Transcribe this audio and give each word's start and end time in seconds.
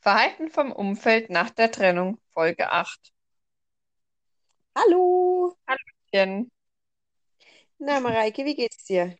Verhalten 0.00 0.48
vom 0.50 0.72
Umfeld 0.72 1.30
nach 1.30 1.50
der 1.50 1.70
Trennung, 1.70 2.18
Folge 2.32 2.70
8. 2.70 3.12
Hallo. 4.74 5.56
Jen. 6.12 6.50
Na, 7.78 8.00
Mareike, 8.00 8.44
wie 8.44 8.54
geht's 8.54 8.84
dir? 8.84 9.16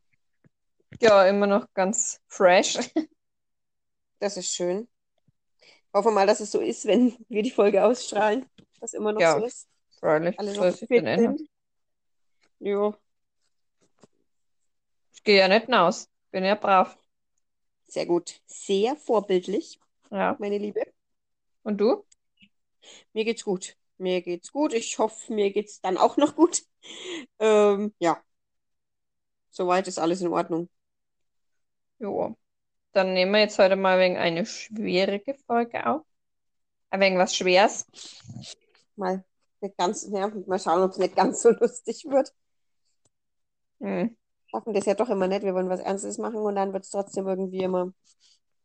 Ja, 1.01 1.27
immer 1.27 1.47
noch 1.47 1.67
ganz 1.75 2.21
fresh. 2.29 2.79
Das 4.19 4.37
ist 4.37 4.55
schön. 4.55 4.89
Hoffe 5.95 6.11
mal, 6.11 6.27
dass 6.27 6.41
es 6.41 6.51
so 6.51 6.61
ist, 6.61 6.85
wenn 6.87 7.17
wir 7.29 7.43
die 7.43 7.51
Folge 7.51 7.85
ausstrahlen, 7.85 8.47
dass 8.81 8.93
immer 8.93 9.13
noch 9.13 9.21
Ja. 9.21 9.39
so 9.39 9.45
ist. 9.47 9.67
Freilich, 9.99 10.39
Alle 10.39 10.55
noch 10.55 10.77
fit 10.77 10.89
sind. 10.89 11.49
Jo, 12.59 12.95
Ich 15.15 15.23
gehe 15.25 15.39
ja 15.39 15.49
nicht 15.49 15.67
hinaus. 15.67 16.09
Bin 16.31 16.45
ja 16.45 16.55
brav. 16.55 16.97
sehr 17.89 18.07
gut. 18.07 18.41
Sehr 18.47 18.95
vorbildlich, 18.97 19.81
Ja. 20.11 20.37
meine 20.39 20.59
Liebe. 20.59 20.83
Und 21.63 21.79
du? 21.79 22.05
Mir 23.13 23.25
geht's 23.25 23.45
gut. 23.45 23.77
Mir 23.99 24.23
geht's 24.23 24.53
gut. 24.53 24.73
Ich 24.73 24.99
hoffe, 24.99 25.33
mir 25.33 25.53
geht's 25.53 25.81
dann 25.81 25.97
auch 25.99 26.17
noch 26.17 26.35
gut. 26.37 26.63
Ähm, 27.39 27.95
ja. 27.99 28.23
Soweit 29.51 29.89
ist 29.89 29.99
alles 29.99 30.21
in 30.23 30.29
Ordnung. 30.29 30.69
Jo. 31.99 32.37
Dann 32.93 33.15
nehmen 33.15 33.33
wir 33.33 33.41
jetzt 33.41 33.59
heute 33.59 33.77
mal 33.77 33.99
wegen 33.99 34.17
eine 34.17 34.47
schwierige 34.47 35.35
Folge 35.47 35.87
auf. 35.87 36.03
Ein 36.91 37.01
wenig 37.01 37.19
was 37.19 37.37
Schweres. 37.37 37.87
Mal 38.97 39.25
nicht 39.61 39.77
ganz, 39.77 40.09
ja, 40.11 40.29
mal 40.47 40.59
schauen, 40.59 40.83
ob 40.83 40.93
es 40.93 40.99
nicht 40.99 41.15
ganz 41.15 41.43
so 41.43 41.51
lustig 41.51 42.05
wird. 42.07 42.33
Hm. 43.81 44.17
Schaffen 44.47 44.73
das 44.75 44.87
ja 44.87 44.95
doch 44.95 45.09
immer 45.09 45.29
nicht. 45.29 45.43
Wir 45.43 45.55
wollen 45.55 45.69
was 45.69 45.81
Ernstes 45.81 46.19
machen 46.19 46.39
und 46.39 46.57
dann 46.57 46.73
wird 46.73 46.85
es 46.85 46.91
trotzdem 46.91 47.29
irgendwie 47.29 47.63
immer 47.63 47.93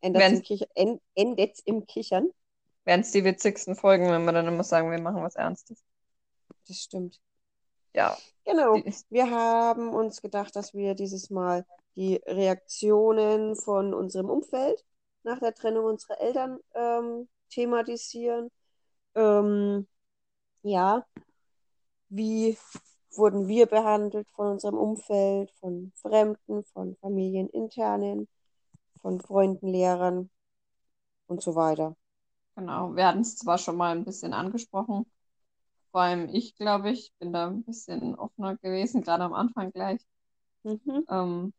Wenn's- 0.02 0.50
im 0.74 1.00
endet's 1.14 1.60
im 1.64 1.86
Kichern. 1.86 2.30
Wären 2.84 3.00
es 3.00 3.10
die 3.10 3.24
witzigsten 3.24 3.74
Folgen, 3.74 4.08
wenn 4.10 4.24
wir 4.24 4.32
dann 4.32 4.46
immer 4.46 4.64
sagen, 4.64 4.90
wir 4.90 5.00
machen 5.00 5.22
was 5.22 5.34
Ernstes. 5.34 5.82
Das 6.68 6.78
stimmt. 6.78 7.20
Ja. 7.94 8.16
Genau. 8.44 8.76
Wir 9.08 9.30
haben 9.30 9.88
uns 9.94 10.22
gedacht, 10.22 10.54
dass 10.54 10.74
wir 10.74 10.94
dieses 10.94 11.30
Mal 11.30 11.64
die 11.96 12.16
Reaktionen 12.26 13.56
von 13.56 13.94
unserem 13.94 14.28
Umfeld 14.30 14.84
nach 15.22 15.40
der 15.40 15.54
Trennung 15.54 15.86
unserer 15.86 16.20
Eltern 16.20 16.60
ähm, 16.74 17.28
thematisieren. 17.50 18.50
Ähm, 19.14 19.88
ja, 20.62 21.06
wie 22.08 22.56
wurden 23.12 23.48
wir 23.48 23.66
behandelt 23.66 24.28
von 24.30 24.48
unserem 24.52 24.76
Umfeld, 24.76 25.50
von 25.58 25.92
Fremden, 25.96 26.64
von 26.64 26.96
Familieninternen, 26.96 28.28
von 29.06 29.20
Freunden, 29.20 29.68
Lehrern 29.68 30.30
und 31.28 31.40
so 31.40 31.54
weiter. 31.54 31.94
Genau, 32.56 32.96
wir 32.96 33.06
hatten 33.06 33.20
es 33.20 33.36
zwar 33.36 33.56
schon 33.56 33.76
mal 33.76 33.96
ein 33.96 34.04
bisschen 34.04 34.32
angesprochen, 34.32 35.06
vor 35.92 36.00
allem 36.00 36.28
ich, 36.34 36.56
glaube 36.56 36.90
ich, 36.90 37.12
bin 37.20 37.32
da 37.32 37.46
ein 37.46 37.62
bisschen 37.62 38.16
offener 38.16 38.56
gewesen, 38.56 39.02
gerade 39.02 39.22
am 39.22 39.32
Anfang 39.32 39.70
gleich. 39.70 40.00
Mhm. 40.64 41.06
Ähm, 41.08 41.54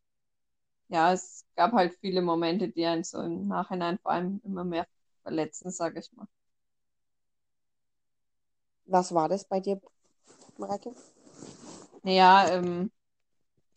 ja, 0.90 1.14
es 1.14 1.46
gab 1.56 1.72
halt 1.72 1.98
viele 2.02 2.22
Momente, 2.22 2.68
die 2.68 2.86
einen 2.86 3.06
so 3.06 3.22
im 3.22 3.48
Nachhinein 3.48 3.98
vor 4.00 4.12
allem 4.12 4.42
immer 4.44 4.66
mehr 4.66 4.86
verletzen, 5.24 5.72
sage 5.72 6.02
ich 6.02 6.12
mal. 6.12 6.28
Was 8.88 9.14
war 9.14 9.30
das 9.30 9.46
bei 9.46 9.62
dir, 9.62 9.80
Mareike? 10.58 10.92
Naja, 12.04 12.50
ähm, 12.50 12.92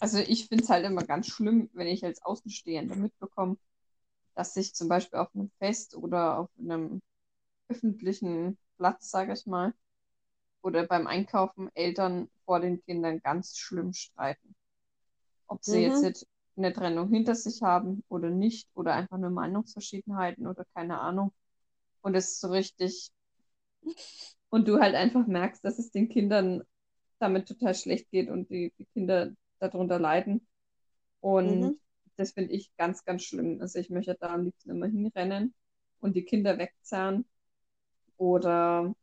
also 0.00 0.18
ich 0.18 0.48
finde 0.48 0.64
es 0.64 0.70
halt 0.70 0.84
immer 0.86 1.04
ganz 1.04 1.28
schlimm, 1.28 1.70
wenn 1.74 1.86
ich 1.86 2.04
als 2.04 2.22
Außenstehender 2.22 2.96
mitbekomme, 2.96 3.56
dass 4.34 4.54
sich 4.54 4.74
zum 4.74 4.88
Beispiel 4.88 5.18
auf 5.20 5.34
einem 5.34 5.50
Fest 5.58 5.96
oder 5.96 6.38
auf 6.40 6.50
einem 6.58 7.02
öffentlichen 7.68 8.58
Platz, 8.78 9.10
sage 9.10 9.34
ich 9.34 9.46
mal, 9.46 9.74
oder 10.62 10.86
beim 10.86 11.06
Einkaufen 11.06 11.70
Eltern 11.74 12.30
vor 12.46 12.60
den 12.60 12.82
Kindern 12.84 13.20
ganz 13.22 13.58
schlimm 13.58 13.92
streiten. 13.94 14.54
Ob 15.48 15.64
sie 15.64 15.82
Mhm. 15.82 15.92
jetzt 16.02 16.26
eine 16.56 16.72
Trennung 16.72 17.10
hinter 17.10 17.34
sich 17.34 17.62
haben 17.62 18.04
oder 18.08 18.30
nicht, 18.30 18.68
oder 18.74 18.94
einfach 18.94 19.18
nur 19.18 19.30
Meinungsverschiedenheiten 19.30 20.46
oder 20.46 20.64
keine 20.74 21.00
Ahnung. 21.00 21.32
Und 22.02 22.14
es 22.16 22.32
ist 22.32 22.40
so 22.40 22.48
richtig. 22.50 23.10
Und 24.50 24.68
du 24.68 24.80
halt 24.80 24.94
einfach 24.94 25.26
merkst, 25.26 25.64
dass 25.64 25.78
es 25.78 25.90
den 25.90 26.08
Kindern 26.08 26.62
damit 27.18 27.48
total 27.48 27.74
schlecht 27.74 28.10
geht 28.10 28.30
und 28.30 28.50
die, 28.50 28.72
die 28.78 28.86
Kinder 28.86 29.32
darunter 29.60 30.00
leiden. 30.00 30.46
Und 31.20 31.72
Mhm. 31.72 31.78
das 32.16 32.32
finde 32.32 32.52
ich 32.54 32.74
ganz, 32.76 33.04
ganz 33.04 33.24
schlimm. 33.24 33.60
Also 33.60 33.78
ich 33.80 33.90
möchte 33.90 34.16
da 34.20 34.34
am 34.34 34.44
liebsten 34.44 34.70
immer 34.70 34.86
hinrennen 34.88 35.54
und 36.00 36.16
die 36.16 36.24
Kinder 36.24 36.58
wegzerren 36.58 37.26
oder 38.18 38.94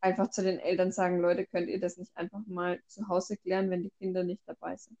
einfach 0.00 0.30
zu 0.30 0.44
den 0.44 0.60
Eltern 0.60 0.92
sagen, 0.92 1.18
Leute, 1.20 1.46
könnt 1.46 1.68
ihr 1.68 1.80
das 1.80 1.96
nicht 1.96 2.16
einfach 2.16 2.46
mal 2.46 2.80
zu 2.86 3.08
Hause 3.08 3.36
klären, 3.36 3.70
wenn 3.70 3.82
die 3.82 3.90
Kinder 3.98 4.22
nicht 4.22 4.42
dabei 4.46 4.76
sind? 4.76 4.96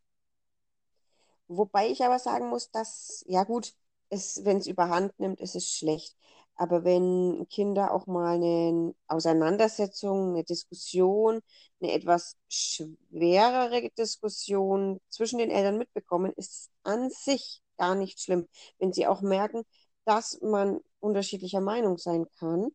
Wobei 1.48 1.88
ich 1.88 2.02
aber 2.04 2.18
sagen 2.18 2.48
muss, 2.48 2.70
dass, 2.70 3.24
ja 3.28 3.44
gut, 3.44 3.74
es, 4.10 4.44
wenn 4.44 4.58
es 4.58 4.66
überhand 4.66 5.18
nimmt, 5.18 5.40
ist 5.40 5.54
es 5.56 5.68
schlecht. 5.70 6.16
Aber 6.56 6.84
wenn 6.84 7.46
Kinder 7.50 7.92
auch 7.92 8.06
mal 8.06 8.36
eine 8.36 8.94
Auseinandersetzung, 9.08 10.30
eine 10.30 10.44
Diskussion, 10.44 11.40
eine 11.80 11.92
etwas 11.92 12.36
schwerere 12.48 13.90
Diskussion 13.98 15.00
zwischen 15.08 15.38
den 15.38 15.50
Eltern 15.50 15.78
mitbekommen, 15.78 16.32
ist 16.36 16.52
es 16.52 16.70
an 16.84 17.10
sich 17.10 17.60
gar 17.76 17.94
nicht 17.96 18.20
schlimm, 18.20 18.48
wenn 18.78 18.92
sie 18.92 19.06
auch 19.06 19.20
merken, 19.20 19.64
dass 20.04 20.40
man 20.42 20.80
unterschiedlicher 21.00 21.60
Meinung 21.60 21.98
sein 21.98 22.26
kann 22.38 22.70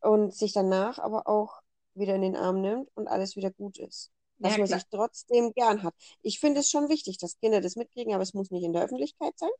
und 0.00 0.34
sich 0.34 0.52
danach 0.52 0.98
aber 0.98 1.26
auch 1.28 1.60
wieder 1.94 2.14
in 2.14 2.22
den 2.22 2.36
Arm 2.36 2.60
nimmt 2.60 2.90
und 2.94 3.08
alles 3.08 3.36
wieder 3.36 3.50
gut 3.50 3.78
ist. 3.78 4.10
Dass 4.42 4.56
Ja, 4.56 4.58
man 4.58 4.68
sich 4.68 4.86
trotzdem 4.90 5.52
gern 5.54 5.82
hat. 5.82 5.94
Ich 6.22 6.40
finde 6.40 6.60
es 6.60 6.70
schon 6.70 6.88
wichtig, 6.88 7.18
dass 7.18 7.38
Kinder 7.40 7.60
das 7.60 7.76
mitkriegen, 7.76 8.14
aber 8.14 8.22
es 8.22 8.34
muss 8.34 8.50
nicht 8.50 8.64
in 8.64 8.72
der 8.72 8.84
Öffentlichkeit 8.84 9.38
sein. 9.38 9.50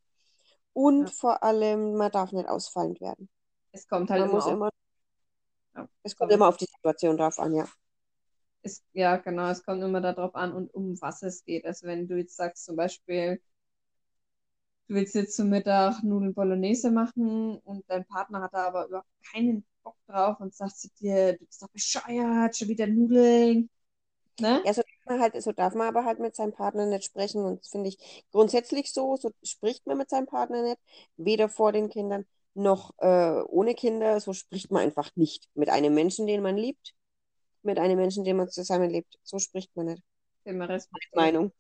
Und 0.74 1.10
Ja. 1.10 1.12
vor 1.12 1.42
allem, 1.42 1.94
man 1.96 2.12
darf 2.12 2.32
nicht 2.32 2.48
ausfallend 2.48 3.00
werden. 3.00 3.28
Es 3.76 3.86
kommt 3.88 4.10
halt 4.10 4.22
Man 4.22 4.30
immer 4.30 4.46
auf, 4.46 4.52
immer, 4.52 4.70
ja, 5.74 5.88
es 6.02 6.16
kommt 6.16 6.32
immer 6.32 6.48
auf 6.48 6.56
die 6.56 6.64
Situation 6.64 7.16
drauf 7.18 7.38
an, 7.38 7.54
ja. 7.54 7.68
Es, 8.62 8.82
ja, 8.94 9.16
genau, 9.16 9.50
es 9.50 9.62
kommt 9.62 9.82
immer 9.82 10.00
darauf 10.00 10.34
an 10.34 10.52
und 10.52 10.72
um 10.74 11.00
was 11.00 11.22
es 11.22 11.44
geht. 11.44 11.66
Also 11.66 11.86
wenn 11.86 12.08
du 12.08 12.16
jetzt 12.16 12.36
sagst, 12.36 12.64
zum 12.64 12.76
Beispiel, 12.76 13.40
du 14.88 14.94
willst 14.94 15.14
jetzt 15.14 15.36
zum 15.36 15.50
Mittag 15.50 16.02
Nudeln 16.02 16.34
Bolognese 16.34 16.90
machen 16.90 17.58
und 17.58 17.84
dein 17.88 18.06
Partner 18.06 18.40
hat 18.42 18.54
da 18.54 18.66
aber 18.66 18.86
überhaupt 18.86 19.08
keinen 19.30 19.64
Bock 19.82 19.96
drauf 20.06 20.40
und 20.40 20.54
sagt 20.54 20.78
zu 20.78 20.88
dir, 20.98 21.34
du 21.34 21.44
bist 21.44 21.62
doch 21.62 21.68
bescheuert, 21.68 22.56
schon 22.56 22.68
wieder 22.68 22.86
Nudeln. 22.86 23.68
Ne? 24.40 24.62
Ja, 24.66 24.74
so 24.74 24.82
darf 24.82 25.06
man 25.06 25.20
halt, 25.20 25.42
so 25.42 25.52
darf 25.52 25.74
man 25.74 25.88
aber 25.88 26.04
halt 26.04 26.18
mit 26.18 26.34
seinem 26.34 26.52
Partner 26.52 26.86
nicht 26.86 27.04
sprechen. 27.04 27.44
Und 27.44 27.60
das 27.60 27.68
finde 27.68 27.88
ich 27.88 27.98
grundsätzlich 28.32 28.92
so, 28.92 29.16
so 29.16 29.30
spricht 29.42 29.86
man 29.86 29.98
mit 29.98 30.10
seinem 30.10 30.26
Partner 30.26 30.62
nicht, 30.62 30.78
weder 31.16 31.48
vor 31.48 31.72
den 31.72 31.88
Kindern 31.88 32.26
noch 32.56 32.94
äh, 32.98 33.42
ohne 33.48 33.74
Kinder. 33.74 34.20
So 34.20 34.32
spricht 34.32 34.70
man 34.70 34.82
einfach 34.82 35.10
nicht. 35.14 35.48
Mit 35.54 35.68
einem 35.68 35.94
Menschen, 35.94 36.26
den 36.26 36.42
man 36.42 36.56
liebt, 36.56 36.94
mit 37.62 37.78
einem 37.78 37.98
Menschen, 37.98 38.24
den 38.24 38.36
man 38.36 38.48
zusammenlebt. 38.48 39.18
So 39.22 39.38
spricht 39.38 39.74
man 39.76 39.86
nicht. 39.86 40.02
Den 40.44 40.58
man 40.58 40.70
respektiert. 40.70 41.14
Meinung. 41.14 41.52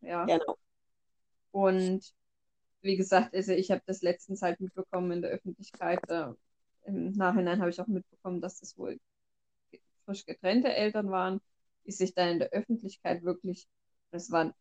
Ja. 0.00 0.24
Genau. 0.24 0.56
Und 1.52 2.12
wie 2.82 2.96
gesagt, 2.96 3.34
also 3.34 3.52
ich 3.52 3.70
habe 3.70 3.82
das 3.86 4.02
letztens 4.02 4.42
halt 4.42 4.60
mitbekommen 4.60 5.12
in 5.12 5.22
der 5.22 5.30
Öffentlichkeit. 5.30 6.00
Äh, 6.08 6.32
Im 6.84 7.12
Nachhinein 7.12 7.60
habe 7.60 7.70
ich 7.70 7.80
auch 7.80 7.86
mitbekommen, 7.86 8.40
dass 8.40 8.60
das 8.60 8.76
wohl 8.78 8.98
frisch 10.04 10.24
getrennte 10.24 10.74
Eltern 10.74 11.10
waren, 11.10 11.40
die 11.86 11.92
sich 11.92 12.14
dann 12.14 12.30
in 12.30 12.38
der 12.38 12.50
Öffentlichkeit 12.50 13.22
wirklich, 13.22 13.68
es 14.10 14.30
waren 14.30 14.52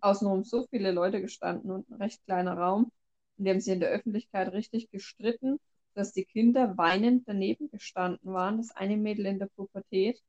außenrum 0.00 0.44
so 0.44 0.66
viele 0.70 0.92
Leute 0.92 1.20
gestanden 1.20 1.70
und 1.70 1.90
ein 1.90 1.94
recht 1.94 2.24
kleiner 2.24 2.56
Raum. 2.56 2.92
Und 3.38 3.44
die 3.44 3.50
haben 3.50 3.60
sich 3.60 3.72
in 3.72 3.80
der 3.80 3.90
Öffentlichkeit 3.90 4.52
richtig 4.52 4.90
gestritten, 4.90 5.58
dass 5.94 6.12
die 6.12 6.24
Kinder 6.24 6.76
weinend 6.76 7.26
daneben 7.28 7.70
gestanden 7.70 8.32
waren. 8.32 8.58
Das 8.58 8.70
eine 8.72 8.96
Mädel 8.96 9.26
in 9.26 9.38
der 9.38 9.46
Pubertät. 9.46 10.20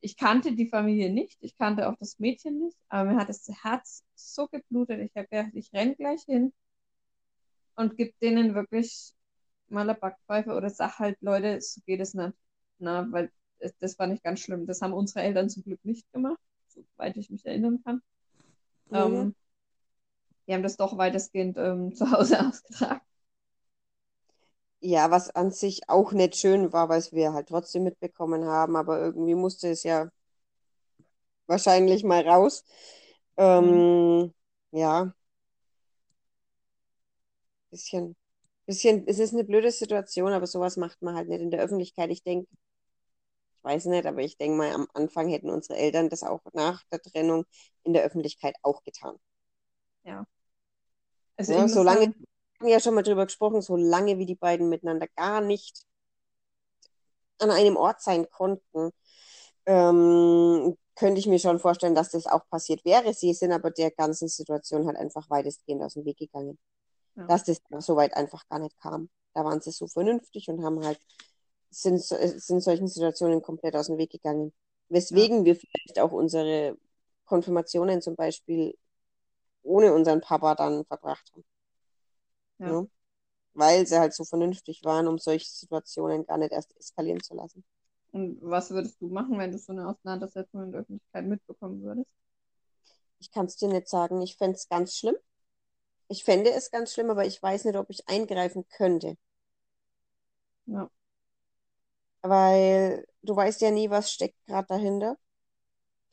Ich 0.00 0.16
kannte 0.16 0.54
die 0.54 0.68
Familie 0.68 1.12
nicht, 1.12 1.38
ich 1.40 1.56
kannte 1.56 1.88
auch 1.88 1.96
das 1.98 2.18
Mädchen 2.18 2.58
nicht, 2.58 2.76
aber 2.88 3.10
mir 3.10 3.18
hat 3.18 3.28
das 3.28 3.48
Herz 3.62 4.04
so 4.14 4.46
geblutet. 4.46 5.00
Ich 5.00 5.16
habe 5.16 5.26
gedacht, 5.28 5.50
ich 5.54 5.72
renne 5.72 5.96
gleich 5.96 6.22
hin 6.24 6.52
und 7.76 7.96
gebe 7.96 8.12
denen 8.20 8.54
wirklich 8.54 9.12
mal 9.68 9.88
eine 9.88 9.98
Backpfeife 9.98 10.54
oder 10.54 10.70
sag 10.70 10.98
halt, 10.98 11.16
Leute, 11.20 11.60
so 11.60 11.80
geht 11.86 12.00
es 12.00 12.14
nicht. 12.14 12.34
Na, 12.78 13.10
weil 13.10 13.32
das, 13.80 13.98
war 13.98 14.06
nicht 14.06 14.22
ganz 14.22 14.40
schlimm. 14.40 14.66
Das 14.66 14.82
haben 14.82 14.92
unsere 14.92 15.22
Eltern 15.22 15.48
zum 15.48 15.62
Glück 15.62 15.84
nicht 15.84 16.10
gemacht, 16.12 16.40
soweit 16.68 17.16
ich 17.16 17.30
mich 17.30 17.44
erinnern 17.46 17.80
kann. 17.84 18.02
Mhm. 18.90 18.96
Ähm, 18.96 19.34
die 20.46 20.54
haben 20.54 20.62
das 20.62 20.76
doch 20.76 20.96
weitestgehend 20.98 21.56
ähm, 21.58 21.94
zu 21.96 22.10
Hause 22.10 22.40
ausgetragen. 22.46 23.00
Ja, 24.80 25.10
was 25.10 25.30
an 25.34 25.50
sich 25.50 25.88
auch 25.88 26.12
nicht 26.12 26.36
schön 26.36 26.72
war, 26.72 26.88
weil 26.88 26.98
es 27.00 27.12
wir 27.12 27.32
halt 27.32 27.48
trotzdem 27.48 27.84
mitbekommen 27.84 28.44
haben, 28.46 28.76
aber 28.76 28.98
irgendwie 29.00 29.34
musste 29.34 29.68
es 29.68 29.82
ja 29.82 30.08
wahrscheinlich 31.46 32.04
mal 32.04 32.26
raus. 32.28 32.64
Ähm, 33.36 34.32
ja, 34.72 35.12
bisschen 37.70 38.16
Bisschen, 38.66 39.08
es 39.08 39.18
ist 39.18 39.32
eine 39.34 39.44
blöde 39.46 39.72
Situation, 39.72 40.32
aber 40.34 40.46
sowas 40.46 40.76
macht 40.76 41.02
man 41.02 41.16
halt 41.16 41.30
nicht 41.30 41.40
in 41.42 41.50
der 41.50 41.62
Öffentlichkeit. 41.62 42.10
Ich 42.10 42.22
denke, 42.22 42.48
ich 43.56 43.64
weiß 43.64 43.84
nicht, 43.86 44.06
aber 44.06 44.22
ich 44.22 44.38
denke 44.38 44.56
mal, 44.56 44.72
am 44.72 44.86
Anfang 44.94 45.28
hätten 45.28 45.50
unsere 45.50 45.78
Eltern 45.78 46.08
das 46.08 46.22
auch 46.22 46.40
nach 46.54 46.84
der 46.92 47.02
Trennung 47.02 47.44
in 47.84 47.92
der 47.92 48.04
Öffentlichkeit 48.04 48.54
auch 48.62 48.82
getan. 48.84 49.16
Ja. 50.04 50.26
Also 51.36 51.52
Ja, 51.52 51.62
muss 51.62 51.72
solange, 51.72 52.00
wir 52.00 52.14
haben 52.60 52.68
ja 52.68 52.80
schon 52.80 52.94
mal 52.94 53.02
drüber 53.02 53.26
gesprochen, 53.26 53.62
solange 53.62 54.18
wie 54.18 54.26
die 54.26 54.34
beiden 54.34 54.68
miteinander 54.68 55.06
gar 55.16 55.40
nicht 55.40 55.82
an 57.38 57.50
einem 57.50 57.76
Ort 57.76 58.00
sein 58.00 58.28
konnten, 58.30 58.90
ähm, 59.66 60.76
könnte 60.94 61.18
ich 61.18 61.26
mir 61.26 61.38
schon 61.38 61.58
vorstellen, 61.58 61.94
dass 61.94 62.10
das 62.10 62.26
auch 62.26 62.48
passiert 62.48 62.84
wäre. 62.84 63.12
Sie 63.12 63.34
sind 63.34 63.52
aber 63.52 63.70
der 63.70 63.90
ganzen 63.90 64.28
Situation 64.28 64.86
halt 64.86 64.96
einfach 64.96 65.28
weitestgehend 65.28 65.82
aus 65.82 65.94
dem 65.94 66.04
Weg 66.06 66.16
gegangen. 66.16 66.58
Ja. 67.16 67.26
Dass 67.26 67.44
das 67.44 67.60
so 67.80 67.96
weit 67.96 68.14
einfach 68.16 68.48
gar 68.48 68.58
nicht 68.58 68.78
kam. 68.80 69.10
Da 69.34 69.44
waren 69.44 69.60
sie 69.60 69.70
so 69.70 69.86
vernünftig 69.86 70.48
und 70.48 70.64
haben 70.64 70.84
halt, 70.84 70.98
sind, 71.70 72.00
sind 72.00 72.62
solchen 72.62 72.88
Situationen 72.88 73.42
komplett 73.42 73.76
aus 73.76 73.88
dem 73.88 73.98
Weg 73.98 74.10
gegangen. 74.10 74.52
Weswegen 74.88 75.44
wir 75.44 75.56
vielleicht 75.56 75.98
auch 76.00 76.12
unsere 76.12 76.78
Konfirmationen 77.26 78.00
zum 78.00 78.16
Beispiel 78.16 78.74
ohne 79.66 79.92
unseren 79.94 80.20
Papa 80.20 80.54
dann 80.54 80.84
verbracht 80.86 81.30
haben. 81.32 81.44
Ja. 82.58 82.82
Ne? 82.82 82.90
Weil 83.54 83.86
sie 83.86 83.98
halt 83.98 84.14
so 84.14 84.24
vernünftig 84.24 84.84
waren, 84.84 85.08
um 85.08 85.18
solche 85.18 85.48
Situationen 85.50 86.26
gar 86.26 86.38
nicht 86.38 86.52
erst 86.52 86.76
eskalieren 86.76 87.22
zu 87.22 87.34
lassen. 87.34 87.64
und 88.12 88.38
was 88.42 88.70
würdest 88.70 89.00
du 89.00 89.08
machen, 89.08 89.38
wenn 89.38 89.52
du 89.52 89.58
so 89.58 89.72
eine 89.72 89.88
Auseinandersetzung 89.88 90.64
in 90.64 90.72
der 90.72 90.80
Öffentlichkeit 90.82 91.26
mitbekommen 91.26 91.82
würdest? 91.82 92.10
Ich 93.18 93.30
kann 93.30 93.46
es 93.46 93.56
dir 93.56 93.68
nicht 93.68 93.88
sagen. 93.88 94.22
Ich 94.22 94.36
fände 94.36 94.56
es 94.56 94.68
ganz 94.68 94.96
schlimm. 94.96 95.16
Ich 96.08 96.24
fände 96.24 96.50
es 96.52 96.70
ganz 96.70 96.92
schlimm, 96.92 97.10
aber 97.10 97.26
ich 97.26 97.42
weiß 97.42 97.64
nicht, 97.64 97.76
ob 97.76 97.90
ich 97.90 98.08
eingreifen 98.08 98.66
könnte. 98.68 99.16
Ja. 100.66 100.90
Weil 102.22 103.06
du 103.22 103.34
weißt 103.36 103.60
ja 103.62 103.70
nie, 103.70 103.88
was 103.90 104.10
steckt 104.12 104.36
gerade 104.46 104.66
dahinter. 104.68 105.16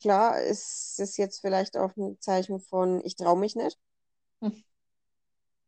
Klar, 0.04 0.38
ist 0.42 1.00
es 1.00 1.16
jetzt 1.16 1.40
vielleicht 1.40 1.78
auch 1.78 1.96
ein 1.96 2.20
Zeichen 2.20 2.60
von, 2.60 3.02
ich 3.06 3.16
traue 3.16 3.38
mich 3.38 3.56
nicht. 3.56 3.78
Hm. 4.42 4.62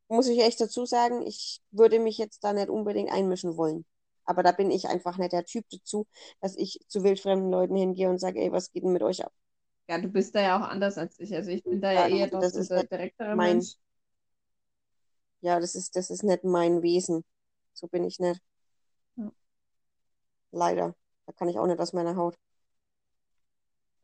Muss 0.09 0.29
ich 0.29 0.41
echt 0.41 0.61
dazu 0.61 0.85
sagen, 0.85 1.23
ich 1.27 1.63
würde 1.71 1.99
mich 1.99 2.19
jetzt 2.19 2.45
da 2.45 2.53
nicht 2.53 2.69
unbedingt 2.69 3.11
einmischen 3.11 3.57
wollen. 3.57 3.87
Aber 4.27 4.43
da 4.43 4.53
bin 4.53 4.71
ich 4.71 4.89
einfach 4.89 5.17
nicht 5.17 5.33
der 5.33 5.47
Typ 5.47 5.65
dazu, 5.71 6.07
dass 6.43 6.55
ich 6.55 6.81
zu 6.87 7.03
wildfremden 7.03 7.51
Leuten 7.51 7.77
hingehe 7.77 8.11
und 8.11 8.19
sage, 8.19 8.39
ey, 8.43 8.53
was 8.53 8.71
geht 8.73 8.83
denn 8.85 8.93
mit 8.93 9.03
euch 9.03 9.25
ab? 9.25 9.33
Ja, 9.89 9.99
du 9.99 10.09
bist 10.09 10.35
da 10.35 10.43
ja 10.43 10.59
auch 10.61 10.69
anders 10.69 10.99
als 10.99 11.19
ich. 11.19 11.35
Also 11.35 11.51
ich 11.51 11.65
bin 11.65 11.81
da 11.81 11.93
ja 11.93 12.07
Ja, 12.07 12.17
eher 12.17 12.27
das 12.27 12.57
ist 12.57 12.71
direktere 12.71 13.37
mein- 13.37 13.57
Mensch. 13.57 13.77
Ja, 15.41 15.59
das 15.61 15.75
ist, 15.75 15.97
das 15.97 16.11
ist 16.11 16.25
nicht 16.25 16.45
mein 16.45 16.83
Wesen. 16.83 17.25
So 17.73 17.89
bin 17.89 18.05
ich 18.05 18.19
nicht. 18.19 18.43
Ja. 19.17 19.33
Leider. 20.51 20.95
Da 21.25 21.33
kann 21.33 21.49
ich 21.49 21.59
auch 21.59 21.67
nicht 21.67 21.81
aus 21.81 21.95
meiner 21.95 22.17
Haut. 22.17 22.37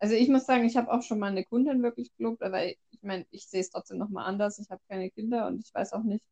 Also 0.02 0.14
ich 0.16 0.28
muss 0.28 0.46
sagen, 0.46 0.64
ich 0.64 0.76
habe 0.76 0.90
auch 0.93 1.02
schon 1.02 1.19
mal 1.20 1.28
eine 1.31 1.44
Kundin 1.44 1.82
wirklich 1.82 2.12
gelobt, 2.16 2.43
aber 2.43 2.66
ich 2.66 2.78
meine, 3.02 3.25
ich 3.31 3.46
sehe 3.49 3.60
es 3.60 3.70
trotzdem 3.70 3.99
nochmal 3.99 4.26
anders. 4.26 4.58
Ich 4.58 4.69
habe 4.70 4.82
keine 4.88 5.10
Kinder 5.10 5.46
und 5.46 5.60
ich 5.60 5.72
weiß 5.72 5.93
auch 5.93 6.02
nicht, 6.02 6.25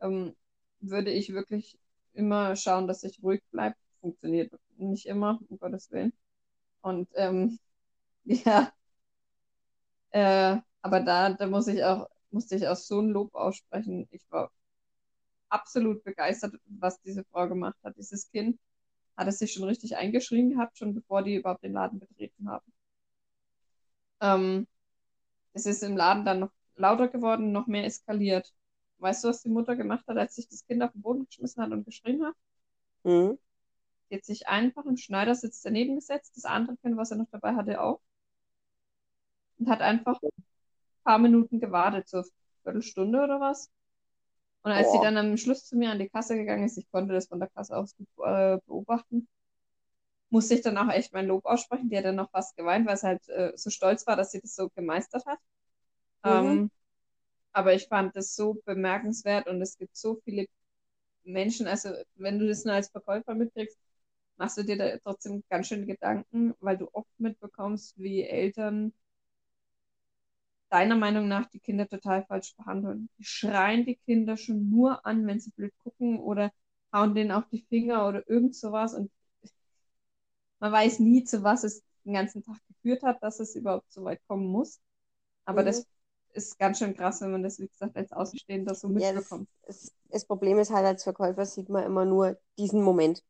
ähm, 0.00 0.36
würde 0.80 1.12
ich 1.12 1.32
wirklich 1.32 1.78
immer 2.14 2.56
schauen, 2.56 2.88
dass 2.88 3.04
ich 3.04 3.22
ruhig 3.22 3.42
bleibe. 3.52 3.76
Funktioniert 4.00 4.52
nicht 4.78 5.06
immer, 5.06 5.40
um 5.48 5.58
Gottes 5.58 5.90
Willen. 5.92 6.12
Und 6.82 7.08
ähm, 7.16 7.58
ja, 8.26 8.72
äh, 10.12 10.58
aber 10.82 11.00
da, 11.00 11.32
da 11.34 11.46
muss 11.46 11.66
ich 11.68 11.84
auch, 11.84 12.08
musste 12.30 12.56
ich 12.56 12.68
auch 12.68 12.76
so 12.76 13.00
ein 13.00 13.08
Lob 13.10 13.34
aussprechen. 13.34 14.08
Ich 14.10 14.22
war 14.30 14.50
absolut 15.50 16.04
begeistert, 16.04 16.56
was 16.66 17.00
diese 17.02 17.24
Frau 17.26 17.48
gemacht 17.48 17.78
hat. 17.84 17.96
Dieses 17.98 18.30
Kind 18.32 18.60
hat 19.18 19.28
es 19.28 19.40
sich 19.40 19.54
schon 19.54 19.64
richtig 19.64 19.96
eingeschrien 19.98 20.50
gehabt, 20.50 20.78
schon 20.78 20.94
bevor 20.94 21.24
die 21.24 21.36
überhaupt 21.36 21.64
den 21.64 21.74
Laden 21.74 22.00
betreten 22.00 22.50
haben. 22.50 22.73
Ähm, 24.24 24.66
es 25.52 25.66
ist 25.66 25.82
im 25.82 25.96
Laden 25.96 26.24
dann 26.24 26.40
noch 26.40 26.50
lauter 26.76 27.08
geworden, 27.08 27.52
noch 27.52 27.66
mehr 27.66 27.84
eskaliert. 27.84 28.54
Weißt 28.98 29.22
du, 29.22 29.28
was 29.28 29.42
die 29.42 29.50
Mutter 29.50 29.76
gemacht 29.76 30.06
hat, 30.08 30.16
als 30.16 30.34
sich 30.36 30.48
das 30.48 30.66
Kind 30.66 30.82
auf 30.82 30.92
den 30.92 31.02
Boden 31.02 31.26
geschmissen 31.26 31.62
hat 31.62 31.72
und 31.72 31.84
geschrien 31.84 32.24
hat? 32.24 32.34
Mhm. 33.04 33.38
Die 34.10 34.16
hat 34.16 34.24
sich 34.24 34.48
einfach 34.48 34.86
im 34.86 34.96
Schneidersitz 34.96 35.60
daneben 35.60 35.96
gesetzt, 35.96 36.36
das 36.36 36.46
andere 36.46 36.76
Kind, 36.78 36.96
was 36.96 37.10
er 37.10 37.18
noch 37.18 37.28
dabei 37.30 37.54
hatte, 37.54 37.80
auch. 37.82 38.00
Und 39.58 39.68
hat 39.68 39.82
einfach 39.82 40.20
ein 40.22 40.30
paar 41.04 41.18
Minuten 41.18 41.60
gewartet, 41.60 42.08
so 42.08 42.18
eine 42.18 42.26
Viertelstunde 42.62 43.22
oder 43.22 43.40
was. 43.40 43.70
Und 44.62 44.72
als 44.72 44.90
sie 44.90 44.98
Boah. 44.98 45.04
dann 45.04 45.18
am 45.18 45.36
Schluss 45.36 45.66
zu 45.66 45.76
mir 45.76 45.90
an 45.90 45.98
die 45.98 46.08
Kasse 46.08 46.36
gegangen 46.36 46.64
ist, 46.64 46.78
ich 46.78 46.90
konnte 46.90 47.12
das 47.12 47.28
von 47.28 47.40
der 47.40 47.50
Kasse 47.50 47.76
aus 47.76 47.94
gut 47.96 48.08
äh, 48.24 48.58
beobachten, 48.66 49.28
musste 50.34 50.54
ich 50.56 50.62
dann 50.62 50.78
auch 50.78 50.90
echt 50.92 51.12
mein 51.14 51.28
Lob 51.28 51.46
aussprechen. 51.46 51.88
Die 51.90 51.96
hat 51.98 52.04
dann 52.06 52.16
noch 52.16 52.30
fast 52.32 52.56
geweint, 52.56 52.86
weil 52.88 52.96
sie 52.98 53.06
halt 53.06 53.28
äh, 53.28 53.52
so 53.56 53.70
stolz 53.70 54.06
war, 54.06 54.16
dass 54.16 54.32
sie 54.32 54.40
das 54.40 54.54
so 54.56 54.68
gemeistert 54.70 55.26
hat. 55.26 55.38
Mhm. 56.24 56.60
Ähm, 56.60 56.70
aber 57.52 57.74
ich 57.74 57.88
fand 57.88 58.16
das 58.16 58.36
so 58.36 58.54
bemerkenswert 58.66 59.48
und 59.48 59.62
es 59.62 59.78
gibt 59.78 59.96
so 59.96 60.16
viele 60.24 60.46
Menschen, 61.24 61.66
also 61.68 61.90
wenn 62.16 62.38
du 62.40 62.48
das 62.48 62.64
nur 62.64 62.74
als 62.74 62.90
Verkäufer 62.90 63.34
mitkriegst, 63.34 63.78
machst 64.38 64.58
du 64.58 64.64
dir 64.64 64.78
da 64.78 64.98
trotzdem 64.98 65.44
ganz 65.50 65.68
schön 65.68 65.86
Gedanken, 65.86 66.54
weil 66.60 66.78
du 66.78 66.88
oft 66.92 67.10
mitbekommst, 67.18 67.94
wie 67.98 68.22
Eltern 68.24 68.92
deiner 70.70 70.96
Meinung 70.96 71.28
nach 71.28 71.46
die 71.46 71.60
Kinder 71.60 71.88
total 71.88 72.24
falsch 72.26 72.54
behandeln. 72.56 73.08
Die 73.18 73.24
schreien 73.24 73.84
die 73.86 73.96
Kinder 73.96 74.36
schon 74.36 74.70
nur 74.70 75.04
an, 75.06 75.26
wenn 75.26 75.40
sie 75.40 75.50
blöd 75.52 75.72
gucken 75.82 76.18
oder 76.18 76.52
hauen 76.92 77.14
denen 77.14 77.30
auf 77.32 77.48
die 77.50 77.64
Finger 77.68 78.08
oder 78.08 78.28
irgend 78.28 78.54
sowas 78.56 78.94
und 78.94 79.10
man 80.60 80.72
weiß 80.72 81.00
nie, 81.00 81.24
zu 81.24 81.42
was 81.42 81.64
es 81.64 81.82
den 82.04 82.14
ganzen 82.14 82.42
Tag 82.42 82.58
geführt 82.68 83.02
hat, 83.02 83.22
dass 83.22 83.40
es 83.40 83.54
überhaupt 83.56 83.92
so 83.92 84.04
weit 84.04 84.20
kommen 84.28 84.46
muss. 84.46 84.80
Aber 85.46 85.62
Mhm. 85.62 85.64
das 85.64 85.86
ist 86.32 86.58
ganz 86.58 86.78
schön 86.78 86.96
krass, 86.96 87.20
wenn 87.22 87.32
man 87.32 87.42
das, 87.42 87.58
wie 87.60 87.68
gesagt, 87.68 87.96
als 87.96 88.12
Außenstehender 88.12 88.74
so 88.74 88.88
Ja, 88.96 89.12
das, 89.12 89.40
mitbekommt. 89.42 89.48
das, 89.66 90.24
Problem 90.26 90.58
ist 90.58 90.70
halt, 90.70 90.86
als 90.86 91.02
Verkäufer 91.04 91.44
sieht 91.46 91.68
man 91.68 91.84
immer 91.84 92.04
nur 92.04 92.38
diesen 92.58 92.82
Moment. 92.82 93.22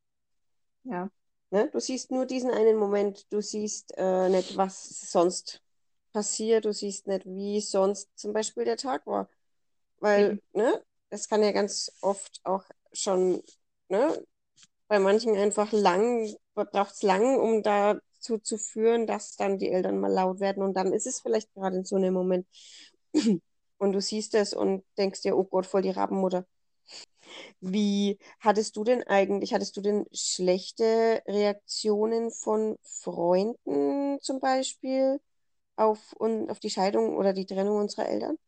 Ja, 0.85 1.11
Ne? 1.51 1.69
Du 1.73 1.81
siehst 1.81 2.11
nur 2.11 2.27
diesen 2.27 2.51
einen 2.51 2.77
Moment, 2.77 3.33
du 3.33 3.41
siehst 3.41 3.93
äh, 3.97 4.29
nicht, 4.29 4.57
was 4.57 5.11
sonst 5.11 5.63
passiert, 6.13 6.65
du 6.65 6.73
siehst 6.73 7.07
nicht, 7.07 7.27
wie 7.27 7.61
sonst 7.61 8.09
zum 8.19 8.33
Beispiel 8.33 8.65
der 8.65 8.77
Tag 8.77 9.07
war. 9.07 9.29
Weil, 10.01 10.33
eben. 10.33 10.41
ne, 10.53 10.85
das 11.11 11.29
kann 11.29 11.43
ja 11.43 11.53
ganz 11.53 11.93
oft 12.03 12.41
auch 12.45 12.65
schon, 12.93 13.43
ne, 13.89 14.25
bei 14.89 14.99
manchen 15.01 15.37
einfach 15.37 15.73
lang, 15.73 16.35
braucht 16.55 16.95
es 16.95 17.03
lang, 17.03 17.39
um 17.39 17.63
dazu 17.63 18.39
zu 18.39 18.59
führen, 18.59 19.07
dass 19.07 19.37
dann 19.37 19.59
die 19.59 19.71
Eltern 19.71 19.99
mal 20.01 20.13
laut 20.13 20.41
werden 20.41 20.63
und 20.63 20.75
dann 20.75 20.93
ist 20.93 21.07
es 21.07 21.21
vielleicht 21.21 21.53
gerade 21.55 21.77
in 21.79 21.85
so 21.85 21.97
einem 21.97 22.15
Moment. 22.15 22.47
Und 23.79 23.93
du 23.93 24.01
siehst 24.01 24.35
es 24.35 24.55
und 24.55 24.85
denkst 24.97 25.23
dir, 25.23 25.37
oh 25.37 25.45
Gott, 25.45 25.67
voll 25.67 25.83
die 25.83 25.91
Rabenmutter. 25.91 26.47
Wie 27.61 28.19
hattest 28.41 28.77
du 28.77 28.85
denn 28.85 29.03
eigentlich, 29.05 29.55
hattest 29.55 29.77
du 29.77 29.81
denn 29.81 30.07
schlechte 30.13 31.23
Reaktionen 31.27 32.31
von 32.31 32.77
Freunden 32.83 34.19
zum 34.21 34.41
Beispiel 34.41 35.21
auf, 35.77 36.15
und, 36.19 36.51
auf 36.51 36.61
die 36.61 36.71
Scheidung 36.71 37.17
oder 37.17 37.33
die 37.33 37.47
Trennung 37.47 37.79
unserer 37.79 38.09
Eltern? 38.09 38.39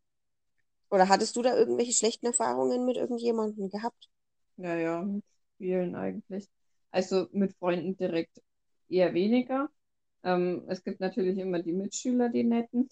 Oder 0.90 1.08
hattest 1.08 1.36
du 1.36 1.42
da 1.42 1.56
irgendwelche 1.56 1.92
schlechten 1.92 2.26
Erfahrungen 2.26 2.84
mit 2.84 2.96
irgendjemandem 2.96 3.68
gehabt? 3.68 4.08
Ja, 4.56 4.74
ja, 4.76 5.02
mit 5.02 5.24
vielen 5.58 5.94
eigentlich. 5.94 6.48
Also 6.96 7.28
mit 7.32 7.52
Freunden 7.58 7.96
direkt 7.96 8.42
eher 8.88 9.14
weniger. 9.14 9.70
Ähm, 10.24 10.64
es 10.68 10.82
gibt 10.84 11.00
natürlich 11.00 11.38
immer 11.38 11.62
die 11.62 11.72
Mitschüler, 11.74 12.28
die 12.30 12.44
netten, 12.44 12.90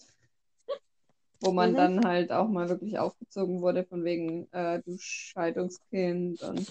wo 1.41 1.51
man 1.51 1.71
Mhm. 1.71 1.75
dann 1.75 2.03
halt 2.05 2.31
auch 2.31 2.47
mal 2.49 2.69
wirklich 2.69 2.97
aufgezogen 2.99 3.61
wurde, 3.61 3.85
von 3.85 4.03
wegen 4.03 4.51
äh, 4.53 4.81
du 4.83 4.97
Scheidungskind 4.99 6.41
und 6.41 6.69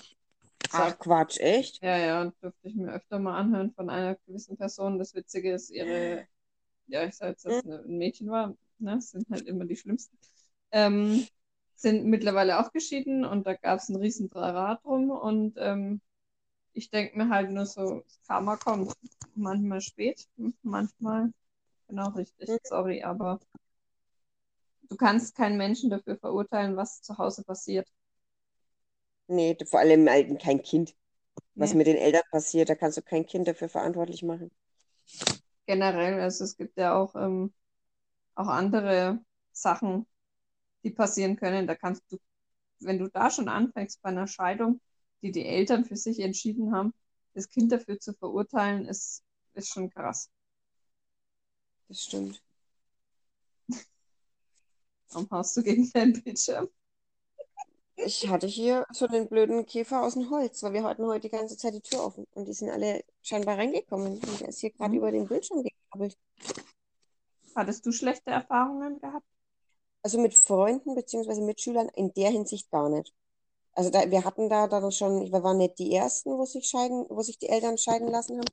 Ach 0.72 0.98
Quatsch, 0.98 1.38
echt? 1.40 1.80
ja, 1.82 1.96
ja, 1.98 2.24
dürfte 2.42 2.68
ich 2.68 2.74
mir 2.76 2.92
öfter 2.92 3.18
mal 3.18 3.36
anhören 3.38 3.72
von 3.74 3.90
einer 3.90 4.16
gewissen 4.26 4.56
Person. 4.56 4.98
Das 4.98 5.14
Witzige 5.14 5.52
ist, 5.52 5.70
ihre, 5.70 6.26
ja, 6.88 7.04
ich 7.06 7.16
sag 7.16 7.30
jetzt, 7.30 7.46
dass 7.46 7.58
es 7.58 7.66
eine- 7.66 7.80
ein 7.84 7.98
Mädchen 7.98 8.30
war, 8.30 8.50
ne, 8.78 8.96
das 8.96 9.10
sind 9.12 9.28
halt 9.30 9.46
immer 9.48 9.64
die 9.66 9.76
schlimmsten, 9.76 10.18
ähm, 10.72 11.26
sind 11.76 12.06
mittlerweile 12.06 12.60
auch 12.60 12.72
geschieden 12.72 13.24
und 13.24 13.46
da 13.46 13.54
gab 13.54 13.80
es 13.80 13.88
einen 13.90 14.00
riesen 14.00 14.30
Trara 14.30 14.76
drum 14.84 15.10
und 15.10 15.54
ähm, 15.58 16.00
ich 16.74 16.90
denke 16.90 17.16
mir 17.18 17.28
halt 17.30 17.50
nur 17.50 17.66
so, 17.66 18.00
das 18.02 18.20
Karma 18.26 18.56
kommt 18.56 18.92
manchmal 19.34 19.80
spät, 19.80 20.28
manchmal 20.62 21.32
genau 21.88 22.10
richtig, 22.10 22.50
Mhm. 22.50 22.58
sorry, 22.64 23.02
aber 23.04 23.40
du 24.88 24.96
kannst 24.96 25.34
keinen 25.36 25.58
Menschen 25.58 25.90
dafür 25.90 26.16
verurteilen, 26.16 26.74
was 26.76 27.02
zu 27.02 27.18
Hause 27.18 27.44
passiert. 27.44 27.86
Nee, 29.28 29.54
vor 29.66 29.80
allem 29.80 30.08
Alten 30.08 30.38
kein 30.38 30.62
Kind. 30.62 30.96
Was 31.58 31.72
Nee, 31.72 31.74
mit 31.74 31.86
den 31.88 31.96
Eltern 31.96 32.22
passiert, 32.30 32.68
da 32.70 32.74
kannst 32.76 32.98
du 32.98 33.02
kein 33.02 33.26
Kind 33.26 33.48
dafür 33.48 33.68
verantwortlich 33.68 34.22
machen. 34.24 34.50
generell, 35.66 36.20
also 36.20 36.44
es 36.44 36.56
gibt 36.56 36.76
ja 36.78 36.94
auch, 36.94 37.14
ähm, 37.16 37.52
auch 38.36 38.48
andere 38.48 39.20
Sachen, 39.52 40.06
die 40.84 40.90
passieren 40.90 41.36
können. 41.36 41.66
Da 41.66 41.74
kannst 41.76 42.02
du 42.12 42.18
wenn 42.80 42.98
du 42.98 43.08
da 43.10 43.30
schon 43.30 43.48
anfängst 43.48 44.02
bei 44.02 44.10
einer 44.10 44.26
Scheidung, 44.28 44.80
die 45.24 45.32
die 45.32 45.46
Eltern 45.46 45.84
für 45.86 45.96
sich 45.96 46.20
entschieden 46.20 46.72
haben, 46.74 46.92
das 47.32 47.48
Kind 47.48 47.72
dafür 47.72 47.98
zu 47.98 48.12
verurteilen, 48.12 48.86
ist, 48.86 49.24
ist 49.54 49.72
schon 49.72 49.90
krass. 49.90 50.30
Das 51.88 52.04
stimmt. 52.04 52.42
Warum 55.10 55.28
haust 55.30 55.56
du 55.56 55.62
gegen 55.62 55.90
deinen 55.92 56.22
Bildschirm? 56.22 56.68
Ich 57.96 58.28
hatte 58.28 58.46
hier 58.46 58.84
so 58.92 59.06
einen 59.06 59.28
blöden 59.28 59.64
Käfer 59.66 60.02
aus 60.02 60.14
dem 60.14 60.28
Holz, 60.28 60.62
weil 60.62 60.72
wir 60.74 60.82
hatten 60.82 61.06
heute 61.06 61.20
die 61.20 61.30
ganze 61.30 61.56
Zeit 61.56 61.74
die 61.74 61.80
Tür 61.80 62.04
offen 62.04 62.26
und 62.34 62.46
die 62.46 62.52
sind 62.52 62.68
alle 62.68 63.04
scheinbar 63.22 63.56
reingekommen 63.56 64.18
und 64.18 64.40
der 64.40 64.48
ist 64.48 64.60
hier 64.60 64.72
gerade 64.72 64.90
Mhm. 64.90 64.98
über 64.98 65.12
den 65.12 65.26
Bildschirm 65.28 65.62
gekrabbelt. 65.62 66.18
Hattest 67.54 67.86
du 67.86 67.92
schlechte 67.92 68.30
Erfahrungen 68.30 68.98
gehabt? 68.98 69.26
Also 70.02 70.20
mit 70.20 70.34
Freunden 70.34 70.94
beziehungsweise 70.94 71.40
Mitschülern 71.40 71.88
in 71.90 72.12
der 72.12 72.30
Hinsicht 72.30 72.70
gar 72.70 72.90
nicht. 72.90 73.14
Also 73.74 73.90
da, 73.90 74.10
wir 74.10 74.24
hatten 74.24 74.48
da 74.48 74.68
dann 74.68 74.92
schon, 74.92 75.32
wir 75.32 75.42
waren 75.42 75.58
nicht 75.58 75.78
die 75.78 75.94
Ersten, 75.94 76.30
wo 76.38 76.44
sich 76.44 76.66
scheiden, 76.66 77.06
wo 77.08 77.22
sich 77.22 77.38
die 77.38 77.48
Eltern 77.48 77.76
scheiden 77.78 78.08
lassen 78.08 78.38
haben. 78.38 78.48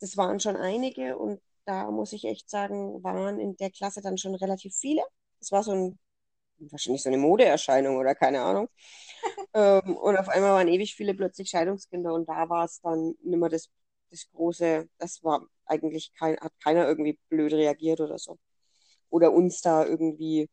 Das 0.00 0.16
waren 0.16 0.40
schon 0.40 0.56
einige 0.56 1.18
und 1.18 1.40
da 1.66 1.90
muss 1.90 2.12
ich 2.12 2.24
echt 2.24 2.50
sagen, 2.50 3.02
waren 3.04 3.38
in 3.38 3.56
der 3.56 3.70
Klasse 3.70 4.00
dann 4.02 4.18
schon 4.18 4.34
relativ 4.34 4.74
viele. 4.74 5.02
Das 5.40 5.52
war 5.52 5.62
so 5.62 5.72
ein, 5.72 5.98
wahrscheinlich 6.58 7.02
so 7.02 7.10
eine 7.10 7.18
Modeerscheinung 7.18 7.96
oder 7.98 8.14
keine 8.14 8.42
Ahnung. 8.42 8.68
Ähm, 9.54 9.96
und 9.96 10.16
auf 10.16 10.28
einmal 10.28 10.52
waren 10.52 10.68
ewig 10.68 10.94
viele 10.94 11.14
plötzlich 11.14 11.50
Scheidungskinder 11.50 12.14
und 12.14 12.28
da 12.28 12.48
war 12.48 12.64
es 12.66 12.80
dann 12.82 13.16
nicht 13.22 13.38
mehr 13.38 13.48
das, 13.48 13.68
das 14.10 14.28
große, 14.32 14.88
das 14.98 15.24
war 15.24 15.46
eigentlich 15.66 16.12
kein, 16.14 16.36
hat 16.40 16.52
keiner 16.62 16.86
irgendwie 16.86 17.18
blöd 17.28 17.52
reagiert 17.52 18.00
oder 18.00 18.18
so. 18.18 18.38
Oder 19.10 19.32
uns 19.32 19.60
da 19.62 19.84
irgendwie 19.84 20.48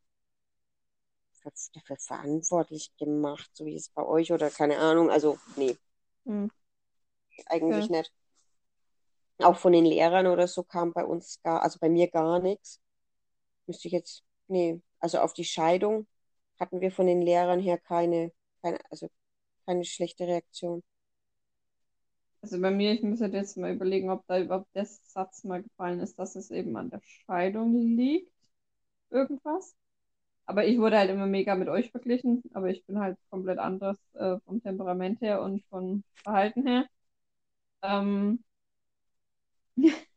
dafür 1.74 1.98
verantwortlich 1.98 2.92
gemacht, 2.98 3.50
so 3.54 3.66
wie 3.66 3.76
es 3.76 3.90
bei 3.90 4.06
euch 4.06 4.32
oder 4.32 4.50
keine 4.50 4.78
Ahnung. 4.80 5.10
Also, 5.12 5.38
nee, 5.58 5.78
Hm. 6.26 6.48
eigentlich 7.48 7.90
Okay. 7.90 7.90
nicht. 7.90 8.12
Auch 9.40 9.58
von 9.58 9.74
den 9.74 9.86
Lehrern 9.86 10.28
oder 10.28 10.48
so 10.48 10.64
kam 10.64 10.94
bei 10.94 11.06
uns 11.06 11.42
gar, 11.44 11.62
also 11.64 11.80
bei 11.80 11.90
mir 11.90 12.10
gar 12.10 12.40
nichts. 12.40 12.80
Müsste 13.68 13.88
ich 13.90 13.94
jetzt, 13.94 14.24
nee, 14.48 14.82
also 15.00 15.20
auf 15.20 15.34
die 15.34 15.46
Scheidung 15.46 16.08
hatten 16.60 16.82
wir 16.82 16.92
von 16.92 17.08
den 17.08 17.22
Lehrern 17.24 17.60
her 17.62 17.78
keine, 17.80 18.34
keine, 18.64 18.80
also 18.92 19.10
keine 19.68 19.86
schlechte 19.86 20.28
Reaktion. 20.28 20.84
Also 22.42 22.60
bei 22.62 22.72
mir, 22.72 22.94
ich 22.94 23.04
muss 23.04 23.22
halt 23.22 23.34
jetzt 23.34 23.58
mal 23.58 23.74
überlegen, 23.74 24.10
ob 24.10 24.26
da 24.28 24.40
überhaupt 24.40 24.74
der 24.76 24.86
Satz 24.86 25.44
mal 25.44 25.62
gefallen 25.64 26.00
ist, 26.00 26.18
dass 26.20 26.36
es 26.36 26.50
eben 26.52 26.76
an 26.78 26.90
der 26.90 27.02
Scheidung 27.04 27.74
liegt. 27.76 28.32
Irgendwas. 29.12 29.76
Aber 30.48 30.66
ich 30.66 30.80
wurde 30.80 30.98
halt 30.98 31.10
immer 31.12 31.28
mega 31.28 31.56
mit 31.56 31.70
euch 31.70 31.92
verglichen, 31.92 32.44
aber 32.54 32.70
ich 32.70 32.86
bin 32.86 33.00
halt 33.00 33.18
komplett 33.30 33.60
anders 33.60 33.98
äh, 34.14 34.40
vom 34.46 34.62
Temperament 34.64 35.22
her 35.22 35.42
und 35.42 35.64
vom 35.70 36.04
Verhalten 36.24 36.66
her. 36.66 36.88
Ähm, 37.84 38.44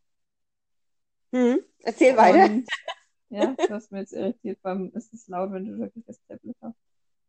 Hm, 1.33 1.61
erzähl 1.81 2.17
weiter. 2.17 2.51
und 2.51 2.69
ja, 3.31 3.55
du 3.55 3.75
hast 3.75 3.93
mir 3.93 4.01
jetzt 4.01 4.13
irritiert, 4.13 4.61
beim 4.63 4.91
ist 4.95 5.13
es 5.15 5.29
laut, 5.29 5.53
wenn 5.53 5.65
du 5.67 5.79
wirklich 5.79 6.05
das 6.07 6.21
Tablet 6.29 6.57
hast. 6.63 6.77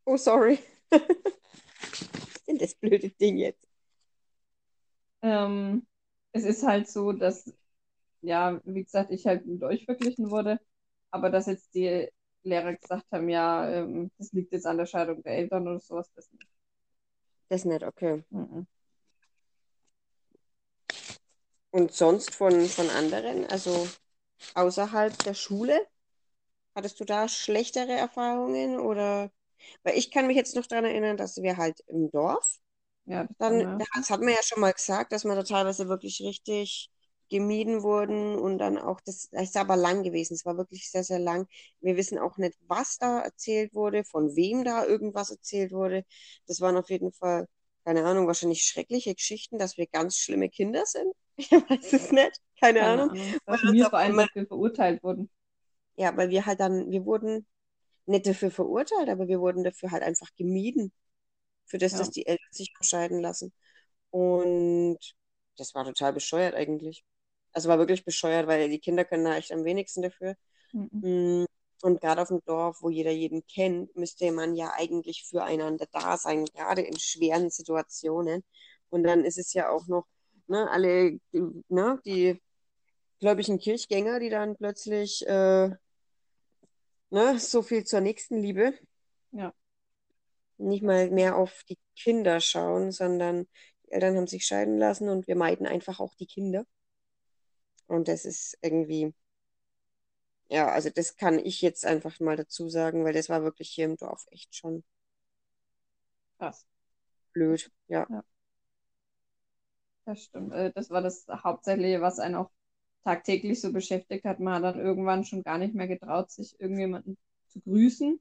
Oh, 0.06 0.18
sorry. 0.18 0.60
Was 0.92 2.36
ist 2.36 2.48
denn 2.48 2.58
das 2.58 2.76
blöde 2.76 3.10
Ding 3.10 3.38
jetzt? 3.38 3.68
Ähm, 5.22 5.86
es 6.32 6.44
ist 6.46 6.64
halt 6.64 6.88
so, 6.90 7.12
dass, 7.12 7.54
ja, 8.22 8.62
wie 8.66 8.84
gesagt, 8.84 9.12
ich 9.12 9.28
halt 9.28 9.46
mit 9.46 9.64
euch 9.64 9.86
verglichen 9.86 10.32
wurde, 10.32 10.60
aber 11.12 11.30
dass 11.30 11.48
jetzt 11.48 11.74
die 11.76 12.10
Lehrer 12.44 12.76
gesagt 12.76 13.06
haben, 13.12 13.30
ja, 13.30 13.70
ähm, 13.70 14.12
das 14.18 14.32
liegt 14.34 14.52
jetzt 14.54 14.66
an 14.68 14.78
der 14.78 14.86
Scheidung 14.86 15.24
der 15.24 15.34
Eltern 15.38 15.68
oder 15.68 15.80
sowas, 15.80 16.12
das 16.16 16.32
nicht. 16.32 16.48
Das 17.50 17.62
ist 17.62 17.66
nicht, 17.66 17.84
okay. 17.84 18.24
Mhm. 18.32 18.68
Und 21.72 21.94
sonst 21.94 22.34
von, 22.36 22.66
von 22.68 22.90
anderen, 22.90 23.46
also 23.48 23.88
außerhalb 24.56 25.18
der 25.24 25.34
Schule, 25.34 25.88
hattest 26.76 27.00
du 27.00 27.06
da 27.06 27.28
schlechtere 27.30 27.94
Erfahrungen 27.94 28.80
oder? 28.80 29.32
Weil 29.84 29.98
ich 29.98 30.12
kann 30.12 30.28
mich 30.28 30.38
jetzt 30.38 30.56
noch 30.56 30.68
daran 30.68 30.86
erinnern, 30.86 31.18
dass 31.18 31.38
wir 31.42 31.58
halt 31.58 31.82
im 31.88 32.12
Dorf, 32.12 32.60
Ja, 33.06 33.24
das 33.26 33.38
dann, 33.40 33.60
wir. 33.60 33.84
das 33.96 34.10
hat 34.10 34.22
man 34.22 34.32
ja 34.32 34.44
schon 34.44 34.62
mal 34.62 34.74
gesagt, 34.74 35.12
dass 35.14 35.26
wir 35.26 35.36
da 35.36 35.44
teilweise 35.44 35.90
wirklich 35.90 36.22
richtig 36.24 36.92
gemieden 37.32 37.84
wurden 37.84 38.36
und 38.38 38.60
dann 38.60 38.80
auch, 38.80 39.02
das, 39.02 39.30
das 39.32 39.44
ist 39.46 39.58
aber 39.58 39.78
lang 39.78 40.04
gewesen, 40.04 40.36
es 40.36 40.46
war 40.46 40.58
wirklich 40.58 40.92
sehr, 40.92 41.06
sehr 41.06 41.20
lang. 41.20 41.48
Wir 41.82 41.98
wissen 41.98 42.20
auch 42.20 42.38
nicht, 42.38 42.58
was 42.68 43.00
da 43.00 43.22
erzählt 43.22 43.76
wurde, 43.76 44.06
von 44.06 44.36
wem 44.38 44.66
da 44.66 44.86
irgendwas 44.86 45.32
erzählt 45.32 45.74
wurde. 45.74 46.06
Das 46.48 46.62
waren 46.62 46.78
auf 46.78 46.92
jeden 46.92 47.14
Fall, 47.14 47.48
keine 47.86 48.06
Ahnung, 48.06 48.28
wahrscheinlich 48.28 48.64
schreckliche 48.64 49.16
Geschichten, 49.16 49.60
dass 49.60 49.78
wir 49.78 49.88
ganz 49.88 50.18
schlimme 50.20 50.50
Kinder 50.50 50.86
sind. 50.88 51.14
Ich 51.38 51.52
weiß 51.52 51.94
es 51.94 52.12
nicht, 52.12 52.34
keine 52.62 52.84
Keine 52.84 53.02
Ahnung. 53.02 53.12
Ahnung, 53.12 53.40
Weil 53.46 53.58
dass 53.58 53.64
uns 53.64 53.82
wir 53.82 53.86
auf 53.86 53.92
vor 53.92 54.00
allem 54.00 54.18
einmal, 54.18 54.28
dafür 54.28 54.46
verurteilt 54.48 55.04
wurden. 55.04 55.30
ja, 55.96 56.16
weil 56.18 56.30
wir 56.30 56.46
halt 56.46 56.60
dann, 56.60 56.92
wir 56.92 57.06
wurden 57.06 57.46
nicht 58.06 58.28
dafür 58.28 58.52
verurteilt, 58.52 59.10
aber 59.10 59.28
wir 59.28 59.40
wurden 59.42 59.64
dafür 59.64 59.92
halt 59.92 60.04
einfach 60.04 60.30
gemieden, 60.36 60.94
für 61.66 61.78
das, 61.80 61.96
dass 61.96 62.10
Ja, 62.10 62.12
die 62.12 62.28
Eltern 62.28 62.48
sich 62.52 62.74
scheiden 62.82 63.22
lassen. 63.22 63.54
Und 64.12 65.00
das 65.58 65.74
war 65.76 65.86
total 65.86 66.14
bescheuert 66.14 66.56
eigentlich. 66.56 67.06
Also 67.54 67.70
war 67.70 67.80
wirklich 67.80 68.06
bescheuert, 68.06 68.48
weil 68.48 68.70
die 68.70 68.80
Kinder 68.80 69.06
können 69.06 69.26
da 69.26 69.36
echt 69.38 69.52
am 69.52 69.64
wenigsten 69.66 70.02
dafür. 70.04 70.36
mhm. 70.74 71.02
Mm, 71.02 71.46
Und 71.84 72.02
gerade 72.02 72.22
auf 72.22 72.30
dem 72.30 72.42
Dorf, 72.46 72.80
wo 72.82 72.90
jeder 72.90 73.12
jeden 73.12 73.46
kennt, 73.48 73.96
müsste 73.96 74.32
man 74.32 74.56
ja 74.56 74.72
eigentlich 74.78 75.26
füreinander 75.30 75.88
da 75.92 76.18
sein, 76.18 76.46
gerade 76.46 76.82
in 76.82 76.98
schweren 77.00 77.50
Situationen. 77.50 78.44
Und 78.90 79.04
dann 79.04 79.26
ist 79.26 79.38
es 79.40 79.54
ja 79.54 79.70
auch 79.70 79.88
noch, 79.88 80.06
ne, 80.48 80.70
alle, 80.72 81.20
die- 81.34 81.64
ne, 81.70 82.00
die 82.06 82.42
gläubigen 83.22 83.60
Kirchgänger, 83.60 84.20
die 84.20 84.30
dann 84.30 84.56
plötzlich, 84.58 85.26
äh, 85.28 85.72
ne, 87.12 87.38
so 87.40 87.62
viel 87.62 87.84
zur 87.86 88.02
Nächstenliebe, 88.02 88.74
ja, 89.32 89.54
nicht 90.58 90.84
mal 90.84 91.10
mehr 91.12 91.36
auf 91.36 91.64
die 91.70 91.78
Kinder 91.98 92.40
schauen, 92.40 92.92
sondern 92.92 93.48
die 93.86 93.92
Eltern 93.92 94.16
haben 94.18 94.28
sich 94.28 94.46
scheiden 94.46 94.78
lassen 94.78 95.10
und 95.10 95.28
wir 95.28 95.36
meiden 95.36 95.68
einfach 95.68 96.00
auch 96.00 96.16
die 96.16 96.28
Kinder. 96.28 96.66
Und 97.92 98.08
das 98.08 98.26
ist 98.26 98.58
irgendwie, 98.64 99.14
ja, 100.50 100.68
also 100.70 100.90
das 100.92 101.16
kann 101.18 101.40
ich 101.40 101.62
jetzt 101.62 101.84
einfach 101.86 102.20
mal 102.20 102.36
dazu 102.38 102.70
sagen, 102.70 103.04
weil 103.06 103.14
das 103.14 103.28
war 103.30 103.42
wirklich 103.44 103.70
hier 103.72 103.86
im 103.86 103.98
Dorf 103.98 104.26
echt 104.32 104.56
schon 104.56 104.84
krass. 106.38 106.66
blöd. 107.34 107.72
Ja, 107.88 108.08
Ja, 108.10 108.24
das 110.06 110.24
stimmt. 110.24 110.54
Äh, 110.54 110.72
Das 110.74 110.90
war 110.90 111.02
das 111.02 111.28
Hauptsächliche, 111.30 112.02
was 112.02 112.20
einen 112.20 112.36
auch 112.36 112.52
tagtäglich 113.04 113.62
so 113.62 113.72
beschäftigt 113.74 114.26
hat. 114.26 114.40
Man 114.40 114.56
hat 114.56 114.64
dann 114.76 114.80
irgendwann 114.82 115.24
schon 115.26 115.44
gar 115.44 115.58
nicht 115.58 115.74
mehr 115.76 115.88
getraut, 115.88 116.32
sich 116.32 116.60
irgendjemanden 116.60 117.18
zu 117.50 117.62
grüßen, 117.62 118.20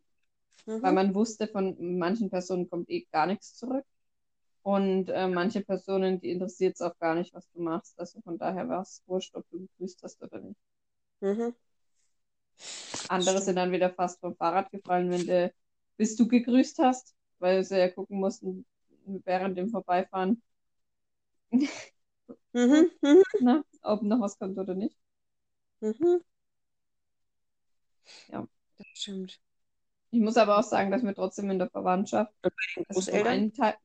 weil 0.81 0.93
mhm. 0.93 0.95
man 0.95 1.15
wusste, 1.15 1.49
von 1.49 1.99
manchen 1.99 2.31
Personen 2.31 2.71
kommt 2.71 2.91
eh 2.91 3.07
gar 3.13 3.27
nichts 3.27 3.57
zurück. 3.57 3.85
Und 4.63 5.09
äh, 5.11 5.29
manche 5.29 5.61
Personen, 5.63 6.21
die 6.21 6.31
interessiert 6.31 6.75
es 6.77 6.81
auch 6.83 6.99
gar 6.99 7.15
nicht, 7.15 7.35
was 7.35 7.51
du 7.53 7.61
machst. 7.63 7.99
Also 8.01 8.21
von 8.23 8.39
daher 8.39 8.69
war 8.69 8.83
es 8.83 9.03
wurscht, 9.07 9.35
ob 9.37 9.45
du 9.51 9.61
gegrüßt 9.61 10.03
hast 10.03 10.23
oder 10.23 10.41
nicht. 10.41 10.61
Mhm. 11.23 11.51
Andere 13.09 13.41
sind 13.43 13.57
dann 13.57 13.73
wieder 13.73 13.91
fast 13.91 14.21
vom 14.21 14.37
Fahrrad 14.37 14.71
gefallen, 14.71 15.11
wenn 15.11 15.27
du, 15.27 15.53
bis 15.97 16.17
du 16.17 16.27
gegrüßt 16.29 16.79
hast, 16.79 17.15
weil 17.39 17.65
sie 17.65 17.79
ja 17.79 17.89
gucken 17.91 18.19
mussten, 18.21 18.65
während 19.25 19.59
dem 19.59 19.69
Vorbeifahren, 19.71 20.43
Mhm. 22.55 22.91
Mhm. 23.03 23.23
na, 23.41 23.65
ob 23.83 24.03
noch 24.03 24.21
was 24.21 24.39
kommt 24.39 24.59
oder 24.59 24.75
nicht. 24.75 24.97
Mhm. 25.83 26.21
Ja. 28.29 28.47
Das 28.79 28.87
stimmt. 28.95 29.41
Ich 30.13 30.21
muss 30.21 30.37
aber 30.37 30.59
auch 30.59 30.63
sagen, 30.65 30.91
dass 30.91 31.03
wir 31.05 31.15
trotzdem 31.15 31.51
in 31.51 31.59
der 31.59 31.71
Verwandtschaft, 31.71 32.33
also 32.89 33.13
Großeltern? 33.13 33.27
einen 33.27 33.53
Teil, 33.53 33.77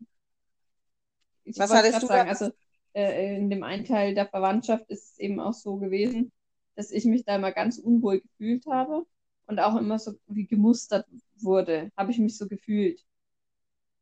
ich 1.45 1.57
Was 1.57 1.73
wollte 1.73 1.73
hattest 1.73 2.01
du 2.03 2.07
sagen, 2.07 2.27
also 2.29 2.51
äh, 2.93 3.37
in 3.37 3.49
dem 3.49 3.63
einen 3.63 3.85
Teil 3.85 4.15
der 4.15 4.27
Verwandtschaft 4.27 4.89
ist 4.89 5.13
es 5.13 5.19
eben 5.19 5.39
auch 5.39 5.53
so 5.53 5.77
gewesen, 5.77 6.31
dass 6.75 6.91
ich 6.91 7.05
mich 7.05 7.25
da 7.25 7.35
immer 7.35 7.51
ganz 7.51 7.77
unwohl 7.79 8.21
gefühlt 8.21 8.65
habe 8.67 9.05
und 9.47 9.59
auch 9.59 9.75
immer 9.77 9.99
so 9.99 10.13
wie 10.27 10.47
gemustert 10.47 11.07
wurde, 11.37 11.91
habe 11.97 12.11
ich 12.11 12.19
mich 12.19 12.37
so 12.37 12.47
gefühlt. 12.47 13.01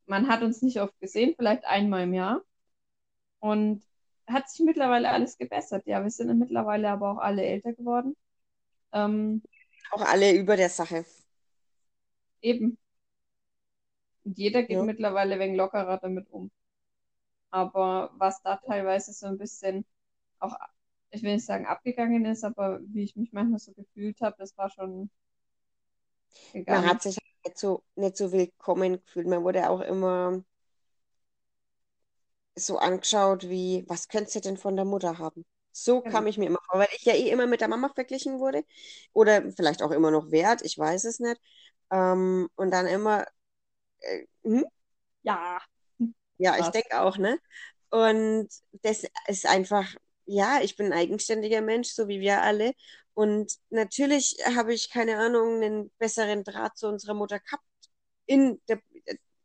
Man 0.06 0.28
hat 0.30 0.44
uns 0.44 0.62
nicht 0.62 0.80
oft 0.82 0.98
gesehen, 1.02 1.34
vielleicht 1.38 1.66
einmal 1.66 2.04
im 2.04 2.14
Jahr 2.14 2.42
und 3.40 3.84
hat 4.28 4.50
sich 4.50 4.66
mittlerweile 4.66 5.10
alles 5.10 5.38
gebessert. 5.38 5.86
Ja, 5.88 6.04
wir 6.04 6.12
sind 6.12 6.38
mittlerweile 6.40 6.90
aber 6.92 7.12
auch 7.14 7.18
alle 7.20 7.44
älter 7.44 7.74
geworden. 7.74 8.16
Ähm, 8.94 9.44
Auch 9.92 10.02
alle 10.02 10.34
über 10.36 10.58
der 10.58 10.68
Sache. 10.70 11.06
eben. 12.42 12.78
Und 14.26 14.38
jeder 14.38 14.64
geht 14.64 14.80
Ja. 14.80 14.84
mittlerweile 14.84 15.40
wenig 15.40 15.56
lockerer 15.56 15.98
damit 15.98 16.30
um. 16.30 16.52
Aber 17.54 18.12
was 18.18 18.42
da 18.44 18.58
teilweise 18.58 19.14
so 19.14 19.28
ein 19.28 19.40
bisschen 19.40 19.86
auch, 20.40 20.56
ich 21.12 21.24
will 21.24 21.36
nicht 21.36 21.46
sagen 21.48 21.68
abgegangen 21.68 22.26
ist, 22.26 22.44
aber 22.46 22.82
wie 22.88 23.04
ich 23.04 23.16
mich 23.18 23.34
manchmal 23.34 23.60
so 23.60 23.74
gefühlt 23.74 24.22
habe, 24.22 24.36
das 24.40 24.58
war 24.58 24.70
schon 24.72 25.10
Man 26.68 26.86
gegangen. 26.86 26.90
hat 26.90 27.02
sich 27.02 27.18
nicht 27.46 27.58
so, 27.58 27.84
nicht 27.96 28.18
so 28.18 28.32
willkommen 28.32 28.94
gefühlt. 29.04 29.28
Man 29.28 29.44
wurde 29.44 29.70
auch 29.70 29.82
immer 29.82 30.44
so 32.56 32.78
angeschaut 32.78 33.50
wie, 33.50 33.84
was 33.88 34.08
könntest 34.08 34.36
du 34.36 34.42
denn 34.42 34.58
von 34.58 34.76
der 34.76 34.86
Mutter 34.86 35.18
haben? 35.18 35.46
So 35.72 36.02
Genau. 36.04 36.04
kam 36.04 36.28
ich 36.28 36.38
mir 36.38 36.46
immer 36.48 36.60
vor, 36.70 36.80
weil 36.80 36.88
ich 36.96 37.04
ja 37.06 37.14
eh 37.14 37.30
immer 37.32 37.48
mit 37.48 37.62
der 37.62 37.68
Mama 37.68 37.90
verglichen 37.96 38.40
wurde. 38.40 38.64
Oder 39.14 39.52
vielleicht 39.54 39.82
auch 39.82 39.92
immer 39.92 40.12
noch 40.12 40.30
wert, 40.32 40.62
ich 40.64 40.78
weiß 40.78 41.06
es 41.06 41.20
nicht. 41.20 41.40
Ähm, 41.92 42.50
und 42.56 42.72
dann 42.72 42.86
immer, 42.88 43.26
äh, 44.02 44.26
hm? 44.44 44.66
Ja, 45.24 45.60
Ja, 46.38 46.58
ich 46.60 46.68
denke 46.70 47.02
auch, 47.02 47.18
ne? 47.18 47.40
Und 47.90 48.50
das 48.82 49.06
ist 49.28 49.46
einfach, 49.48 49.96
ja, 50.26 50.60
ich 50.62 50.76
bin 50.76 50.88
ein 50.88 50.94
eigenständiger 50.94 51.62
Mensch, 51.62 51.90
so 51.90 52.08
wie 52.08 52.20
wir 52.20 52.42
alle. 52.42 52.74
Und 53.14 53.54
natürlich 53.70 54.38
habe 54.56 54.74
ich, 54.74 54.90
keine 54.90 55.18
Ahnung, 55.20 55.62
einen 55.62 55.92
besseren 56.00 56.44
Draht 56.44 56.78
zu 56.78 56.88
unserer 56.88 57.14
Mutter 57.14 57.40
gehabt 57.40 57.64
in 58.26 58.60
der, 58.68 58.80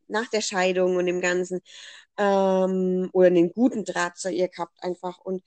nach 0.07 0.27
der 0.29 0.41
Scheidung 0.41 0.95
und 0.97 1.05
dem 1.05 1.21
Ganzen. 1.21 1.61
Ähm, 2.17 3.09
oder 3.13 3.27
einen 3.27 3.53
guten 3.53 3.85
Draht 3.85 4.17
zu 4.17 4.31
ihr 4.31 4.49
gehabt 4.49 4.83
einfach. 4.83 5.19
Und 5.19 5.43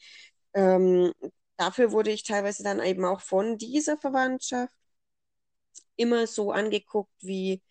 ähm, 0.54 1.12
dafür 1.56 1.92
wurde 1.92 2.10
ich 2.12 2.24
teilweise 2.24 2.62
dann 2.64 2.80
eben 2.82 3.04
auch 3.04 3.20
von 3.20 3.58
dieser 3.58 3.98
Verwandtschaft 3.98 4.74
immer 5.96 6.26
so 6.26 6.52
angeguckt, 6.52 7.12
wie 7.20 7.62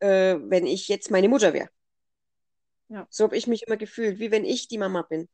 äh, 0.00 0.36
wenn 0.40 0.66
ich 0.66 0.88
jetzt 0.88 1.10
meine 1.10 1.28
Mutter 1.28 1.52
wäre. 1.52 1.68
Ja. 2.90 3.08
So 3.10 3.24
habe 3.24 3.36
ich 3.36 3.46
mich 3.46 3.64
immer 3.66 3.76
gefühlt, 3.76 4.18
wie 4.20 4.30
wenn 4.32 4.44
ich 4.46 4.68
die 4.68 4.78
Mama 4.78 5.02
bin. 5.02 5.28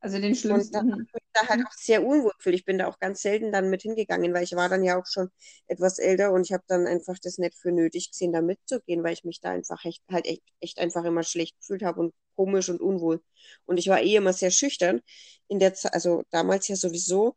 Also 0.00 0.20
den 0.20 0.36
Und 0.46 0.74
da 0.74 0.78
schlimmsten. 0.78 0.90
habe 0.90 1.02
ich 1.06 1.12
mich 1.14 1.22
da 1.32 1.48
halt 1.48 1.60
auch 1.66 1.72
sehr 1.72 2.04
unwohl 2.06 2.32
gefühlt. 2.36 2.54
Ich 2.56 2.64
bin 2.66 2.78
da 2.78 2.86
auch 2.88 2.98
ganz 3.00 3.22
selten 3.22 3.50
dann 3.52 3.70
mit 3.70 3.82
hingegangen, 3.82 4.34
weil 4.34 4.42
ich 4.44 4.54
war 4.56 4.68
dann 4.68 4.84
ja 4.84 4.98
auch 5.00 5.06
schon 5.06 5.30
etwas 5.68 5.98
älter 5.98 6.32
und 6.32 6.42
ich 6.44 6.52
habe 6.52 6.64
dann 6.68 6.86
einfach 6.86 7.18
das 7.22 7.38
nicht 7.38 7.54
für 7.56 7.72
nötig 7.72 8.10
gesehen, 8.10 8.32
da 8.32 8.42
mitzugehen, 8.42 9.02
weil 9.02 9.14
ich 9.14 9.24
mich 9.24 9.40
da 9.40 9.50
einfach 9.50 9.84
echt, 9.84 10.02
halt 10.10 10.26
echt, 10.26 10.42
echt 10.60 10.78
einfach 10.78 11.04
immer 11.04 11.22
schlecht 11.22 11.58
gefühlt 11.60 11.82
habe 11.82 12.00
und 12.00 12.14
komisch 12.36 12.68
und 12.68 12.80
unwohl. 12.80 13.22
Und 13.66 13.78
ich 13.78 13.88
war 13.88 14.00
eh 14.02 14.16
immer 14.16 14.32
sehr 14.34 14.50
schüchtern 14.50 15.00
in 15.48 15.58
der 15.60 15.74
Zeit, 15.74 15.94
also 15.94 16.24
damals 16.30 16.68
ja 16.68 16.76
sowieso, 16.76 17.36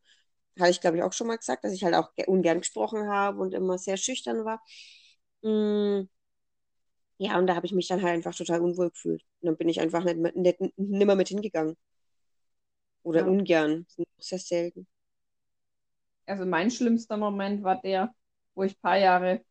hatte 0.59 0.71
ich 0.71 0.81
glaube 0.81 0.97
ich 0.97 1.03
auch 1.03 1.13
schon 1.13 1.27
mal 1.27 1.37
gesagt, 1.37 1.63
dass 1.65 1.73
ich 1.73 1.83
halt 1.85 1.95
auch 1.95 2.13
ge- 2.15 2.27
ungern 2.27 2.59
gesprochen 2.61 3.07
habe 3.09 3.41
und 3.41 3.53
immer 3.53 3.77
sehr 3.79 3.97
schüchtern 3.97 4.45
war. 4.45 4.61
Mm, 5.43 6.07
ja, 7.19 7.37
und 7.39 7.47
da 7.47 7.55
habe 7.55 7.65
ich 7.65 7.73
mich 7.73 7.87
dann 7.87 8.01
halt 8.03 8.13
einfach 8.15 8.35
total 8.35 8.61
unwohl 8.61 8.89
gefühlt. 8.91 9.23
Und 9.41 9.47
dann 9.47 9.57
bin 9.57 9.69
ich 9.69 9.79
einfach 9.81 10.03
nicht, 10.03 10.35
nicht, 10.35 10.59
nimmer 10.77 11.15
mit 11.15 11.29
hingegangen. 11.29 11.75
Oder 13.03 13.25
Ja. 13.25 13.27
ungern. 13.27 13.87
Das 14.17 14.27
sehr 14.27 14.37
selten. 14.39 14.87
Also 16.25 16.45
mein 16.45 16.71
schlimmster 16.71 17.17
Moment 17.17 17.63
war 17.63 17.81
der, 17.81 18.13
wo 18.55 18.63
ich 18.63 18.73
ein 18.77 18.81
paar 18.81 18.97
Jahre, 18.97 19.43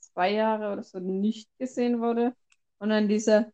zwei 0.00 0.32
Jahre 0.32 0.72
oder 0.72 0.82
so 0.84 1.00
nicht 1.00 1.48
gesehen 1.58 2.00
wurde. 2.00 2.34
Und 2.78 2.90
dann 2.90 3.08
dieser, 3.08 3.52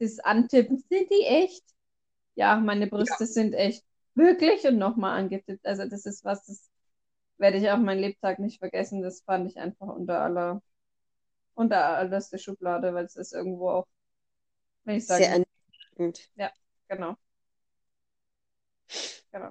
dieses 0.00 0.20
Antippen, 0.20 0.78
sind 0.88 1.10
die 1.10 1.24
echt? 1.26 1.64
Ja, 2.36 2.56
meine 2.58 2.86
Brüste 2.88 3.26
sind 3.26 3.54
echt. 3.54 3.84
Wirklich? 4.14 4.64
Und 4.66 4.78
nochmal 4.78 5.18
angetippt. 5.18 5.66
Also 5.66 5.86
das 5.88 6.06
ist 6.06 6.24
was, 6.24 6.44
das 6.46 6.70
werde 7.38 7.58
ich 7.58 7.70
auch 7.70 7.78
mein 7.78 7.98
Lebtag 8.00 8.38
nicht 8.40 8.58
vergessen. 8.60 9.02
Das 9.02 9.22
fand 9.22 9.50
ich 9.50 9.58
einfach 9.58 9.88
unter 9.88 10.20
aller, 10.22 10.62
unter 11.54 11.84
allerste 11.84 12.38
Schublade, 12.38 12.94
weil 12.94 13.04
es 13.04 13.16
ist 13.16 13.32
irgendwo 13.32 13.70
auch, 13.70 13.86
wenn 14.84 14.96
ich 14.96 15.06
Sehr 15.06 15.18
sagen, 15.18 15.44
erniedrigend. 15.96 16.30
ja, 16.36 16.50
genau, 16.88 17.16
genau. 19.32 19.50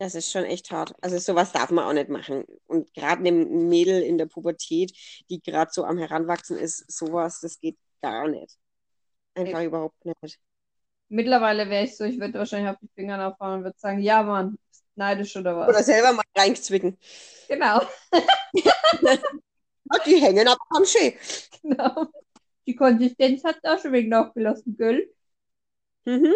Das 0.00 0.14
ist 0.14 0.30
schon 0.30 0.44
echt 0.44 0.70
hart. 0.70 0.94
Also 1.00 1.18
sowas 1.18 1.50
darf 1.50 1.70
man 1.70 1.84
auch 1.84 1.92
nicht 1.92 2.08
machen. 2.08 2.44
Und 2.68 2.92
gerade 2.94 3.20
einem 3.20 3.68
Mädel 3.68 4.00
in 4.02 4.16
der 4.16 4.26
Pubertät, 4.26 4.92
die 5.28 5.40
gerade 5.40 5.72
so 5.72 5.84
am 5.84 5.98
Heranwachsen 5.98 6.56
ist, 6.56 6.90
sowas, 6.90 7.40
das 7.40 7.58
geht 7.58 7.76
gar 8.00 8.28
nicht. 8.28 8.56
Einfach 9.34 9.62
überhaupt 9.62 10.04
nicht. 10.04 10.38
Mittlerweile 11.08 11.68
wäre 11.68 11.84
ich 11.84 11.96
so, 11.96 12.04
ich 12.04 12.20
würde 12.20 12.38
wahrscheinlich 12.38 12.70
auf 12.70 12.78
die 12.80 12.90
Finger 12.94 13.26
aufhauen 13.26 13.58
und 13.58 13.64
würde 13.64 13.78
sagen, 13.78 14.00
ja, 14.00 14.22
Mann, 14.22 14.56
neidisch 14.94 15.36
oder 15.36 15.56
was? 15.56 15.68
Oder 15.68 15.82
selber 15.82 16.12
mal 16.12 16.24
reinzwicken. 16.36 16.96
Genau, 17.48 17.80
Ja, 19.92 19.98
Die 20.04 20.16
hängen 20.20 20.48
aber 20.48 20.60
ganz 20.70 20.90
schön. 20.92 21.12
genau. 21.62 22.06
Die 22.66 22.76
Konsistenz 22.76 23.44
hat 23.44 23.58
auch 23.64 23.80
schon 23.80 23.92
wegen 23.92 24.10
nachgelassen, 24.10 24.76
gell? 24.76 25.10
Mhm. 26.06 26.34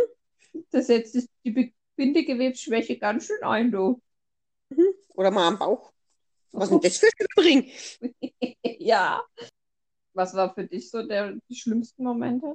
Das 0.71 0.87
setzt 0.89 1.29
die 1.45 1.75
Bindegewebsschwäche 1.97 2.99
ganz 2.99 3.27
schön 3.27 3.43
ein, 3.43 3.71
du. 3.71 4.01
Oder 5.15 5.31
mal 5.31 5.47
am 5.49 5.59
Bauch. 5.59 5.93
Was 6.53 6.71
ist 6.71 6.71
denn 6.85 6.91
das 6.91 6.99
für 6.99 7.07
ein 7.07 7.27
Übring? 7.37 7.73
Ja. 8.79 9.23
Was 10.15 10.35
war 10.35 10.55
für 10.55 10.67
dich 10.67 10.91
so 10.91 11.07
der, 11.07 11.35
die 11.49 11.55
schlimmsten 11.57 12.05
Momente? 12.05 12.55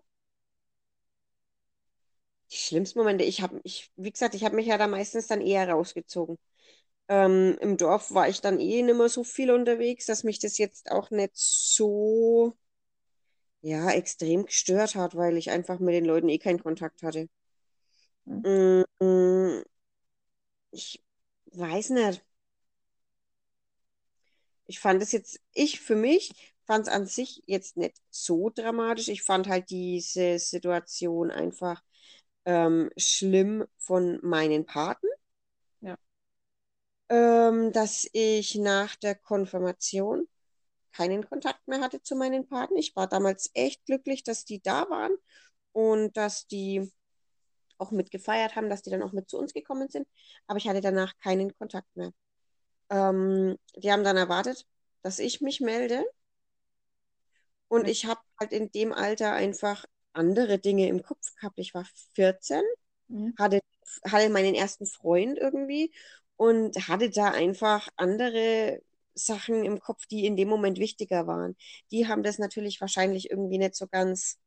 Die 2.52 2.58
schlimmsten 2.58 3.00
Momente, 3.00 3.24
ich 3.24 3.42
habe, 3.42 3.60
ich, 3.64 3.90
wie 3.96 4.12
gesagt, 4.12 4.36
ich 4.36 4.44
habe 4.44 4.56
mich 4.56 4.68
ja 4.68 4.78
da 4.78 4.88
meistens 4.88 5.28
dann 5.28 5.42
eher 5.42 5.70
rausgezogen. 5.70 6.38
Ähm, 7.10 7.58
im 7.62 7.78
Dorf 7.78 8.14
war 8.14 8.28
ich 8.30 8.42
dann 8.42 8.60
eh 8.60 8.82
nicht 8.84 8.96
mehr 8.98 9.10
so 9.10 9.24
viel 9.24 9.52
unterwegs, 9.52 10.06
dass 10.06 10.24
mich 10.24 10.40
das 10.40 10.58
jetzt 10.58 10.92
auch 10.92 11.10
nicht 11.12 11.32
so, 11.36 12.56
ja, 13.62 13.92
extrem 13.92 14.46
gestört 14.46 14.96
hat, 14.96 15.16
weil 15.16 15.38
ich 15.38 15.52
einfach 15.52 15.78
mit 15.80 15.94
den 15.94 16.06
Leuten 16.06 16.30
eh 16.30 16.38
keinen 16.40 16.62
Kontakt 16.64 17.04
hatte. 17.04 17.30
Hm. 18.28 18.84
Mm, 19.02 19.64
Ich 20.72 21.04
weiß 21.52 21.90
nicht. 21.92 22.24
Ich 24.68 24.80
fand 24.80 25.02
es 25.02 25.12
jetzt, 25.12 25.40
ich 25.54 25.80
für 25.80 25.96
mich 25.96 26.34
fand 26.66 26.88
es 26.88 26.94
an 26.94 27.06
sich 27.06 27.42
jetzt 27.46 27.78
nicht 27.78 27.96
so 28.10 28.50
dramatisch. 28.50 29.08
Ich 29.08 29.24
fand 29.24 29.48
halt 29.48 29.70
diese 29.70 30.40
Situation 30.40 31.32
einfach 31.32 31.82
ähm, 32.46 32.90
schlimm 32.98 33.66
von 33.78 34.20
meinen 34.24 34.66
Paten. 34.66 35.08
Ja. 37.16 37.30
ähm, 37.50 37.72
dass 37.74 38.08
ich 38.14 38.56
nach 38.56 38.96
der 38.98 39.16
Konfirmation 39.16 40.28
keinen 40.94 41.28
Kontakt 41.30 41.68
mehr 41.68 41.82
hatte 41.82 42.02
zu 42.04 42.16
meinen 42.16 42.48
Paten. 42.48 42.78
Ich 42.78 42.96
war 42.96 43.08
damals 43.08 43.52
echt 43.56 43.86
glücklich, 43.86 44.24
dass 44.24 44.46
die 44.46 44.62
da 44.62 44.90
waren 44.90 45.14
und 45.74 46.18
dass 46.18 46.48
die 46.48 46.92
auch 47.78 47.92
mitgefeiert 47.92 48.56
haben, 48.56 48.70
dass 48.70 48.84
die 48.84 48.90
dann 48.92 49.04
auch 49.04 49.14
mit 49.14 49.30
zu 49.30 49.38
uns 49.40 49.54
gekommen 49.54 49.90
sind. 49.90 50.08
Aber 50.48 50.58
ich 50.58 50.68
hatte 50.70 50.82
danach 50.82 51.18
keinen 51.20 51.56
Kontakt 51.58 51.88
mehr. 51.96 52.12
Ähm, 52.90 53.58
die 53.78 53.92
haben 53.92 54.04
dann 54.04 54.18
erwartet, 54.18 54.68
dass 55.04 55.20
ich 55.20 55.42
mich 55.42 55.62
melde. 55.62 56.06
Und 57.68 57.88
Ja. 57.88 57.92
ich 57.92 58.06
habe 58.06 58.22
halt 58.40 58.52
in 58.54 58.72
dem 58.72 58.94
Alter 58.94 59.34
einfach 59.34 59.86
andere 60.14 60.60
Dinge 60.60 60.88
im 60.88 61.02
Kopf 61.04 61.34
gehabt. 61.36 61.60
Ich 61.60 61.74
war 61.74 61.86
14 62.14 62.64
Mhm. 63.10 63.38
hatte, 63.38 63.62
hatte 64.06 64.30
meinen 64.30 64.56
ersten 64.56 64.86
Freund 64.88 65.38
irgendwie 65.38 65.94
und 66.38 66.76
hatte 66.90 67.10
da 67.12 67.32
einfach 67.32 67.90
andere 67.98 68.82
Sachen 69.16 69.66
im 69.66 69.80
Kopf, 69.82 70.06
die 70.08 70.26
in 70.28 70.38
dem 70.38 70.50
Moment 70.50 70.80
wichtiger 70.80 71.28
waren. 71.28 71.58
Die 71.92 72.08
haben 72.08 72.24
das 72.24 72.40
natürlich 72.40 72.82
wahrscheinlich 72.82 73.32
irgendwie 73.32 73.60
nicht 73.60 73.76
so 73.76 73.88
ganz 73.88 74.40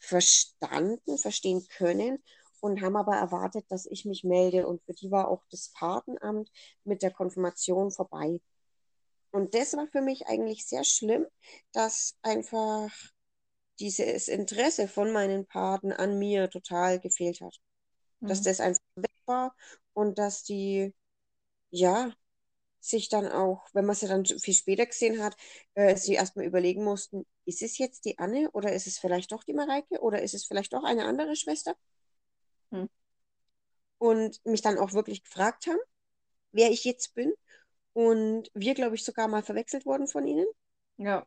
verstanden, 0.00 1.18
verstehen 1.18 1.66
können 1.76 2.22
und 2.60 2.82
haben 2.82 2.96
aber 2.96 3.16
erwartet, 3.16 3.66
dass 3.70 3.86
ich 3.86 4.04
mich 4.04 4.24
melde. 4.24 4.66
Und 4.66 4.82
für 4.84 4.94
die 4.94 5.10
war 5.10 5.28
auch 5.28 5.44
das 5.50 5.70
Patenamt 5.74 6.50
mit 6.84 7.02
der 7.02 7.12
Konfirmation 7.12 7.90
vorbei. 7.92 8.40
Und 9.30 9.54
das 9.54 9.74
war 9.74 9.86
für 9.88 10.02
mich 10.02 10.26
eigentlich 10.26 10.66
sehr 10.66 10.84
schlimm, 10.84 11.26
dass 11.72 12.16
einfach 12.22 12.90
dieses 13.80 14.28
Interesse 14.28 14.88
von 14.88 15.12
meinen 15.12 15.46
Paten 15.46 15.92
an 15.92 16.18
mir 16.18 16.50
total 16.50 17.00
gefehlt 17.00 17.40
hat 17.40 17.58
dass 18.26 18.40
Mhm. 18.40 18.44
das 18.44 18.60
einfach 18.60 18.82
weg 18.96 19.12
war 19.26 19.54
und 19.94 20.18
dass 20.18 20.44
die, 20.44 20.94
ja, 21.70 22.12
sich 22.80 23.08
dann 23.08 23.26
auch, 23.28 23.66
wenn 23.72 23.86
man 23.86 23.96
sie 23.96 24.08
dann 24.08 24.24
viel 24.24 24.54
später 24.54 24.86
gesehen 24.86 25.22
hat, 25.22 25.36
äh, 25.74 25.96
sie 25.96 26.14
erstmal 26.14 26.46
überlegen 26.46 26.84
mussten, 26.84 27.26
ist 27.44 27.62
es 27.62 27.78
jetzt 27.78 28.04
die 28.04 28.18
Anne 28.18 28.50
oder 28.52 28.72
ist 28.72 28.86
es 28.86 28.98
vielleicht 28.98 29.32
doch 29.32 29.44
die 29.44 29.54
Mareike 29.54 30.00
oder 30.00 30.22
ist 30.22 30.34
es 30.34 30.46
vielleicht 30.46 30.72
doch 30.72 30.84
eine 30.84 31.04
andere 31.04 31.36
Schwester? 31.36 31.76
Hm. 32.70 32.88
Und 33.98 34.44
mich 34.44 34.62
dann 34.62 34.78
auch 34.78 34.92
wirklich 34.92 35.24
gefragt 35.24 35.66
haben, 35.66 35.80
wer 36.52 36.70
ich 36.70 36.84
jetzt 36.84 37.14
bin. 37.14 37.32
Und 37.94 38.50
wir, 38.54 38.74
glaube 38.74 38.94
ich, 38.94 39.04
sogar 39.04 39.26
mal 39.28 39.42
verwechselt 39.42 39.84
wurden 39.84 40.06
von 40.06 40.26
ihnen. 40.26 40.46
Ja, 40.96 41.26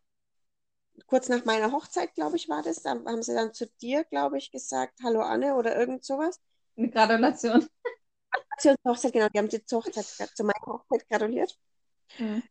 Kurz 1.07 1.29
nach 1.29 1.45
meiner 1.45 1.71
Hochzeit, 1.71 2.13
glaube 2.15 2.37
ich, 2.37 2.49
war 2.49 2.63
das. 2.63 2.81
Da 2.81 2.91
haben 2.91 3.23
sie 3.23 3.33
dann 3.33 3.53
zu 3.53 3.67
dir, 3.81 4.03
glaube 4.05 4.37
ich, 4.37 4.51
gesagt, 4.51 4.99
Hallo 5.03 5.21
Anne 5.21 5.55
oder 5.55 5.75
irgend 5.77 6.03
sowas. 6.05 6.39
eine 6.77 6.89
Gratulation. 6.89 7.67
Zur 8.59 8.75
Hochzeit, 8.87 9.13
genau, 9.13 9.29
die 9.29 9.39
haben 9.39 9.49
sie 9.49 9.63
zur 9.65 9.83
Hochzeit, 9.83 10.05
zu 10.05 10.43
meiner 10.43 10.65
Hochzeit 10.65 11.07
gratuliert. 11.09 11.57
Mhm. 12.19 12.43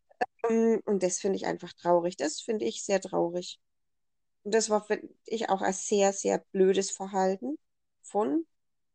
Ähm, 0.49 0.81
Und 0.85 1.03
das 1.03 1.21
finde 1.21 1.37
ich 1.37 1.47
einfach 1.47 1.73
traurig. 1.73 2.17
Das 2.17 2.41
finde 2.41 2.65
ich 2.65 2.85
sehr 2.85 3.01
traurig. 3.01 3.61
Und 4.43 4.55
das 4.55 4.71
war 4.71 4.85
für 4.85 5.01
ich 5.27 5.49
auch 5.51 5.61
als 5.61 5.87
sehr, 5.87 6.13
sehr 6.13 6.45
blödes 6.53 6.91
Verhalten 6.91 7.59
von 8.03 8.47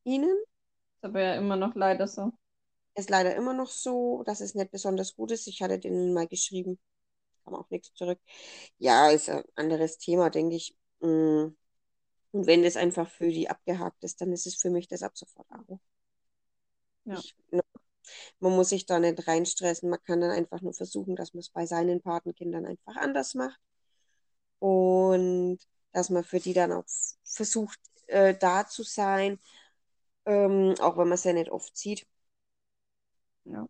ihnen. 0.03 0.29
Ist 0.29 1.03
aber 1.03 1.21
ja 1.21 1.35
immer 1.35 1.55
noch 1.55 1.75
leider 1.75 2.07
so. 2.07 2.31
Ist 2.95 3.09
leider 3.09 3.35
immer 3.35 3.53
noch 3.53 3.69
so, 3.69 4.23
dass 4.23 4.41
es 4.41 4.55
nicht 4.55 4.71
besonders 4.71 5.15
gut 5.15 5.31
ist. 5.31 5.47
Ich 5.47 5.61
hatte 5.61 5.79
denen 5.79 6.13
mal 6.13 6.27
geschrieben, 6.27 6.79
kam 7.43 7.55
auch 7.55 7.69
nichts 7.69 7.93
zurück. 7.93 8.19
Ja, 8.77 9.09
ist 9.09 9.29
ein 9.29 9.43
anderes 9.55 9.97
Thema, 9.97 10.29
denke 10.29 10.55
ich. 10.55 10.75
Mm. 11.01 11.47
Und 12.31 12.47
wenn 12.47 12.63
das 12.63 12.75
einfach 12.75 13.09
für 13.09 13.29
die 13.29 13.49
abgehakt 13.49 14.03
ist, 14.03 14.19
dann 14.19 14.31
ist 14.33 14.45
es 14.45 14.55
für 14.55 14.69
mich 14.69 14.87
das 14.87 15.03
ab 15.03 15.11
sofort 15.15 15.49
Abo. 15.51 15.79
Ja. 17.05 17.17
Ich, 17.17 17.35
ne, 17.51 17.61
man 18.39 18.55
muss 18.55 18.69
sich 18.69 18.85
da 18.85 18.99
nicht 18.99 19.27
reinstressen. 19.27 19.89
Man 19.89 20.03
kann 20.03 20.21
dann 20.21 20.31
einfach 20.31 20.61
nur 20.61 20.73
versuchen, 20.73 21.15
dass 21.15 21.33
man 21.33 21.39
es 21.39 21.49
bei 21.49 21.65
seinen 21.65 22.01
Patenkindern 22.01 22.65
einfach 22.65 22.95
anders 22.97 23.33
macht. 23.33 23.59
Und 24.59 25.59
dass 25.91 26.09
man 26.09 26.23
für 26.23 26.39
die 26.39 26.53
dann 26.53 26.71
auch 26.71 26.85
versucht, 27.23 27.79
äh, 28.07 28.35
da 28.35 28.67
zu 28.67 28.83
sein, 28.83 29.39
ähm, 30.25 30.75
auch 30.79 30.97
wenn 30.97 31.07
man 31.07 31.13
es 31.13 31.23
ja 31.23 31.33
nicht 31.33 31.51
oft 31.51 31.75
sieht. 31.77 32.05
Ja. 33.45 33.67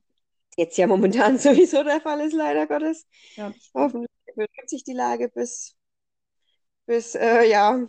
Jetzt 0.58 0.78
ja 0.78 0.88
momentan 0.88 1.38
sowieso 1.38 1.84
der 1.84 2.02
Fall 2.02 2.22
ist, 2.22 2.34
leider 2.34 2.68
Gottes. 2.68 3.06
Ja. 3.36 3.54
Hoffentlich 3.74 4.10
wird 4.36 4.50
sich 4.68 4.84
die 4.84 4.94
Lage 4.94 5.30
bis, 5.30 5.76
bis 6.86 7.16
äh, 7.16 7.44
ja, 7.44 7.88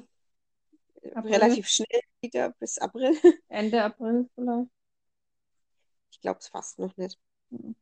April. 1.14 1.32
relativ 1.32 1.68
schnell 1.68 2.00
wieder, 2.20 2.50
bis 2.58 2.78
April. 2.78 3.14
Ende 3.48 3.82
April 3.82 4.28
vielleicht. 4.34 4.70
Ich 6.16 6.22
glaube 6.22 6.40
es 6.40 6.48
fast 6.48 6.78
noch 6.78 6.96
nicht. 6.96 7.18
Mhm. 7.50 7.74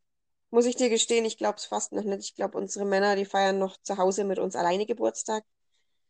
Muss 0.51 0.65
ich 0.65 0.75
dir 0.77 0.89
gestehen, 0.89 1.27
ich 1.27 1.37
glaube 1.37 1.59
es 1.59 1.67
fast 1.67 1.93
noch 1.93 2.03
nicht. 2.03 2.25
Ich 2.25 2.35
glaube, 2.35 2.57
unsere 2.57 2.87
Männer, 2.87 3.15
die 3.15 3.27
feiern 3.27 3.59
noch 3.59 3.77
zu 3.83 3.99
Hause 3.99 4.25
mit 4.25 4.39
uns 4.39 4.57
alleine 4.57 4.87
Geburtstag, 4.87 5.45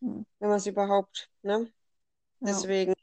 Mhm. 0.02 0.24
wenn 0.38 0.48
man 0.48 0.58
es 0.58 0.66
überhaupt, 0.66 1.30
ne? 1.42 1.72
Ja. 2.40 2.64
Deswegen, 2.64 2.94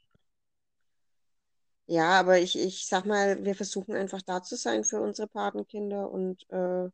ja, 1.86 2.18
aber 2.20 2.38
ich, 2.40 2.58
ich 2.58 2.86
sag 2.86 3.04
mal, 3.06 3.44
wir 3.44 3.54
versuchen 3.54 3.94
einfach 3.94 4.22
da 4.22 4.42
zu 4.42 4.56
sein 4.56 4.84
für 4.84 5.00
unsere 5.00 5.28
Patenkinder 5.28 6.10
und 6.10 6.44
äh, 6.50 6.88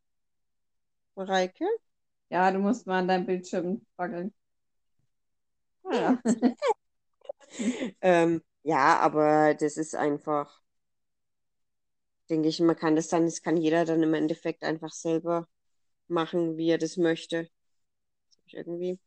Mareike. 1.16 1.66
ja, 2.30 2.50
du 2.52 2.58
musst 2.58 2.86
mal 2.86 2.98
an 3.00 3.08
deinem 3.08 3.26
Bildschirm 3.26 3.84
wackeln. 3.96 4.32
Ah, 5.84 5.96
ja. 5.96 6.18
Ähm, 8.00 8.42
ja, 8.62 8.98
aber 8.98 9.54
das 9.54 9.76
ist 9.76 9.94
einfach, 9.94 10.60
denke 12.30 12.48
ich, 12.48 12.60
man 12.60 12.76
kann 12.76 12.96
das 12.96 13.08
dann, 13.08 13.24
das 13.26 13.42
kann 13.42 13.56
jeder 13.56 13.84
dann 13.84 14.02
im 14.02 14.14
Endeffekt 14.14 14.62
einfach 14.64 14.92
selber 14.92 15.48
machen, 16.08 16.56
wie 16.56 16.70
er 16.70 16.78
das 16.78 16.96
möchte. 16.96 17.44
Das 17.44 18.36
habe 18.36 18.46
ich 18.46 18.54
irgendwie 18.54 18.98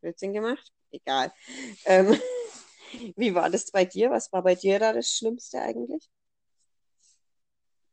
Blödsinn 0.00 0.32
gemacht. 0.32 0.72
Egal. 0.90 1.32
Ähm, 1.84 2.16
wie 3.16 3.34
war 3.34 3.50
das 3.50 3.70
bei 3.70 3.84
dir? 3.84 4.10
Was 4.10 4.32
war 4.32 4.42
bei 4.42 4.54
dir 4.54 4.78
da 4.78 4.92
das 4.92 5.10
Schlimmste 5.10 5.60
eigentlich? 5.60 6.08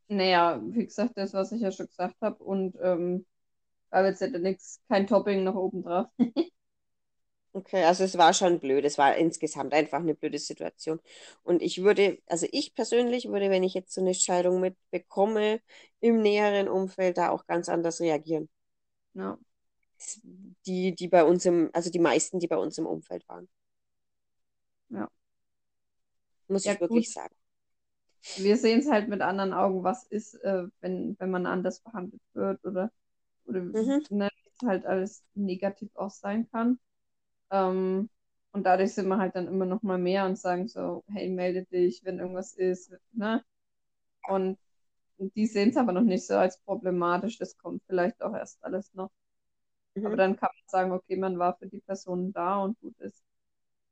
Naja, 0.07 0.61
wie 0.63 0.85
gesagt, 0.85 1.13
das, 1.17 1.33
was 1.33 1.51
ich 1.51 1.61
ja 1.61 1.71
schon 1.71 1.87
gesagt 1.87 2.15
habe. 2.21 2.43
Und 2.43 2.77
ähm, 2.81 3.25
aber 3.89 4.07
jetzt 4.09 4.21
hätte 4.21 4.39
nichts, 4.39 4.81
kein 4.89 5.07
Topping 5.07 5.43
noch 5.43 5.55
oben 5.55 5.83
drauf. 5.83 6.07
Okay, 7.55 7.83
also 7.83 8.03
es 8.03 8.17
war 8.17 8.33
schon 8.33 8.59
blöd. 8.59 8.83
Es 8.83 8.97
war 8.97 9.15
insgesamt 9.15 9.73
einfach 9.73 9.99
eine 9.99 10.15
blöde 10.15 10.39
Situation. 10.39 10.99
Und 11.43 11.61
ich 11.61 11.83
würde, 11.83 12.17
also 12.27 12.47
ich 12.51 12.73
persönlich 12.73 13.27
würde, 13.29 13.49
wenn 13.51 13.61
ich 13.63 13.75
jetzt 13.75 13.93
so 13.93 14.01
eine 14.01 14.15
Scheidung 14.15 14.59
mitbekomme, 14.59 15.61
im 15.99 16.21
näheren 16.21 16.67
Umfeld 16.67 17.17
da 17.17 17.29
auch 17.29 17.45
ganz 17.45 17.69
anders 17.69 18.01
reagieren. 18.01 18.49
Ja. 19.13 19.37
Die, 20.65 20.95
die 20.95 21.07
bei 21.07 21.23
uns 21.23 21.45
im, 21.45 21.69
also 21.73 21.89
die 21.89 21.99
meisten, 21.99 22.39
die 22.39 22.47
bei 22.47 22.57
uns 22.57 22.77
im 22.77 22.85
Umfeld 22.85 23.27
waren. 23.29 23.47
Ja. 24.89 25.09
Muss 26.47 26.65
Ja, 26.65 26.73
ich 26.73 26.79
wirklich 26.79 27.11
gut. 27.11 27.11
sagen. 27.11 27.35
Wir 28.35 28.57
sehen 28.57 28.79
es 28.79 28.89
halt 28.89 29.09
mit 29.09 29.21
anderen 29.21 29.53
Augen, 29.53 29.83
was 29.83 30.05
ist, 30.05 30.35
äh, 30.43 30.65
wenn, 30.81 31.15
wenn 31.19 31.29
man 31.31 31.45
anders 31.45 31.81
behandelt 31.81 32.21
wird 32.33 32.63
oder, 32.65 32.91
oder 33.45 33.61
Mhm. 33.73 34.03
ne, 34.09 34.29
halt 34.63 34.85
alles 34.85 35.23
negativ 35.35 35.91
auch 35.95 36.11
sein 36.11 36.49
kann. 36.51 36.79
Ähm, 37.53 38.09
und 38.53 38.65
dadurch 38.65 38.95
sind 38.95 39.09
wir 39.09 39.19
halt 39.19 39.35
dann 39.37 39.47
immer 39.49 39.67
noch 39.67 39.83
mal 39.83 39.99
mehr 39.99 40.27
und 40.27 40.39
sagen 40.39 40.69
so, 40.69 41.05
hey, 41.09 41.29
melde 41.31 41.65
dich, 41.67 42.03
wenn 42.05 42.19
irgendwas 42.19 42.55
ist, 42.55 42.93
ne? 43.13 43.45
Und 44.27 44.59
die 45.35 45.47
sehen 45.47 45.69
es 45.71 45.77
aber 45.77 45.91
noch 45.93 46.03
nicht 46.03 46.27
so 46.27 46.35
als 46.37 46.59
problematisch, 46.61 47.37
das 47.39 47.57
kommt 47.57 47.83
vielleicht 47.87 48.21
auch 48.23 48.33
erst 48.35 48.63
alles 48.63 48.93
noch. 48.93 49.11
Aber 50.03 50.15
Mhm. 50.15 50.17
dann 50.17 50.37
kann 50.37 50.49
man 50.53 50.63
sagen, 50.69 50.91
okay, 50.93 51.17
man 51.17 51.39
war 51.39 51.57
für 51.57 51.67
die 51.67 51.81
Person 51.81 52.33
da 52.33 52.59
und 52.63 52.79
gut 52.81 52.99
ist. 53.01 53.23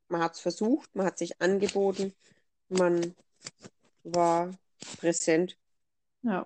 Man 0.09 0.21
hat 0.21 0.35
es 0.35 0.41
versucht, 0.41 0.95
man 0.95 1.07
hat 1.07 1.17
sich 1.17 1.41
angeboten, 1.41 2.13
man 2.69 3.15
war 4.03 4.51
präsent. 4.99 5.57
Ja. 6.23 6.45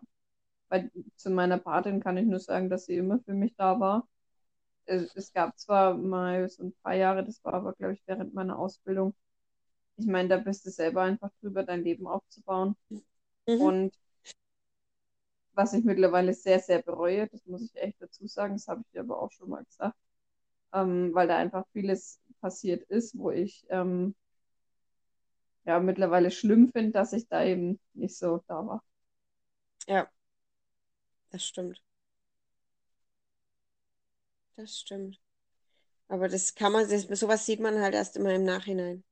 Bei, 0.70 0.90
zu 1.18 1.30
meiner 1.32 1.58
Patin 1.60 2.02
kann 2.02 2.18
ich 2.18 2.26
nur 2.28 2.40
sagen, 2.40 2.70
dass 2.70 2.86
sie 2.88 2.98
immer 2.98 3.20
für 3.22 3.34
mich 3.34 3.56
da 3.58 3.80
war. 3.80 4.08
Es, 4.86 5.16
es 5.16 5.34
gab 5.34 5.58
zwar 5.60 5.96
mal 5.96 6.48
so 6.50 6.64
ein 6.66 6.74
paar 6.84 6.96
Jahre, 6.96 7.24
das 7.24 7.44
war 7.44 7.54
aber, 7.56 7.74
glaube 7.74 7.94
ich, 7.94 8.04
während 8.08 8.34
meiner 8.34 8.58
Ausbildung. 8.60 9.16
Ich 9.98 10.08
meine, 10.08 10.30
da 10.30 10.38
bist 10.38 10.66
du 10.66 10.72
selber 10.72 11.04
einfach 11.04 11.32
drüber, 11.42 11.64
dein 11.64 11.84
Leben 11.84 12.08
aufzubauen. 12.08 12.76
Mhm. 13.48 13.62
Und 13.62 13.94
was 15.54 15.74
ich 15.74 15.84
mittlerweile 15.84 16.34
sehr, 16.34 16.60
sehr 16.60 16.82
bereue, 16.82 17.28
das 17.28 17.46
muss 17.46 17.62
ich 17.64 17.76
echt 17.76 18.02
dazu 18.02 18.28
sagen, 18.28 18.54
das 18.56 18.68
habe 18.68 18.82
ich 18.82 18.92
dir 18.92 19.02
aber 19.02 19.22
auch 19.22 19.32
schon 19.32 19.50
mal 19.50 19.64
gesagt, 19.64 19.96
ähm, 20.74 21.14
weil 21.14 21.28
da 21.28 21.38
einfach 21.38 21.66
vieles 21.74 22.20
passiert 22.42 22.84
ist, 22.90 23.18
wo 23.18 23.32
ich 23.32 23.66
ähm, 23.70 24.16
ja 25.66 25.80
mittlerweile 25.80 26.32
schlimm 26.32 26.72
finde, 26.72 26.92
dass 26.92 27.14
ich 27.14 27.28
da 27.28 27.44
eben 27.44 27.80
nicht 27.94 28.18
so 28.18 28.44
da 28.48 28.66
war. 28.66 28.84
Ja, 29.88 30.10
das 31.30 31.46
stimmt. 31.46 31.85
Das 34.56 34.80
stimmt. 34.80 35.20
Aber 36.08 36.30
das 36.30 36.56
kann 36.56 36.72
man, 36.74 36.90
das, 36.90 37.04
sowas 37.20 37.46
sieht 37.46 37.60
man 37.60 37.80
halt 37.82 37.96
erst 37.96 38.18
immer 38.18 38.34
im 38.34 38.46
Nachhinein. 38.46 39.04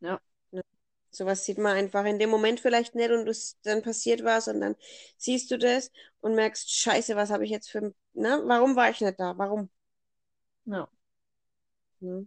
Ja. 0.00 0.20
Ne? 0.52 0.62
Sowas 1.10 1.44
sieht 1.44 1.58
man 1.58 1.76
einfach 1.76 2.04
in 2.06 2.18
dem 2.18 2.30
Moment 2.30 2.60
vielleicht 2.60 2.94
nicht 2.94 3.10
und 3.10 3.28
es 3.28 3.58
dann 3.62 3.82
passiert 3.82 4.24
was 4.24 4.48
und 4.48 4.60
dann 4.60 4.76
siehst 5.18 5.50
du 5.50 5.58
das 5.58 5.92
und 6.20 6.34
merkst, 6.36 6.70
Scheiße, 6.72 7.16
was 7.16 7.30
habe 7.30 7.44
ich 7.44 7.50
jetzt 7.50 7.70
für, 7.70 7.94
ne? 8.14 8.42
Warum 8.46 8.76
war 8.76 8.90
ich 8.90 9.00
nicht 9.00 9.20
da? 9.20 9.36
Warum? 9.38 9.70
Ja. 10.64 10.88
Ne? 12.00 12.26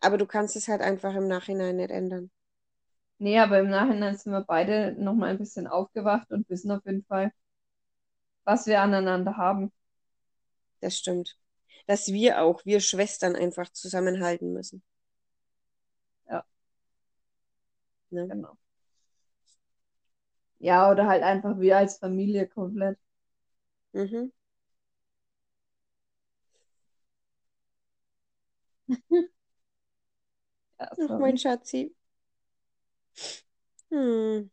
Aber 0.00 0.18
du 0.18 0.26
kannst 0.26 0.56
es 0.56 0.68
halt 0.68 0.80
einfach 0.82 1.14
im 1.14 1.28
Nachhinein 1.28 1.76
nicht 1.76 1.90
ändern. 1.90 2.30
Nee, 3.18 3.38
aber 3.38 3.60
im 3.60 3.70
Nachhinein 3.70 4.16
sind 4.16 4.32
wir 4.32 4.42
beide 4.42 4.92
nochmal 4.98 5.30
ein 5.30 5.38
bisschen 5.38 5.66
aufgewacht 5.66 6.30
und 6.32 6.48
wissen 6.50 6.70
auf 6.70 6.84
jeden 6.86 7.04
Fall, 7.04 7.32
was 8.44 8.66
wir 8.66 8.80
aneinander 8.80 9.36
haben. 9.36 9.72
Das 10.86 10.96
stimmt. 10.98 11.36
Dass 11.86 12.06
wir 12.12 12.40
auch, 12.42 12.64
wir 12.64 12.80
Schwestern 12.80 13.36
einfach 13.36 13.68
zusammenhalten 13.72 14.52
müssen. 14.54 14.82
Ja. 16.30 16.44
Ne? 18.10 18.26
Genau. 18.28 18.56
Ja, 20.58 20.90
oder 20.90 21.06
halt 21.06 21.22
einfach 21.22 21.58
wir 21.60 21.76
als 21.78 21.96
Familie 21.98 22.46
komplett. 22.48 22.98
Mhm. 23.94 24.32
Ja, 30.80 30.88
Ach, 30.90 31.18
mein 31.18 31.36
Schatzi. 31.38 31.94
Hm. 33.90 34.48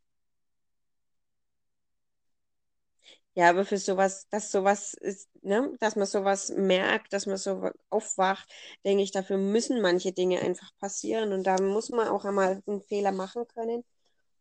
Ja, 3.35 3.49
aber 3.49 3.65
für 3.65 3.77
sowas, 3.77 4.27
dass 4.29 4.51
sowas 4.51 4.93
ist, 4.93 5.27
ne, 5.41 5.73
dass 5.79 5.95
man 5.95 6.05
sowas 6.05 6.49
merkt, 6.49 7.13
dass 7.13 7.25
man 7.25 7.37
so 7.37 7.69
aufwacht, 7.89 8.47
denke 8.85 9.03
ich, 9.03 9.11
dafür 9.11 9.37
müssen 9.37 9.81
manche 9.81 10.11
Dinge 10.11 10.39
einfach 10.41 10.69
passieren 10.79 11.33
und 11.33 11.43
da 11.45 11.59
muss 11.59 11.89
man 11.89 12.07
auch 12.09 12.25
einmal 12.25 12.61
einen 12.67 12.81
Fehler 12.83 13.11
machen 13.11 13.47
können 13.47 13.83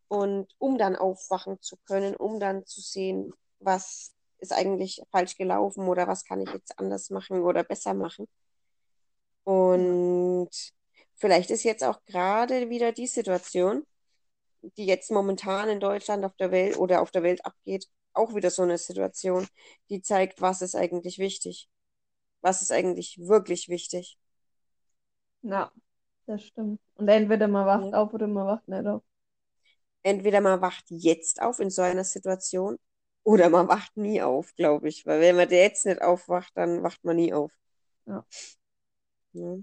und 0.08 0.54
um 0.58 0.76
dann 0.78 0.96
aufwachen 0.96 1.60
zu 1.62 1.76
können, 1.86 2.14
um 2.16 2.38
dann 2.38 2.66
zu 2.66 2.82
sehen, 2.82 3.32
was 3.60 4.12
ist 4.38 4.52
eigentlich 4.52 5.02
falsch 5.10 5.36
gelaufen 5.38 5.88
oder 5.88 6.06
was 6.06 6.24
kann 6.24 6.42
ich 6.42 6.50
jetzt 6.52 6.78
anders 6.78 7.10
machen 7.10 7.42
oder 7.42 7.64
besser 7.64 7.94
machen. 7.94 8.28
Und 9.44 10.50
vielleicht 11.16 11.50
ist 11.50 11.64
jetzt 11.64 11.84
auch 11.84 12.04
gerade 12.06 12.68
wieder 12.70 12.92
die 12.92 13.06
Situation, 13.06 13.86
die 14.76 14.86
jetzt 14.86 15.10
momentan 15.10 15.68
in 15.68 15.80
Deutschland 15.80 16.24
auf 16.24 16.36
der 16.36 16.50
Welt 16.50 16.76
oder 16.78 17.02
auf 17.02 17.10
der 17.10 17.22
Welt 17.22 17.44
abgeht, 17.44 17.88
auch 18.14 18.34
wieder 18.34 18.50
so 18.50 18.62
eine 18.62 18.78
Situation, 18.78 19.46
die 19.90 20.02
zeigt, 20.02 20.40
was 20.40 20.62
ist 20.62 20.74
eigentlich 20.76 21.18
wichtig. 21.18 21.68
Was 22.42 22.62
ist 22.62 22.72
eigentlich 22.72 23.18
wirklich 23.20 23.68
wichtig. 23.68 24.18
Ja, 25.42 25.70
das 26.26 26.44
stimmt. 26.44 26.80
Und 26.96 27.08
entweder 27.08 27.48
man 27.48 27.66
wacht 27.66 27.92
Ja. 27.92 27.98
auf 28.02 28.12
oder 28.14 28.26
man 28.26 28.46
wacht 28.46 28.68
nicht 28.68 28.86
auf. 28.86 29.02
Entweder 30.04 30.40
man 30.40 30.60
wacht 30.60 30.84
jetzt 30.90 31.40
auf 31.42 31.58
in 31.60 31.70
so 31.70 31.82
einer 31.82 32.04
Situation 32.04 32.78
oder 33.24 33.50
man 33.50 33.68
wacht 33.68 33.96
nie 33.96 34.22
auf, 34.22 34.54
glaube 34.56 34.88
ich. 34.88 35.06
Weil 35.06 35.20
wenn 35.20 35.36
man 35.36 35.50
jetzt 35.50 35.86
nicht 35.86 36.02
aufwacht, 36.02 36.52
dann 36.56 36.82
wacht 36.82 37.04
man 37.04 37.16
nie 37.16 37.32
auf. 37.32 37.52
Ja. 38.06 38.24
Ja. 39.32 39.58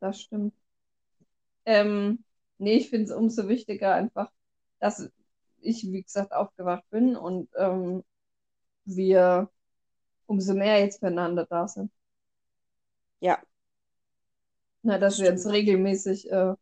Das 0.00 0.20
stimmt. 0.22 0.54
Ähm, 1.66 2.24
nee, 2.58 2.74
ich 2.78 2.90
finde 2.90 3.06
es 3.06 3.12
umso 3.12 3.48
wichtiger 3.48 3.94
einfach, 3.94 4.32
dass 4.80 5.10
ich, 5.68 5.84
wie 5.92 6.02
gesagt, 6.02 6.32
aufgewacht 6.32 6.84
bin 6.90 7.16
und 7.16 7.48
ähm, 7.56 8.04
wir 8.86 9.50
umso 10.26 10.54
mehr 10.54 10.80
jetzt 10.80 11.00
füreinander 11.00 11.46
da 11.46 11.68
sind. 11.68 11.92
Ja. 13.20 13.42
Na, 14.82 14.98
dass 14.98 15.18
Das 15.18 15.22
wir 15.22 15.30
uns 15.30 15.46
regelmäßig 15.46 16.30
äh, 16.30 16.54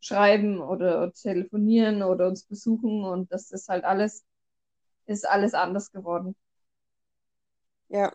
schreiben 0.00 0.60
oder 0.60 1.12
telefonieren 1.14 2.02
oder 2.02 2.28
uns 2.28 2.44
besuchen 2.44 3.04
und 3.04 3.32
das 3.32 3.52
halt 3.68 3.84
alles 3.84 4.24
ist 5.06 5.28
alles 5.28 5.54
anders 5.54 5.92
geworden. 5.92 6.36
Ja. 7.88 8.12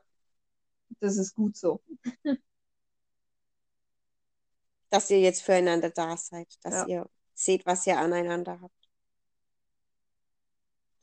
Das 1.00 1.18
ist 1.18 1.36
gut 1.36 1.58
so. 1.58 1.82
Dass 4.92 5.10
ihr 5.10 5.20
jetzt 5.20 5.42
füreinander 5.42 5.90
da 5.90 6.16
seid, 6.18 6.48
dass 6.64 6.74
Ja. 6.76 6.86
ihr 6.86 7.10
seht, 7.34 7.66
was 7.66 7.88
ihr 7.88 7.98
aneinander 8.00 8.60
habt. 8.62 8.81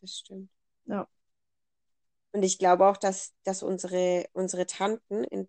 Das 0.01 0.19
stimmt. 0.19 0.51
Ja. 0.87 1.09
Und 2.33 2.43
ich 2.43 2.59
glaube 2.59 2.87
auch, 2.87 2.97
dass, 2.97 3.35
dass 3.45 3.63
unsere, 3.63 4.29
unsere 4.33 4.67
Tanten 4.67 5.25
in 5.25 5.49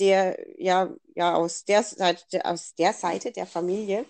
der, 0.00 0.38
ja, 0.60 0.94
ja, 1.14 1.34
aus 1.34 1.64
der 1.64 1.82
Seite, 1.82 2.44
aus 2.44 2.74
der 2.74 2.92
Seite 2.92 3.32
der 3.32 3.46
Familie, 3.46 4.06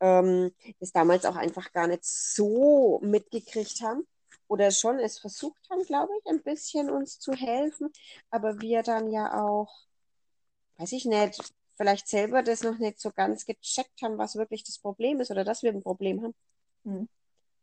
ähm, 0.00 0.52
das 0.80 0.92
damals 0.92 1.24
auch 1.24 1.36
einfach 1.36 1.72
gar 1.72 1.86
nicht 1.86 2.04
so 2.04 3.00
mitgekriegt 3.02 3.80
haben 3.82 4.06
oder 4.48 4.70
schon 4.70 4.98
es 4.98 5.18
versucht 5.18 5.68
haben, 5.70 5.82
glaube 5.84 6.12
ich, 6.18 6.30
ein 6.30 6.42
bisschen 6.42 6.90
uns 6.90 7.18
zu 7.18 7.32
helfen, 7.32 7.90
aber 8.30 8.60
wir 8.60 8.82
dann 8.82 9.10
ja 9.10 9.42
auch, 9.44 9.68
weiß 10.78 10.92
ich 10.92 11.04
nicht, 11.04 11.40
vielleicht 11.76 12.08
selber 12.08 12.42
das 12.42 12.62
noch 12.62 12.78
nicht 12.78 13.00
so 13.00 13.10
ganz 13.12 13.46
gecheckt 13.46 14.02
haben, 14.02 14.18
was 14.18 14.36
wirklich 14.36 14.64
das 14.64 14.78
Problem 14.78 15.20
ist 15.20 15.30
oder 15.30 15.44
dass 15.44 15.62
wir 15.62 15.72
ein 15.72 15.82
Problem 15.82 16.22
haben. 16.22 16.34
Hm. 16.84 17.08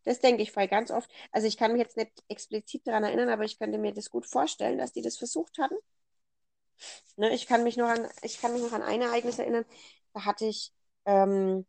Das 0.05 0.19
denke 0.19 0.43
ich 0.43 0.51
voll 0.51 0.67
ganz 0.67 0.91
oft. 0.91 1.09
Also 1.31 1.47
ich 1.47 1.57
kann 1.57 1.71
mich 1.73 1.81
jetzt 1.81 1.97
nicht 1.97 2.11
explizit 2.29 2.87
daran 2.87 3.03
erinnern, 3.03 3.29
aber 3.29 3.43
ich 3.43 3.59
könnte 3.59 3.77
mir 3.77 3.93
das 3.93 4.09
gut 4.09 4.25
vorstellen, 4.27 4.77
dass 4.77 4.93
die 4.93 5.01
das 5.01 5.17
versucht 5.17 5.57
hatten. 5.59 5.75
Ne, 7.17 7.33
ich 7.33 7.47
kann 7.47 7.63
mich 7.63 7.77
noch 7.77 7.87
an, 7.87 8.07
ich 8.23 8.39
kann 8.41 8.53
mich 8.53 8.61
noch 8.61 8.73
an 8.73 8.83
ein 8.83 9.01
Ereignis 9.01 9.39
erinnern. 9.39 9.65
Da 10.13 10.25
hatte 10.25 10.45
ich, 10.45 10.73
ähm, 11.05 11.65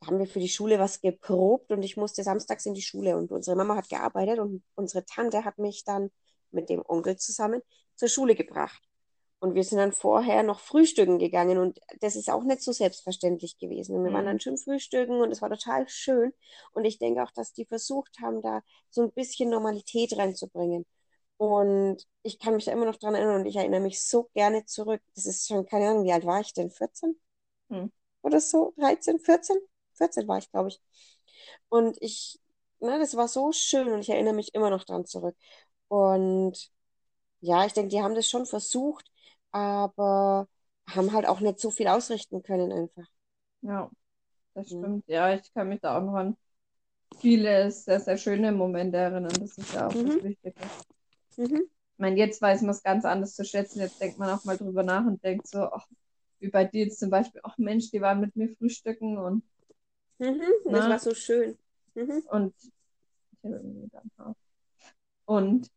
da 0.00 0.08
haben 0.08 0.18
wir 0.18 0.26
für 0.26 0.40
die 0.40 0.48
Schule 0.48 0.78
was 0.78 1.00
geprobt 1.00 1.72
und 1.72 1.82
ich 1.82 1.96
musste 1.96 2.22
samstags 2.24 2.66
in 2.66 2.74
die 2.74 2.82
Schule 2.82 3.16
und 3.16 3.32
unsere 3.32 3.56
Mama 3.56 3.76
hat 3.76 3.88
gearbeitet 3.88 4.38
und 4.40 4.64
unsere 4.74 5.04
Tante 5.06 5.44
hat 5.44 5.58
mich 5.58 5.84
dann 5.84 6.10
mit 6.50 6.68
dem 6.70 6.82
Onkel 6.86 7.16
zusammen 7.16 7.62
zur 7.96 8.08
Schule 8.08 8.34
gebracht. 8.34 8.82
Und 9.44 9.54
wir 9.54 9.64
sind 9.64 9.78
dann 9.78 9.92
vorher 9.92 10.42
noch 10.42 10.60
frühstücken 10.60 11.18
gegangen 11.18 11.58
und 11.58 11.78
das 12.00 12.16
ist 12.16 12.30
auch 12.30 12.44
nicht 12.44 12.62
so 12.62 12.72
selbstverständlich 12.72 13.58
gewesen. 13.58 13.94
Und 13.96 14.04
wir 14.04 14.12
waren 14.12 14.24
Mhm. 14.24 14.26
dann 14.26 14.40
schön 14.40 14.56
frühstücken 14.56 15.20
und 15.20 15.30
es 15.32 15.42
war 15.42 15.50
total 15.50 15.86
schön. 15.88 16.32
Und 16.72 16.86
ich 16.86 16.98
denke 16.98 17.22
auch, 17.22 17.30
dass 17.32 17.52
die 17.52 17.66
versucht 17.66 18.18
haben, 18.22 18.40
da 18.42 18.62
so 18.90 19.02
ein 19.02 19.12
bisschen 19.12 19.50
Normalität 19.50 20.16
reinzubringen. 20.16 20.86
Und 21.36 21.98
ich 22.22 22.38
kann 22.38 22.54
mich 22.54 22.64
da 22.64 22.72
immer 22.72 22.86
noch 22.86 22.96
dran 22.96 23.14
erinnern 23.14 23.40
und 23.42 23.46
ich 23.46 23.56
erinnere 23.56 23.80
mich 23.80 24.02
so 24.02 24.30
gerne 24.34 24.64
zurück. 24.66 25.02
Das 25.14 25.26
ist 25.26 25.46
schon, 25.48 25.66
keine 25.66 25.90
Ahnung, 25.90 26.04
wie 26.04 26.12
alt 26.12 26.24
war 26.26 26.40
ich 26.40 26.54
denn? 26.54 26.70
14? 26.70 27.20
Hm. 27.70 27.90
Oder 28.22 28.40
so? 28.40 28.72
13, 28.78 29.18
14? 29.20 29.58
14 29.94 30.26
war 30.28 30.38
ich, 30.38 30.50
glaube 30.50 30.70
ich. 30.70 30.80
Und 31.68 31.96
ich, 32.00 32.40
ne, 32.80 32.98
das 32.98 33.16
war 33.16 33.28
so 33.28 33.52
schön 33.52 33.88
und 33.92 34.00
ich 34.00 34.10
erinnere 34.10 34.34
mich 34.34 34.54
immer 34.54 34.70
noch 34.70 34.84
dran 34.84 35.06
zurück. 35.06 35.36
Und 35.88 36.70
ja, 37.40 37.66
ich 37.66 37.72
denke, 37.74 37.90
die 37.90 38.02
haben 38.02 38.14
das 38.14 38.28
schon 38.28 38.46
versucht, 38.46 39.10
aber 39.54 40.48
haben 40.90 41.12
halt 41.12 41.26
auch 41.26 41.40
nicht 41.40 41.60
so 41.60 41.70
viel 41.70 41.88
ausrichten 41.88 42.42
können 42.42 42.72
einfach. 42.72 43.06
Ja, 43.62 43.90
das 44.54 44.70
Mhm. 44.70 44.78
stimmt. 44.78 45.04
Ja, 45.08 45.34
ich 45.34 45.52
kann 45.54 45.68
mich 45.68 45.80
da 45.80 45.98
auch 45.98 46.02
noch 46.04 46.14
an 46.14 46.36
viele 47.20 47.70
sehr, 47.70 48.00
sehr 48.00 48.16
schöne 48.18 48.52
Momente 48.52 48.98
erinnern. 48.98 49.40
Das 49.40 49.58
ist 49.58 49.72
ja 49.72 49.88
auch 49.88 49.92
das 49.92 50.00
Mhm. 50.00 50.22
Wichtige. 50.22 50.54
Mhm. 51.36 51.64
Ich 51.94 51.98
meine, 51.98 52.16
jetzt 52.18 52.42
weiß 52.42 52.62
man 52.62 52.70
es 52.70 52.82
ganz 52.82 53.04
anders 53.04 53.34
zu 53.34 53.44
schätzen. 53.44 53.80
Jetzt 53.80 54.00
denkt 54.00 54.18
man 54.18 54.30
auch 54.30 54.44
mal 54.44 54.56
drüber 54.56 54.82
nach 54.82 55.06
und 55.06 55.22
denkt 55.24 55.46
so, 55.48 55.60
ach, 55.60 55.86
wie 56.40 56.48
bei 56.48 56.64
dir 56.64 56.84
jetzt 56.84 56.98
zum 56.98 57.10
Beispiel, 57.10 57.40
ach 57.44 57.56
Mensch, 57.58 57.90
die 57.90 58.00
waren 58.00 58.20
mit 58.20 58.36
mir 58.36 58.48
frühstücken 58.56 59.16
und, 59.18 59.44
Mhm. 60.18 60.42
Das 60.64 60.88
war 60.88 60.98
so 60.98 61.14
schön. 61.14 61.56
Mhm. 61.94 62.22
und. 62.30 62.54
Und 65.26 65.70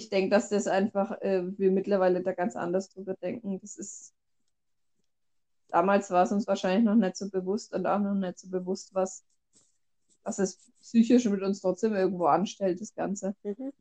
ich 0.00 0.08
denke, 0.08 0.30
dass 0.30 0.48
das 0.48 0.66
einfach, 0.66 1.12
äh, 1.20 1.42
wir 1.58 1.70
mittlerweile 1.70 2.22
da 2.22 2.32
ganz 2.32 2.56
anders 2.56 2.88
drüber 2.88 3.14
denken. 3.14 3.60
Das 3.60 3.76
ist, 3.76 4.14
damals 5.68 6.10
war 6.10 6.24
es 6.24 6.32
uns 6.32 6.46
wahrscheinlich 6.46 6.84
noch 6.84 6.94
nicht 6.94 7.16
so 7.16 7.28
bewusst 7.28 7.74
und 7.74 7.86
auch 7.86 7.98
noch 7.98 8.14
nicht 8.14 8.38
so 8.38 8.48
bewusst, 8.48 8.94
was, 8.94 9.24
was 10.22 10.38
es 10.38 10.58
psychisch 10.80 11.26
mit 11.26 11.42
uns 11.42 11.60
trotzdem 11.60 11.94
irgendwo 11.94 12.26
anstellt, 12.26 12.80
das 12.80 12.94
Ganze. 12.94 13.34
Mhm. 13.42 13.72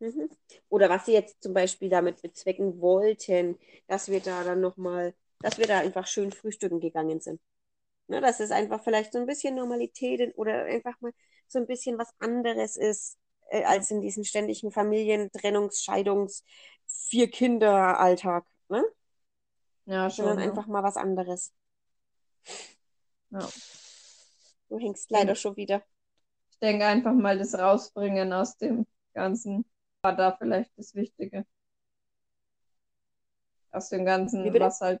Mhm. 0.00 0.28
Oder 0.68 0.88
was 0.90 1.06
sie 1.06 1.12
jetzt 1.12 1.42
zum 1.42 1.54
Beispiel 1.54 1.88
damit 1.88 2.22
bezwecken 2.22 2.80
wollten, 2.80 3.58
dass 3.86 4.08
wir 4.10 4.20
da 4.20 4.42
dann 4.42 4.60
nochmal, 4.60 5.14
dass 5.40 5.58
wir 5.58 5.66
da 5.66 5.78
einfach 5.78 6.06
schön 6.08 6.32
frühstücken 6.32 6.80
gegangen 6.80 7.20
sind. 7.20 7.40
Ne, 8.08 8.20
dass 8.20 8.40
es 8.40 8.50
einfach 8.50 8.82
vielleicht 8.82 9.12
so 9.12 9.20
ein 9.20 9.26
bisschen 9.26 9.54
Normalität 9.54 10.36
oder 10.36 10.64
einfach 10.64 11.00
mal 11.00 11.12
so 11.46 11.60
ein 11.60 11.66
bisschen 11.66 11.98
was 11.98 12.12
anderes 12.18 12.76
ist, 12.76 13.16
äh, 13.52 13.64
als 13.64 13.90
in 13.90 14.00
diesen 14.00 14.24
ständigen 14.24 14.70
Familientrennungs-, 14.70 15.84
Scheidungs-, 15.84 16.42
Vier-Kinder-Alltag, 16.86 18.44
ne? 18.68 18.84
Ja, 19.84 20.08
Sondern 20.08 20.34
schon. 20.36 20.42
Ja. 20.44 20.50
einfach 20.50 20.66
mal 20.66 20.82
was 20.82 20.96
anderes. 20.96 21.52
Ja. 23.30 23.48
Du 24.68 24.78
hängst 24.78 25.10
leider 25.10 25.34
schon 25.34 25.56
wieder. 25.56 25.82
Ich 26.50 26.58
denke 26.58 26.86
einfach 26.86 27.12
mal, 27.12 27.38
das 27.38 27.54
Rausbringen 27.54 28.32
aus 28.32 28.56
dem 28.56 28.86
Ganzen 29.12 29.64
war 30.02 30.16
da 30.16 30.34
vielleicht 30.36 30.70
das 30.76 30.94
Wichtige. 30.94 31.44
Aus 33.70 33.88
dem 33.90 34.04
Ganzen, 34.04 34.44
was 34.58 34.80
halt. 34.80 35.00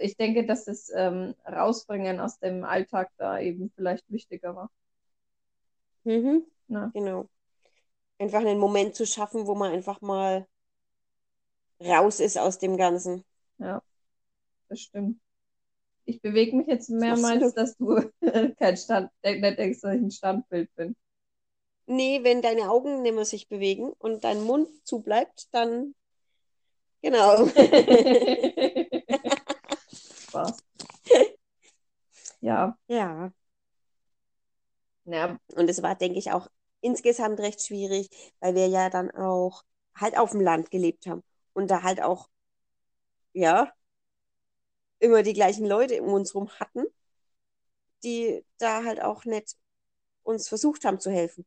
Ich 0.00 0.16
denke, 0.16 0.44
dass 0.46 0.64
das 0.64 0.90
ähm, 0.94 1.34
Rausbringen 1.46 2.20
aus 2.20 2.38
dem 2.38 2.64
Alltag 2.64 3.10
da 3.18 3.38
eben 3.38 3.70
vielleicht 3.76 4.10
wichtiger 4.10 4.56
war. 4.56 4.70
Mhm. 6.04 6.44
Ne? 6.68 6.90
Genau. 6.94 7.28
Einfach 8.18 8.40
einen 8.40 8.58
Moment 8.58 8.94
zu 8.94 9.06
schaffen, 9.06 9.46
wo 9.46 9.54
man 9.54 9.72
einfach 9.72 10.00
mal 10.00 10.46
raus 11.80 12.20
ist 12.20 12.38
aus 12.38 12.58
dem 12.58 12.76
Ganzen. 12.76 13.24
Ja, 13.58 13.82
das 14.68 14.80
stimmt. 14.80 15.20
Ich 16.04 16.22
bewege 16.22 16.56
mich 16.56 16.68
jetzt 16.68 16.88
mehrmals, 16.88 17.40
denn? 17.40 17.64
dass 17.64 17.76
du 17.76 18.00
kein 18.58 18.76
Stand, 18.76 19.10
nicht 19.24 19.58
denkst, 19.58 19.80
dass 19.80 19.94
ich 19.94 20.00
ein 20.00 20.10
Standbild 20.10 20.74
bin. 20.76 20.96
Nee, 21.86 22.20
wenn 22.22 22.42
deine 22.42 22.70
Augen 22.70 23.02
nicht 23.02 23.14
mehr 23.14 23.24
sich 23.24 23.48
bewegen 23.48 23.92
und 23.98 24.24
dein 24.24 24.42
Mund 24.42 24.68
zubleibt, 24.84 25.48
dann 25.52 25.94
genau. 27.02 27.46
Spaß. 30.28 30.56
Ja, 32.40 32.76
Ja, 32.88 33.32
ja, 35.04 35.38
und 35.54 35.70
es 35.70 35.82
war, 35.82 35.94
denke 35.94 36.18
ich, 36.18 36.32
auch 36.32 36.48
insgesamt 36.86 37.40
recht 37.40 37.62
schwierig, 37.66 38.08
weil 38.40 38.54
wir 38.54 38.68
ja 38.68 38.90
dann 38.90 39.10
auch 39.10 39.62
halt 39.96 40.18
auf 40.18 40.30
dem 40.32 40.40
Land 40.40 40.70
gelebt 40.70 41.06
haben 41.06 41.22
und 41.54 41.70
da 41.70 41.82
halt 41.82 42.00
auch, 42.02 42.28
ja, 43.34 43.72
immer 44.98 45.22
die 45.22 45.32
gleichen 45.32 45.66
Leute 45.66 46.02
um 46.02 46.12
uns 46.12 46.34
rum 46.34 46.48
hatten, 46.60 46.86
die 48.04 48.44
da 48.58 48.84
halt 48.84 49.02
auch 49.02 49.24
nicht 49.24 49.56
uns 50.22 50.48
versucht 50.48 50.84
haben 50.84 51.00
zu 51.00 51.10
helfen. 51.10 51.46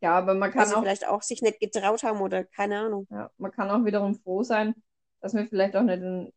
ja, 0.00 0.16
aber 0.18 0.34
man 0.34 0.52
kann 0.52 0.66
sie 0.66 0.74
auch, 0.74 0.82
vielleicht 0.82 1.06
auch 1.06 1.22
sich 1.22 1.42
nicht 1.42 1.60
getraut 1.60 2.02
haben 2.02 2.20
oder 2.20 2.44
keine 2.44 2.78
Ahnung. 2.80 3.06
ja, 3.10 3.30
man 3.38 3.50
kann 3.52 3.70
auch 3.70 3.84
wiederum 3.84 4.14
froh 4.16 4.42
sein, 4.42 4.74
dass 5.20 5.34
wir 5.34 5.46
vielleicht 5.46 5.76
auch 5.76 5.82
nicht 5.82 6.02
in 6.02 6.32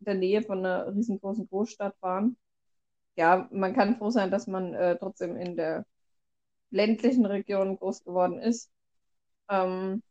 der 0.00 0.14
Nähe 0.14 0.42
von 0.42 0.58
einer 0.58 0.94
riesengroßen 0.94 1.48
Großstadt 1.48 1.94
waren. 2.00 2.36
Ja, 3.16 3.48
man 3.52 3.74
kann 3.74 3.96
froh 3.96 4.10
sein, 4.10 4.30
dass 4.30 4.46
man 4.46 4.74
äh, 4.74 4.96
trotzdem 4.98 5.36
in 5.36 5.56
der 5.56 5.86
ländlichen 6.74 7.26
Region 7.26 7.78
groß 7.78 8.04
geworden 8.04 8.38
ist. 8.40 8.70
Ähm, 9.50 10.02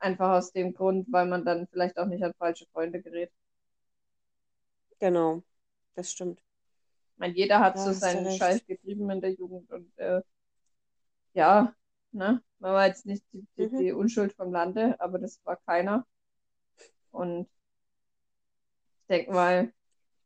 einfach 0.00 0.32
aus 0.36 0.52
dem 0.52 0.74
Grund, 0.74 1.06
weil 1.10 1.24
man 1.26 1.46
dann 1.46 1.66
vielleicht 1.68 1.98
auch 1.98 2.04
nicht 2.04 2.22
an 2.22 2.34
falsche 2.38 2.66
Freunde 2.74 3.00
gerät. 3.00 3.30
Genau, 5.00 5.42
das 5.94 6.12
stimmt. 6.12 6.40
Ich 7.14 7.18
meine, 7.18 7.34
jeder 7.34 7.60
hat 7.60 7.78
Da 7.78 7.80
so 7.80 7.92
seinen. 7.92 8.28
Scheiß 8.30 8.66
getrieben 8.66 9.10
in 9.10 9.20
der 9.20 9.32
Jugend 9.34 9.70
und 9.72 9.92
äh, 9.98 10.22
ja, 11.34 11.74
ne, 12.12 12.42
man 12.58 12.72
war 12.72 12.86
jetzt 12.86 13.06
nicht 13.06 13.24
die, 13.32 13.46
die, 13.58 13.68
Mhm. 13.68 13.76
die 13.76 13.92
Unschuld 13.92 14.32
vom 14.34 14.52
Lande, 14.52 15.00
aber 15.00 15.18
das 15.18 15.40
war 15.44 15.56
keiner. 15.66 16.06
Und 17.12 17.48
ich 19.02 19.06
denke 19.08 19.32
mal, 19.32 19.72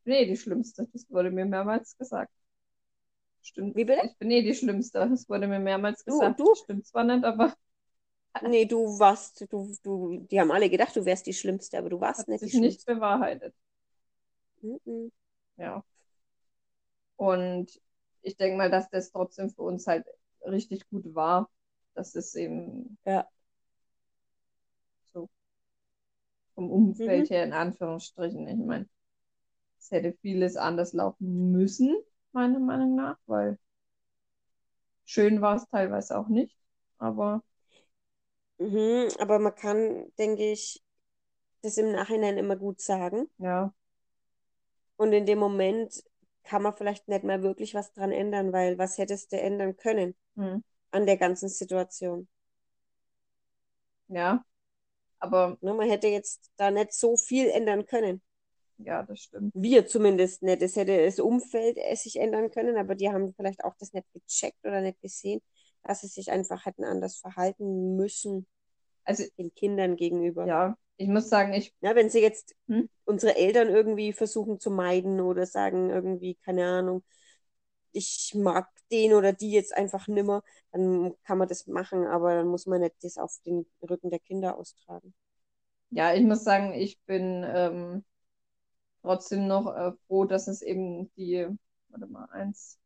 eh 0.07 0.27
die 0.27 0.37
Schlimmste. 0.39 0.89
Das 0.93 1.11
wurde 1.11 1.31
mir 1.33 1.47
mehrmals 1.47 1.97
gesagt. 1.99 2.33
Stimmt. 3.47 3.77
Wie 3.77 3.85
bitte? 3.85 4.03
Ich 4.07 4.19
bin 4.19 4.31
eh 4.31 4.43
die 4.43 4.55
Schlimmste. 4.55 5.09
Das 5.09 5.29
wurde 5.29 5.47
mir 5.47 5.59
mehrmals 5.61 6.05
Du- 6.05 6.13
gesagt. 6.13 6.41
du? 6.41 6.55
Stimmt 6.55 6.87
zwar 6.87 7.05
nicht, 7.05 7.25
aber 7.25 7.55
Nee, 8.43 8.67
du 8.67 8.99
warst, 8.99 9.41
du, 9.51 9.75
du, 9.83 10.27
die 10.31 10.41
haben 10.41 10.51
alle 10.51 10.69
gedacht, 10.69 10.95
du 10.95 11.05
wärst 11.05 11.27
die 11.27 11.33
Schlimmste, 11.33 11.79
aber 11.79 11.89
du 11.89 12.01
warst 12.01 12.21
hat 12.21 12.29
nicht 12.29 12.43
die 12.43 12.47
sich 12.47 12.61
nicht 12.61 12.81
Schlimmste. 12.81 12.95
bewahrheitet. 12.95 13.55
Mhm. 14.63 15.11
Ja. 15.57 15.83
Und 17.17 17.81
ich 18.23 18.37
denke 18.37 18.57
mal, 18.59 18.71
dass 18.71 18.89
das 18.91 19.11
trotzdem 19.11 19.51
für 19.51 19.63
uns 19.63 19.87
halt 19.87 20.07
richtig 20.45 20.89
gut 20.91 21.15
war, 21.15 21.49
dass 21.95 22.15
es 22.15 22.35
eben 22.35 22.99
Ja. 23.07 23.29
vom 26.55 26.71
Umfeld 26.71 27.31
Mhm. 27.31 27.35
her 27.35 27.45
in 27.45 27.53
Anführungsstrichen. 27.53 28.49
Ich 28.49 28.57
meine, 28.57 28.89
es 29.79 29.91
hätte 29.91 30.15
vieles 30.23 30.57
anders 30.57 30.93
laufen 30.93 31.53
müssen, 31.53 31.97
meiner 32.37 32.61
Meinung 32.61 32.95
nach, 32.97 33.19
weil 33.27 33.59
schön 35.07 35.41
war 35.41 35.57
es 35.57 35.67
teilweise 35.69 36.19
auch 36.19 36.29
nicht. 36.29 36.55
Aber 36.99 37.43
Mhm, 38.59 39.09
aber 39.19 39.39
man 39.39 39.55
kann, 39.55 40.13
denke 40.19 40.53
ich, 40.53 40.83
das 41.63 41.79
im 41.79 41.93
Nachhinein 41.93 42.39
immer 42.39 42.57
gut 42.57 42.81
sagen. 42.83 43.29
ja, 43.39 43.73
Und 44.99 45.13
in 45.15 45.25
dem 45.27 45.39
Moment 45.39 46.05
kann 46.45 46.63
man 46.63 46.75
vielleicht 46.77 47.09
nicht 47.09 47.25
mehr 47.25 47.43
wirklich 47.43 47.75
was 47.75 47.93
dran 47.95 48.13
ändern, 48.13 48.53
weil 48.53 48.77
was 48.79 48.99
hättest 48.99 49.33
du 49.33 49.41
ändern 49.41 49.77
können 49.79 50.15
hm, 50.37 50.59
an 50.93 51.07
der 51.07 51.17
ganzen 51.19 51.49
Situation? 51.51 52.29
ja, 54.09 54.45
aber 55.21 55.59
Ne, 55.61 55.75
man 55.75 55.89
hätte 55.91 56.09
jetzt 56.09 56.51
da 56.57 56.71
nicht 56.71 56.93
so 56.95 57.17
viel 57.19 57.49
ändern 57.51 57.85
können. 57.87 58.23
Ja, 58.79 59.03
das 59.03 59.21
stimmt. 59.21 59.55
Wir 59.55 59.87
zumindest 59.87 60.43
nicht. 60.43 60.63
Es 60.63 60.77
hätte 60.77 61.05
das 61.05 61.19
Umfeld 61.19 61.79
äh, 61.79 61.95
sich 61.97 62.17
ändern 62.17 62.51
können, 62.51 62.77
aber 62.77 62.95
die 62.95 63.09
haben 63.11 63.33
vielleicht 63.35 63.65
auch 63.65 63.75
das 63.79 63.93
nicht 63.93 64.07
gecheckt 64.13 64.59
oder 64.65 64.81
nicht 64.83 65.01
gesehen, 65.01 65.41
dass 65.83 66.01
sie 66.03 66.09
sich 66.09 66.31
einfach 66.31 66.67
hätten 66.67 66.85
anders 66.85 67.17
verhalten 67.19 67.97
müssen 67.97 68.47
Also, 69.05 69.25
den 69.39 69.55
Kindern 69.55 69.97
gegenüber. 69.97 70.51
ja, 70.51 70.77
ich 70.97 71.09
muss 71.09 71.29
sagen, 71.29 71.53
ich, 71.55 71.75
Ja, 71.81 71.95
wenn 71.95 72.11
sie 72.11 72.21
jetzt 72.21 72.55
hm, 72.69 72.89
unsere 73.05 73.37
Eltern 73.37 73.69
irgendwie 73.69 74.13
versuchen 74.13 74.61
zu 74.61 74.71
meiden 74.71 75.21
oder 75.21 75.47
sagen 75.47 75.91
irgendwie, 75.91 76.35
keine 76.37 76.67
Ahnung, 76.67 77.05
ich 77.93 78.35
mag 78.37 78.69
den 78.93 79.15
oder 79.15 79.33
die 79.33 79.53
jetzt 79.53 79.77
einfach 79.77 80.09
nimmer, 80.09 80.43
dann 80.73 81.15
kann 81.25 81.39
man 81.39 81.49
das 81.49 81.67
machen, 81.69 82.07
aber 82.07 82.35
dann 82.37 82.49
muss 82.49 82.67
man 82.67 82.81
nicht 82.83 82.97
das 83.03 83.19
auf 83.19 83.39
den 83.47 83.67
Rücken 83.89 84.11
der 84.11 84.21
Kinder 84.21 84.59
austragen. 84.59 85.15
ja, 85.91 86.15
ich 86.15 86.25
muss 86.25 86.45
sagen, 86.45 86.73
ich 86.75 86.99
bin 87.07 87.45
ähm, 87.47 88.05
trotzdem 89.07 89.47
noch 89.47 89.67
äh, 89.77 89.93
froh, 90.09 90.25
dass 90.27 90.49
es 90.49 90.63
eben 90.63 91.11
die, 91.17 91.47
warte 91.91 92.07
mal, 92.09 92.27
eins, 92.33 92.79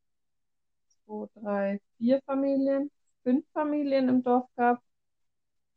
zwei, 1.07 1.27
drei, 1.41 1.81
vier 1.99 2.21
Familien, 2.27 2.91
fünf 3.25 3.45
Familien 3.53 4.09
im 4.09 4.23
Dorf 4.23 4.47
gab, 4.57 4.83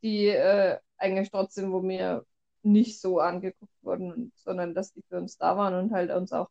die 0.03 0.27
äh, 0.27 0.79
eigentlich 0.97 1.31
trotzdem, 1.31 1.71
wo 1.71 1.81
mir 1.81 2.25
nicht 2.63 2.99
so 3.01 3.19
angeguckt 3.19 3.73
wurden, 3.83 4.31
sondern 4.35 4.73
dass 4.75 4.93
die 4.93 5.03
für 5.09 5.17
uns 5.17 5.37
da 5.37 5.57
waren 5.57 5.73
und 5.75 5.91
halt 5.93 6.11
uns 6.11 6.31
auch 6.33 6.49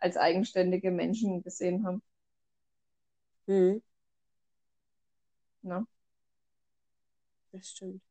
als 0.00 0.16
eigenständige 0.18 0.90
Menschen 0.92 1.42
gesehen 1.44 1.86
haben. 1.86 2.02
Hm, 3.46 3.80
Ne? 5.64 5.86
das 7.52 7.68
stimmt. 7.70 8.02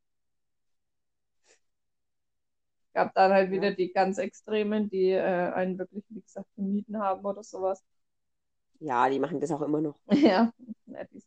Gab 2.94 3.14
dann 3.14 3.32
halt 3.32 3.50
wieder 3.50 3.72
die 3.72 3.92
ganz 3.92 4.18
Extremen, 4.18 4.90
die 4.90 5.10
äh, 5.10 5.52
einen 5.52 5.78
wirklich, 5.78 6.04
wie 6.10 6.20
gesagt, 6.22 6.48
gemieden 6.56 6.98
haben 6.98 7.24
oder 7.24 7.42
sowas. 7.42 7.82
Ja, 8.80 9.08
die 9.08 9.18
machen 9.18 9.40
das 9.40 9.50
auch 9.50 9.62
immer 9.62 9.80
noch. 9.80 9.98
Ja, 10.10 10.52
ja, 10.86 11.04
die, 11.04 11.22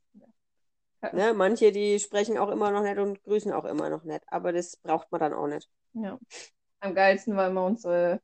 ja. 1.02 1.14
Ne? 1.14 1.34
Manche, 1.34 1.72
die 1.72 2.00
sprechen 2.00 2.38
auch 2.38 2.50
immer 2.50 2.72
noch 2.72 2.84
nicht 2.84 2.98
und 3.00 3.24
grüßen 3.24 3.52
auch 3.54 3.66
immer 3.66 3.90
noch 3.90 4.04
nicht. 4.04 4.24
Aber 4.28 4.52
das 4.54 4.78
braucht 4.78 5.12
man 5.12 5.22
dann 5.22 5.34
auch 5.34 5.48
nicht. 5.48 5.70
ja. 5.94 6.20
Am 6.82 6.94
geilsten 6.96 7.36
war 7.36 7.48
immer 7.48 7.66
unsere, 7.66 8.22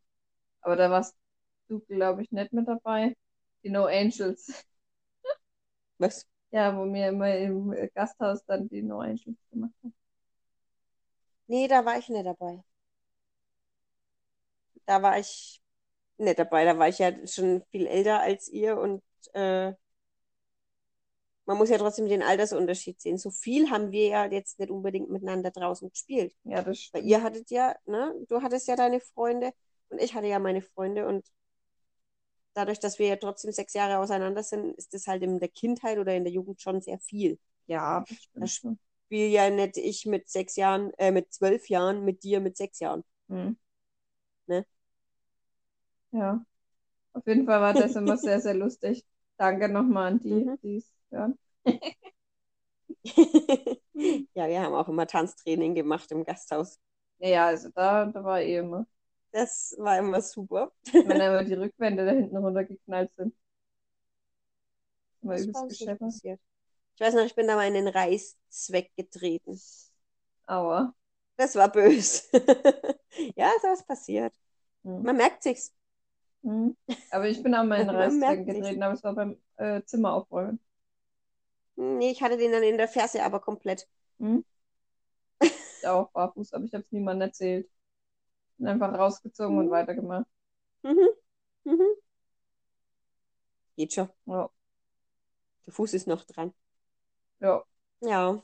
aber 0.62 0.76
da 0.78 0.92
warst 0.92 1.18
du, 1.70 1.80
glaube 1.82 2.24
ich, 2.24 2.32
nicht 2.32 2.54
mit 2.54 2.68
dabei, 2.68 3.16
die 3.64 3.70
No 3.72 3.86
Angels. 3.88 4.54
Was? 6.00 6.26
Ja, 6.52 6.76
wo 6.78 6.86
wir 6.94 7.10
immer 7.10 7.36
im 7.36 7.76
Gasthaus 7.94 8.44
dann 8.46 8.68
die 8.70 8.82
No 8.82 9.00
Angels 9.02 9.38
gemacht 9.52 9.74
haben. 9.84 9.94
Nee, 11.48 11.68
da 11.68 11.86
war 11.86 12.00
ich 12.00 12.10
nicht 12.10 12.26
dabei. 12.26 12.64
Da 14.92 15.02
war 15.02 15.18
ich 15.18 15.62
nicht 16.18 16.38
dabei. 16.38 16.66
Da 16.66 16.78
war 16.78 16.90
ich 16.90 17.00
ja 17.00 17.14
schon 17.26 17.64
viel 17.72 17.88
älter 17.88 18.20
als 18.20 18.50
ihr 18.50 18.78
und 18.78 19.02
äh, 19.32 19.72
man 21.46 21.58
muss 21.58 21.70
ja 21.70 21.78
trotzdem 21.78 22.08
den 22.08 22.22
Altersunterschied 22.22 23.00
sehen. 23.00 23.18
So 23.18 23.32
viel 23.32 23.70
haben 23.70 23.92
wir 23.94 24.08
ja 24.10 24.26
jetzt 24.26 24.60
nicht 24.60 24.70
unbedingt 24.70 25.10
miteinander 25.10 25.50
draußen 25.52 25.90
gespielt. 25.90 26.36
Ja, 26.44 26.62
das 26.62 26.78
Weil 26.92 27.04
stimmt. 27.04 27.06
ihr 27.06 27.24
hattet 27.24 27.50
ja, 27.52 27.74
ne, 27.86 28.14
du 28.28 28.42
hattest 28.42 28.68
ja 28.68 28.76
deine 28.76 29.00
Freunde 29.00 29.54
und 29.88 30.02
ich 30.02 30.14
hatte 30.14 30.28
ja 30.28 30.40
meine 30.40 30.62
Freunde 30.62 31.08
und 31.08 31.26
dadurch, 32.54 32.80
dass 32.82 33.00
wir 33.00 33.08
ja 33.08 33.16
trotzdem 33.16 33.54
sechs 33.54 33.74
Jahre 33.74 34.00
auseinander 34.00 34.44
sind, 34.44 34.76
ist 34.78 34.94
das 34.94 35.08
halt 35.08 35.24
in 35.24 35.40
der 35.40 35.48
Kindheit 35.48 36.00
oder 36.00 36.14
in 36.14 36.26
der 36.26 36.34
Jugend 36.34 36.62
schon 36.62 36.82
sehr 36.82 37.00
viel. 37.00 37.40
Ja, 37.68 38.02
das 38.02 38.18
stimmt 38.18 38.44
Das 38.44 38.52
schon. 38.52 38.80
Spiel 39.06 39.30
ja 39.30 39.50
nicht 39.50 39.78
ich 39.78 40.06
mit 40.06 40.30
sechs 40.30 40.58
Jahren, 40.58 40.94
äh, 40.98 41.12
mit 41.12 41.32
zwölf 41.32 41.70
Jahren, 41.70 42.04
mit 42.04 42.24
dir 42.24 42.42
mit 42.42 42.58
sechs 42.58 42.80
Jahren. 42.80 43.06
Hm. 43.30 43.58
Ne? 44.48 44.66
Ja, 46.12 46.46
auf 47.14 47.28
jeden 47.28 47.46
Fall 47.48 47.62
war 47.62 47.76
das 47.76 47.96
immer 47.96 48.18
sehr, 48.18 48.42
sehr 48.42 48.54
lustig. 48.56 49.06
Danke 49.38 49.70
nochmal 49.70 50.14
an 50.14 50.20
die, 50.22 50.46
Mhm. 50.46 50.58
die 50.64 50.78
es 50.78 50.94
hören. 51.12 51.38
Ja, 54.34 54.48
wir 54.48 54.62
haben 54.62 54.74
auch 54.74 54.88
immer 54.90 55.08
Tanztraining 55.08 55.76
gemacht 55.76 56.12
im 56.12 56.24
Gasthaus. 56.24 56.80
Ja, 57.20 57.48
also 57.48 57.70
da, 57.70 58.06
da 58.06 58.24
war 58.24 58.42
eh 58.42 58.58
immer, 58.58 58.86
Das 59.32 59.76
war 59.78 59.98
immer 60.00 60.22
super. 60.22 60.72
wenn 61.04 61.20
immer 61.20 61.44
die 61.44 61.54
Rückwände 61.54 62.06
da 62.06 62.12
hinten 62.12 62.38
runtergeknallt 62.38 63.12
sind. 63.16 63.36
Immer 65.24 65.36
Das 65.36 65.48
übelst 65.48 65.68
passiert. 65.68 66.00
Ich 66.96 67.02
weiß 67.02 67.16
noch, 67.16 67.26
ich 67.26 67.36
bin 67.36 67.48
da 67.48 67.56
mal 67.56 67.68
in 67.68 67.74
den 67.76 67.88
Reißzweck 67.90 68.96
getreten. 68.96 69.60
Aber, 70.46 70.94
Das 71.38 71.56
war 71.56 71.70
böse. 71.72 72.24
Ja, 73.36 73.52
sowas 73.62 73.86
passiert. 73.86 74.34
hm. 74.86 75.02
Man 75.02 75.18
merkt 75.18 75.44
sich's. 75.44 75.74
Hm. 76.44 76.76
Aber 77.10 77.28
ich 77.28 77.44
bin 77.44 77.54
Reißzwecken 77.54 78.20
merkt 78.20 78.46
sich's. 78.52 78.56
getreten, 78.60 78.84
aber 78.84 78.94
es 78.94 79.04
war 79.04 79.14
beim 79.16 79.38
äh, 79.58 79.82
Zimmer 79.84 80.14
aufräumen. 80.14 80.60
Nee, 81.76 82.12
ich 82.12 82.22
hatte 82.22 82.38
den 82.38 82.52
dann 82.54 82.64
in 82.64 82.78
der 82.78 82.88
Ferse 82.88 83.24
aber 83.24 83.40
komplett. 83.42 83.88
Hm? 84.20 84.46
Ich 85.82 85.88
auch 85.88 86.10
barfuß, 86.12 86.54
aber 86.54 86.66
ich 86.66 86.74
habe 86.74 86.84
es 86.86 86.92
niemandem 86.92 87.28
erzählt. 87.30 87.70
Bin 88.58 88.68
einfach 88.68 88.94
rausgezogen 88.98 89.58
und 89.60 89.66
Mhm. 89.68 89.72
weitergemacht. 89.72 90.28
Mhm. 90.84 91.10
Mhm. 91.66 91.96
Geht 93.76 93.94
schon. 93.94 94.10
Ja, 94.26 94.50
Der 95.66 95.74
Fuß 95.74 95.96
ist 95.96 96.06
noch 96.06 96.24
dran. 96.24 96.54
ja, 97.40 97.64
Ja, 98.02 98.42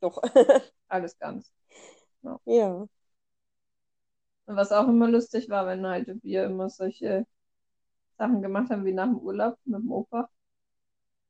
doch. 0.00 0.20
alles 0.88 1.18
ganz. 1.18 1.52
Ja. 2.46 2.88
Und 4.46 4.56
was 4.56 4.72
auch 4.72 4.88
immer 4.88 5.08
lustig 5.08 5.48
war, 5.48 5.66
wenn 5.66 5.86
halt 5.86 6.08
wir 6.24 6.44
immer 6.44 6.68
solche 6.70 7.24
Sachen 8.18 8.42
gemacht 8.42 8.70
haben 8.70 8.84
wie 8.84 8.92
nach 8.92 9.06
dem 9.06 9.18
Urlaub 9.18 9.58
mit 9.64 9.80
dem 9.80 9.90
Opa 9.92 10.28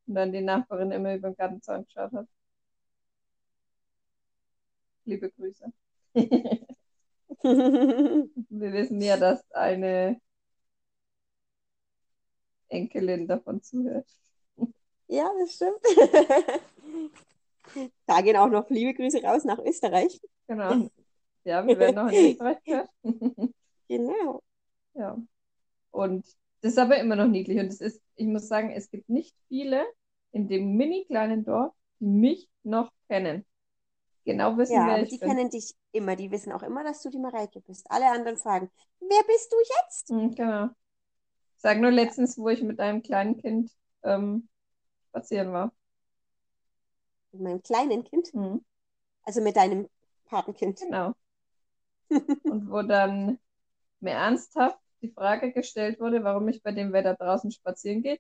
und 0.07 0.15
dann 0.15 0.33
die 0.33 0.41
Nachbarin 0.41 0.91
immer 0.91 1.15
über 1.15 1.31
den 1.31 1.37
Gartenzaun 1.37 1.85
geschaut 1.85 2.13
hat. 2.13 2.27
Liebe 5.05 5.31
Grüße. 5.31 5.73
Wir 7.43 8.73
wissen 8.73 9.01
ja, 9.01 9.17
dass 9.17 9.49
eine 9.53 10.21
Enkelin 12.69 13.27
davon 13.27 13.63
zuhört. 13.63 14.09
Ja, 15.07 15.31
das 15.39 15.55
stimmt. 15.55 15.81
Da 18.07 18.21
gehen 18.23 18.37
auch 18.37 18.49
noch 18.49 18.69
liebe 18.71 18.95
Grüße 18.95 19.23
raus 19.23 19.45
nach 19.45 19.59
Österreich. 19.59 20.21
Genau. 20.47 20.89
Ja, 21.45 21.67
wir 21.67 21.79
werden 21.79 21.95
noch 21.97 22.11
in 22.11 22.33
Österreich 22.33 22.63
gehört. 22.65 22.91
Genau. 23.91 24.43
Ja. 24.93 25.17
Und 25.93 26.27
das 26.61 26.73
ist 26.73 26.79
aber 26.79 26.99
immer 26.99 27.17
noch 27.17 27.29
niedlich. 27.29 27.59
Und 27.59 27.67
es 27.69 27.81
ist, 27.81 28.03
ich 28.17 28.27
muss 28.27 28.49
sagen, 28.49 28.71
es 28.73 28.91
gibt 28.91 29.09
nicht 29.09 29.37
viele 29.49 29.85
in 30.33 30.49
dem 30.49 30.77
mini 30.77 31.05
kleinen 31.07 31.45
Dorf, 31.45 31.75
die 32.01 32.07
mich 32.07 32.49
noch 32.63 32.93
kennen. 33.09 33.45
Genau 34.27 34.59
wissen, 34.59 34.85
Ja, 34.85 34.87
wer 34.87 35.01
aber 35.01 35.05
ich 35.05 35.09
die 35.09 35.19
bin. 35.19 35.39
kennen 35.39 35.51
dich 35.51 35.75
immer. 35.93 36.15
Die 36.17 36.31
wissen 36.31 36.53
auch 36.53 36.63
immer, 36.63 36.85
dass 36.85 37.03
du 37.03 37.11
die 37.11 37.19
Mareike 37.19 37.61
bist. 37.61 37.91
Alle 37.91 38.11
anderen 38.11 38.37
fragen, 38.39 38.71
wer 39.01 39.23
bist 39.27 39.53
du 39.53 39.57
jetzt? 39.83 40.11
Hm, 40.11 40.35
genau. 40.35 40.67
Ich 41.57 41.63
sage 41.63 41.81
nur 41.81 41.91
letztens, 41.93 42.39
wo 42.39 42.49
ich 42.51 42.63
mit 42.63 42.81
einem 42.81 43.03
kleinen 43.03 43.39
Kind 43.39 43.73
ähm, 44.05 44.49
spazieren 45.11 45.53
war. 45.53 45.73
Mit 47.33 47.41
meinem 47.43 47.63
kleinen 47.63 48.05
Kind, 48.05 48.35
Hm, 48.35 48.65
also 49.25 49.41
mit 49.43 49.57
deinem 49.57 49.89
Patenkind. 50.27 50.81
genau. 50.81 51.15
Und 52.47 52.69
wo 52.71 52.83
dann 52.83 53.39
mir 54.01 54.13
ernsthaft 54.13 54.79
die 55.03 55.11
Frage 55.11 55.53
gestellt 55.53 56.01
wurde, 56.01 56.25
warum 56.25 56.49
ich 56.49 56.63
bei 56.63 56.73
dem 56.73 56.93
Wetter 56.93 57.15
draußen 57.17 57.51
spazieren 57.51 58.03
gehe. 58.03 58.19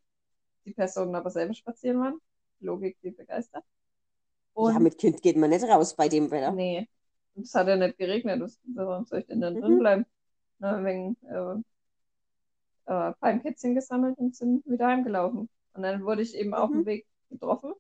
Die 0.66 0.74
Personen 0.74 1.14
aber 1.16 1.30
selber 1.30 1.54
spazieren 1.54 2.00
waren. 2.00 2.20
Logik, 2.60 2.98
die 3.02 3.10
begeistert. 3.12 3.64
Ja, 4.60 4.78
Und 4.78 4.78
mit 4.78 4.98
Kind 4.98 5.20
geht 5.22 5.36
man 5.36 5.50
nicht 5.50 5.64
raus 5.64 5.96
bei 5.96 6.08
dem 6.08 6.30
Wetter. 6.30 6.56
nee, 6.56 6.88
es 7.36 7.54
hat 7.54 7.68
ja 7.68 7.76
nicht 7.76 7.98
geregnet. 7.98 8.42
Warum 8.74 9.04
soll 9.06 9.20
ich 9.20 9.26
denn 9.26 9.40
dann 9.40 9.56
Mhm. 9.56 9.58
drin 9.58 9.78
bleiben? 9.78 10.06
Na, 10.58 10.84
wegen 10.84 11.16
äh, 11.26 11.62
äh, 12.86 13.12
Palmkätzchen 13.20 13.74
gesammelt 13.74 14.18
und 14.18 14.34
sind 14.36 14.64
wieder 14.66 14.86
heimgelaufen. 14.88 15.48
Und 15.74 15.82
dann 15.82 16.04
wurde 16.04 16.22
ich 16.22 16.34
eben 16.34 16.54
auf 16.54 16.70
Mhm. 16.70 16.72
dem 16.72 16.86
Weg 16.86 17.06
getroffen 17.30 17.72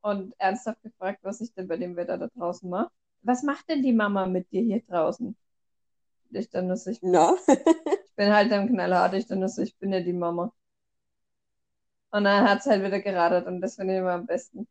und 0.00 0.34
ernsthaft 0.38 0.82
gefragt, 0.82 1.18
was 1.22 1.40
ich 1.42 1.52
denn 1.54 1.68
bei 1.68 1.76
dem 1.76 1.96
Wetter 1.96 2.16
da 2.18 2.28
draußen 2.28 2.68
mache. 2.70 2.90
Was 3.22 3.42
macht 3.42 3.68
denn 3.68 3.82
die 3.82 3.92
Mama 3.92 4.26
mit 4.26 4.50
dir 4.52 4.62
hier 4.62 4.80
draußen? 4.82 5.36
Ich 6.30 6.50
dann 6.50 6.70
ist 6.70 6.86
ich, 6.86 7.00
Na? 7.02 7.34
ich 7.46 8.16
bin 8.16 8.32
halt 8.32 8.50
dann 8.50 8.68
knallhart, 8.68 9.14
ich 9.14 9.26
dann 9.26 9.42
ist 9.42 9.58
ich 9.58 9.76
bin 9.78 9.92
ja 9.92 10.00
die 10.00 10.12
Mama. 10.12 10.52
Und 12.10 12.24
dann 12.24 12.48
hat 12.48 12.60
es 12.60 12.66
halt 12.66 12.82
wieder 12.82 13.00
geradert 13.00 13.46
und 13.46 13.60
das 13.60 13.74
finde 13.76 13.94
ich 13.94 14.00
immer 14.00 14.12
am 14.12 14.26
besten. 14.26 14.66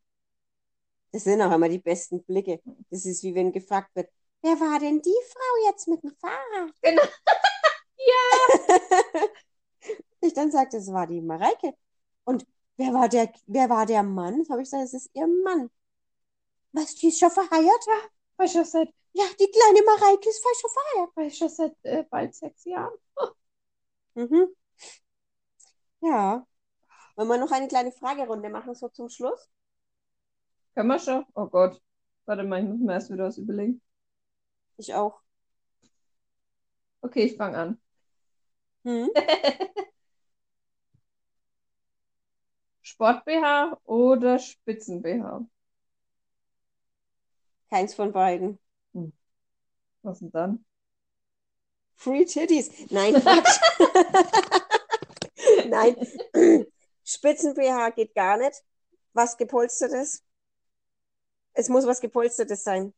Das 1.11 1.23
sind 1.23 1.41
auch 1.41 1.51
immer 1.51 1.69
die 1.69 1.79
besten 1.79 2.23
Blicke. 2.23 2.61
Das 2.89 3.05
ist 3.05 3.23
wie 3.23 3.35
wenn 3.35 3.51
gefragt 3.51 3.95
wird, 3.95 4.09
wer 4.41 4.59
war 4.59 4.79
denn 4.79 5.01
die 5.01 5.21
Frau 5.29 5.69
jetzt 5.69 5.87
mit 5.87 6.03
dem 6.03 6.11
Fahrrad? 6.11 6.73
Genau. 6.81 7.01
Ich 10.21 10.33
dann 10.33 10.51
sagte, 10.51 10.77
es 10.77 10.91
war 10.91 11.07
die 11.07 11.21
Mareike. 11.21 11.73
Und 12.23 12.45
wer 12.77 12.93
war 12.93 13.09
der, 13.09 13.31
wer 13.47 13.69
war 13.69 13.85
der 13.85 14.03
Mann? 14.03 14.43
Habe 14.49 14.61
ich 14.61 14.65
gesagt, 14.65 14.85
es 14.85 14.93
ist 14.93 15.09
ihr 15.13 15.27
Mann. 15.27 15.69
Was, 16.73 16.95
die 16.95 17.07
ist 17.07 17.19
schon 17.19 17.31
verheiratet? 17.31 18.11
War 18.37 18.47
schon 18.47 18.63
seit, 18.65 18.89
Ja, 19.13 19.25
die 19.39 19.49
kleine 19.51 19.83
Mareike 19.85 20.29
ist 20.29 20.41
schon 20.43 20.69
verheiratet. 20.71 21.15
war 21.17 21.29
schon 21.31 21.49
seit 21.49 21.75
äh, 21.83 22.03
bald 22.09 22.33
sechs 22.35 22.63
Jahren. 22.65 22.93
Mhm. 24.15 24.55
Ja. 25.99 26.47
Wollen 27.15 27.29
wir 27.29 27.37
noch 27.39 27.51
eine 27.51 27.67
kleine 27.69 27.91
Fragerunde 27.93 28.49
machen, 28.49 28.75
so 28.75 28.89
zum 28.89 29.09
Schluss? 29.09 29.49
Können 30.73 30.87
wir 30.89 30.99
schon? 30.99 31.25
Oh 31.33 31.47
Gott. 31.47 31.81
Warte 32.25 32.43
mal, 32.43 32.61
ich 32.63 32.67
muss 32.69 32.79
mir 32.79 32.93
erst 32.93 33.11
wieder 33.11 33.25
was 33.25 33.37
überlegen. 33.37 33.81
Ich 34.77 34.93
auch. 34.93 35.21
Okay, 37.03 37.23
ich 37.25 37.37
fange 37.37 37.57
an. 37.57 37.77
Hm? 38.85 39.09
Sport-BH 42.83 43.81
oder 43.83 44.39
Spitzen-BH? 44.39 45.45
Keins 47.69 47.93
von 47.93 48.11
beiden. 48.11 48.59
Was 50.03 50.19
denn 50.19 50.31
dann? 50.31 50.65
Free 51.95 52.25
Titties. 52.25 52.69
Nein. 52.91 53.13
Nein. 55.67 55.95
Spitzen-BH 57.03 57.89
geht 57.91 58.13
gar 58.15 58.37
nicht. 58.37 58.63
Was 59.13 59.37
gepolstertes. 59.37 60.23
Es 61.53 61.69
muss 61.69 61.85
was 61.85 62.01
gepolstertes 62.01 62.63
sein. 62.63 62.93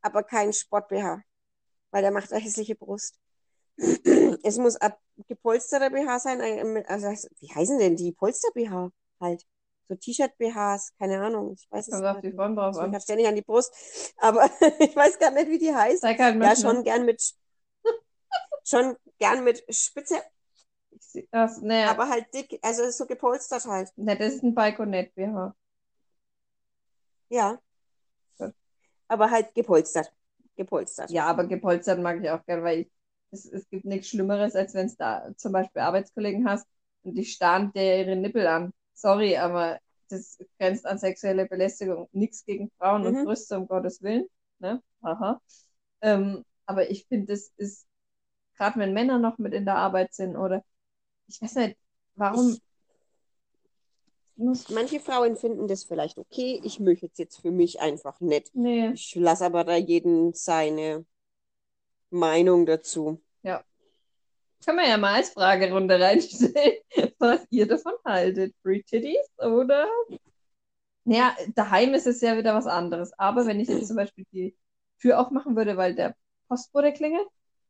Aber 0.00 0.22
kein 0.22 0.52
Sport-BH. 0.52 1.22
Weil 1.90 2.02
der 2.02 2.10
macht 2.12 2.32
eine 2.32 2.40
hässliche 2.42 2.74
Brust. 2.76 3.18
Es 4.42 4.58
muss 4.58 4.76
ein 4.76 4.92
gepolsterter 5.26 5.90
BH 5.90 6.18
sein. 6.20 6.40
ein- 6.40 6.86
Also, 6.86 7.08
wie 7.40 7.52
heißen 7.54 7.78
denn 7.78 7.96
die 7.96 8.12
Polster-BH 8.12 8.90
halt? 9.20 9.44
So 9.88 9.94
T-Shirt-BHs, 9.96 10.92
keine 10.98 11.20
Ahnung. 11.20 11.54
Ich 11.54 11.66
weiß 11.70 11.88
es 11.88 11.92
Kommt 11.92 12.04
auf 12.06 12.22
nicht. 12.22 12.36
Form 12.36 12.56
drauf 12.56 12.76
Ich 12.76 12.80
an. 12.80 12.90
habe 12.92 13.00
ständig 13.00 13.26
an 13.26 13.34
die 13.36 13.42
Brust. 13.42 13.72
Aber 14.18 14.44
ich 14.80 14.94
weiß 14.94 15.18
gar 15.18 15.30
nicht, 15.32 15.48
wie 15.48 15.58
die 15.58 15.74
heißt. 15.74 16.04
Halt 16.04 16.18
Ja, 16.40 16.56
schon 16.56 16.84
gern 16.84 17.04
mit 17.06 17.34
schon 18.64 18.96
gern 19.18 19.44
mit 19.44 19.62
Spitze, 19.74 20.22
Ich 21.14 21.28
Das, 21.30 21.60
nee, 21.62 21.84
aber 21.84 22.08
halt 22.08 22.32
dick, 22.34 22.58
also 22.62 22.90
so 22.90 23.06
gepolstert 23.06 23.64
halt. 23.66 23.92
nee, 23.96 24.16
das 24.16 24.34
ist 24.34 24.42
ein 24.44 24.54
Balkonett-BH. 24.54 25.54
Ja. 27.30 27.60
Gut. 28.38 28.54
Aber 29.08 29.30
halt 29.30 29.54
gepolstert. 29.54 30.12
Gepolstert. 30.56 31.10
Ja, 31.10 31.26
aber 31.26 31.46
gepolstert 31.46 32.00
mag 32.00 32.22
ich 32.22 32.30
auch 32.30 32.44
gern, 32.46 32.62
weil 32.64 32.80
ich, 32.80 32.90
es, 33.30 33.44
es 33.46 33.68
gibt 33.70 33.84
nichts 33.84 34.08
Schlimmeres, 34.08 34.54
als 34.56 34.74
wenn 34.74 34.86
es 34.86 34.96
da 34.96 35.30
zum 35.36 35.52
Beispiel 35.52 35.82
Arbeitskollegen 35.82 36.48
hast 36.48 36.66
und 37.04 37.14
die 37.14 37.24
starren 37.24 37.72
dir 37.72 37.98
ihre 38.00 38.16
Nippel 38.16 38.46
an. 38.46 38.72
Sorry, 38.98 39.36
aber 39.36 39.78
das 40.08 40.38
grenzt 40.58 40.86
an 40.86 40.98
sexuelle 40.98 41.46
Belästigung. 41.46 42.08
Nichts 42.12 42.44
gegen 42.44 42.70
Frauen 42.78 43.06
und 43.06 43.12
Mhm. 43.12 43.22
Brüste, 43.22 43.56
um 43.58 43.68
Gottes 43.68 44.02
Willen. 44.02 44.26
Ne? 44.58 44.82
Haha. 45.02 45.40
Ähm, 46.02 46.44
aber 46.66 46.90
ich 46.90 47.06
finde, 47.08 47.28
das 47.34 47.52
ist, 47.56 47.86
gerade 48.56 48.80
wenn 48.80 48.94
Männer 48.94 49.18
noch 49.18 49.38
mit 49.38 49.54
in 49.54 49.64
der 49.66 49.76
Arbeit 49.76 50.14
sind 50.14 50.36
oder 50.36 50.64
ich 51.28 51.42
weiß 51.42 51.56
nicht, 51.56 51.78
warum 52.16 52.56
Ich, 52.56 52.62
muss. 54.36 54.66
manche 54.68 55.00
Frauen 55.00 55.36
finden 55.36 55.68
das 55.68 55.84
vielleicht 55.84 56.18
okay. 56.18 56.60
Ich 56.64 56.80
möchte 56.80 57.06
es 57.06 57.18
jetzt 57.18 57.40
für 57.40 57.50
mich 57.50 57.80
einfach 57.80 58.20
nicht. 58.20 58.52
Nee, 58.54 58.92
Ich 58.92 59.14
lasse 59.14 59.44
aber 59.46 59.64
da 59.64 59.76
jeden 59.76 60.32
seine 60.34 61.04
Meinung 62.10 62.66
dazu. 62.66 63.22
Können 64.64 64.78
wir 64.78 64.88
ja 64.88 64.98
mal 64.98 65.14
als 65.14 65.30
Fragerunde 65.30 66.00
reinstellen, 66.00 66.78
was 67.18 67.46
ihr 67.50 67.66
davon 67.66 67.94
haltet. 68.04 68.54
Free 68.62 68.82
Titties 68.82 69.28
oder? 69.38 69.86
Ja, 71.04 71.34
daheim 71.54 71.94
ist 71.94 72.06
es 72.06 72.20
ja 72.20 72.36
wieder 72.36 72.54
was 72.54 72.66
anderes. 72.66 73.12
Aber 73.18 73.46
wenn 73.46 73.60
ich 73.60 73.68
jetzt 73.68 73.88
zum 73.88 73.96
Beispiel 73.96 74.26
die 74.32 74.56
Tür 75.00 75.18
aufmachen 75.20 75.56
würde, 75.56 75.76
weil 75.76 75.94
der 75.94 76.14
Postbote 76.48 76.92
klingelt, 76.92 77.26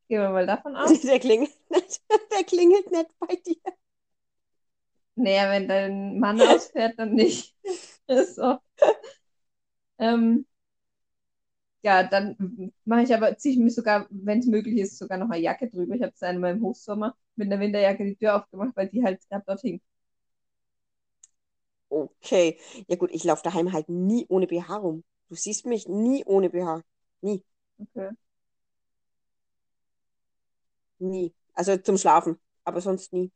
gehen 0.08 0.20
wir 0.20 0.30
mal 0.30 0.46
davon 0.46 0.74
aus. 0.74 1.00
Der 1.02 1.20
klingelt 1.20 1.56
nicht. 1.70 2.00
Der 2.32 2.44
klingelt 2.44 2.90
nicht 2.90 3.10
bei 3.20 3.36
dir. 3.36 3.72
Naja, 5.14 5.50
wenn 5.50 5.68
dein 5.68 6.18
Mann 6.18 6.40
ausfährt, 6.40 6.98
dann 6.98 7.14
nicht. 7.14 7.54
so. 8.08 8.58
ähm, 9.98 10.46
ja, 11.82 12.02
dann 12.04 12.72
mache 12.84 13.02
ich 13.02 13.14
aber, 13.14 13.36
ziehe 13.38 13.54
ich 13.54 13.60
mir 13.60 13.70
sogar, 13.70 14.06
wenn 14.10 14.40
es 14.40 14.46
möglich 14.46 14.78
ist, 14.78 14.98
sogar 14.98 15.18
noch 15.18 15.30
eine 15.30 15.42
Jacke 15.42 15.68
drüber. 15.70 15.94
Ich 15.94 16.02
habe 16.02 16.12
es 16.14 16.22
einmal 16.22 16.52
im 16.54 16.62
Hochsommer 16.62 17.16
mit 17.36 17.50
einer 17.52 17.60
Winterjacke 17.60 18.04
die 18.04 18.16
Tür 18.16 18.36
aufgemacht, 18.36 18.76
weil 18.76 18.88
die 18.88 19.04
halt 19.04 19.20
gerade 19.28 19.44
dort 19.46 19.60
hing. 19.62 19.80
Okay. 21.90 22.58
Ja 22.88 22.96
gut, 22.96 23.10
ich 23.12 23.24
laufe 23.24 23.42
daheim 23.42 23.72
halt 23.72 23.88
nie 23.88 24.26
ohne 24.28 24.46
BH 24.46 24.76
rum. 24.76 25.04
Du 25.28 25.34
siehst 25.34 25.66
mich 25.66 25.86
nie 25.88 26.24
ohne 26.24 26.50
BH. 26.50 26.82
Nie. 27.22 27.44
Okay. 27.80 28.10
Nie. 31.00 31.34
Also 31.54 31.76
zum 31.78 31.96
Schlafen. 31.98 32.38
Aber 32.64 32.80
sonst 32.80 33.12
nie. 33.12 33.32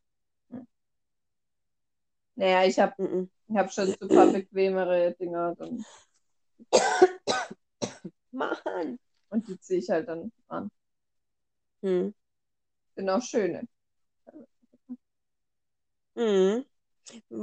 Naja, 2.37 2.65
ich 2.67 2.79
habe 2.79 2.95
Mhm. 2.99 3.31
ich 3.49 3.57
hab 3.57 3.73
schon 3.73 3.95
super 4.01 4.27
bequemere 4.29 5.15
Dinger 5.19 5.55
dann, 5.57 5.87
Mann. 8.33 8.99
und 9.31 9.49
die 9.49 9.59
ziehe 9.61 9.79
ich 9.81 9.91
halt 9.91 10.09
dann 10.09 10.33
an. 10.49 10.71
Hm. 11.83 12.15
Sind 12.97 13.09
auch 13.09 13.23
schöne. 13.23 13.67
Mhm. 16.15 16.65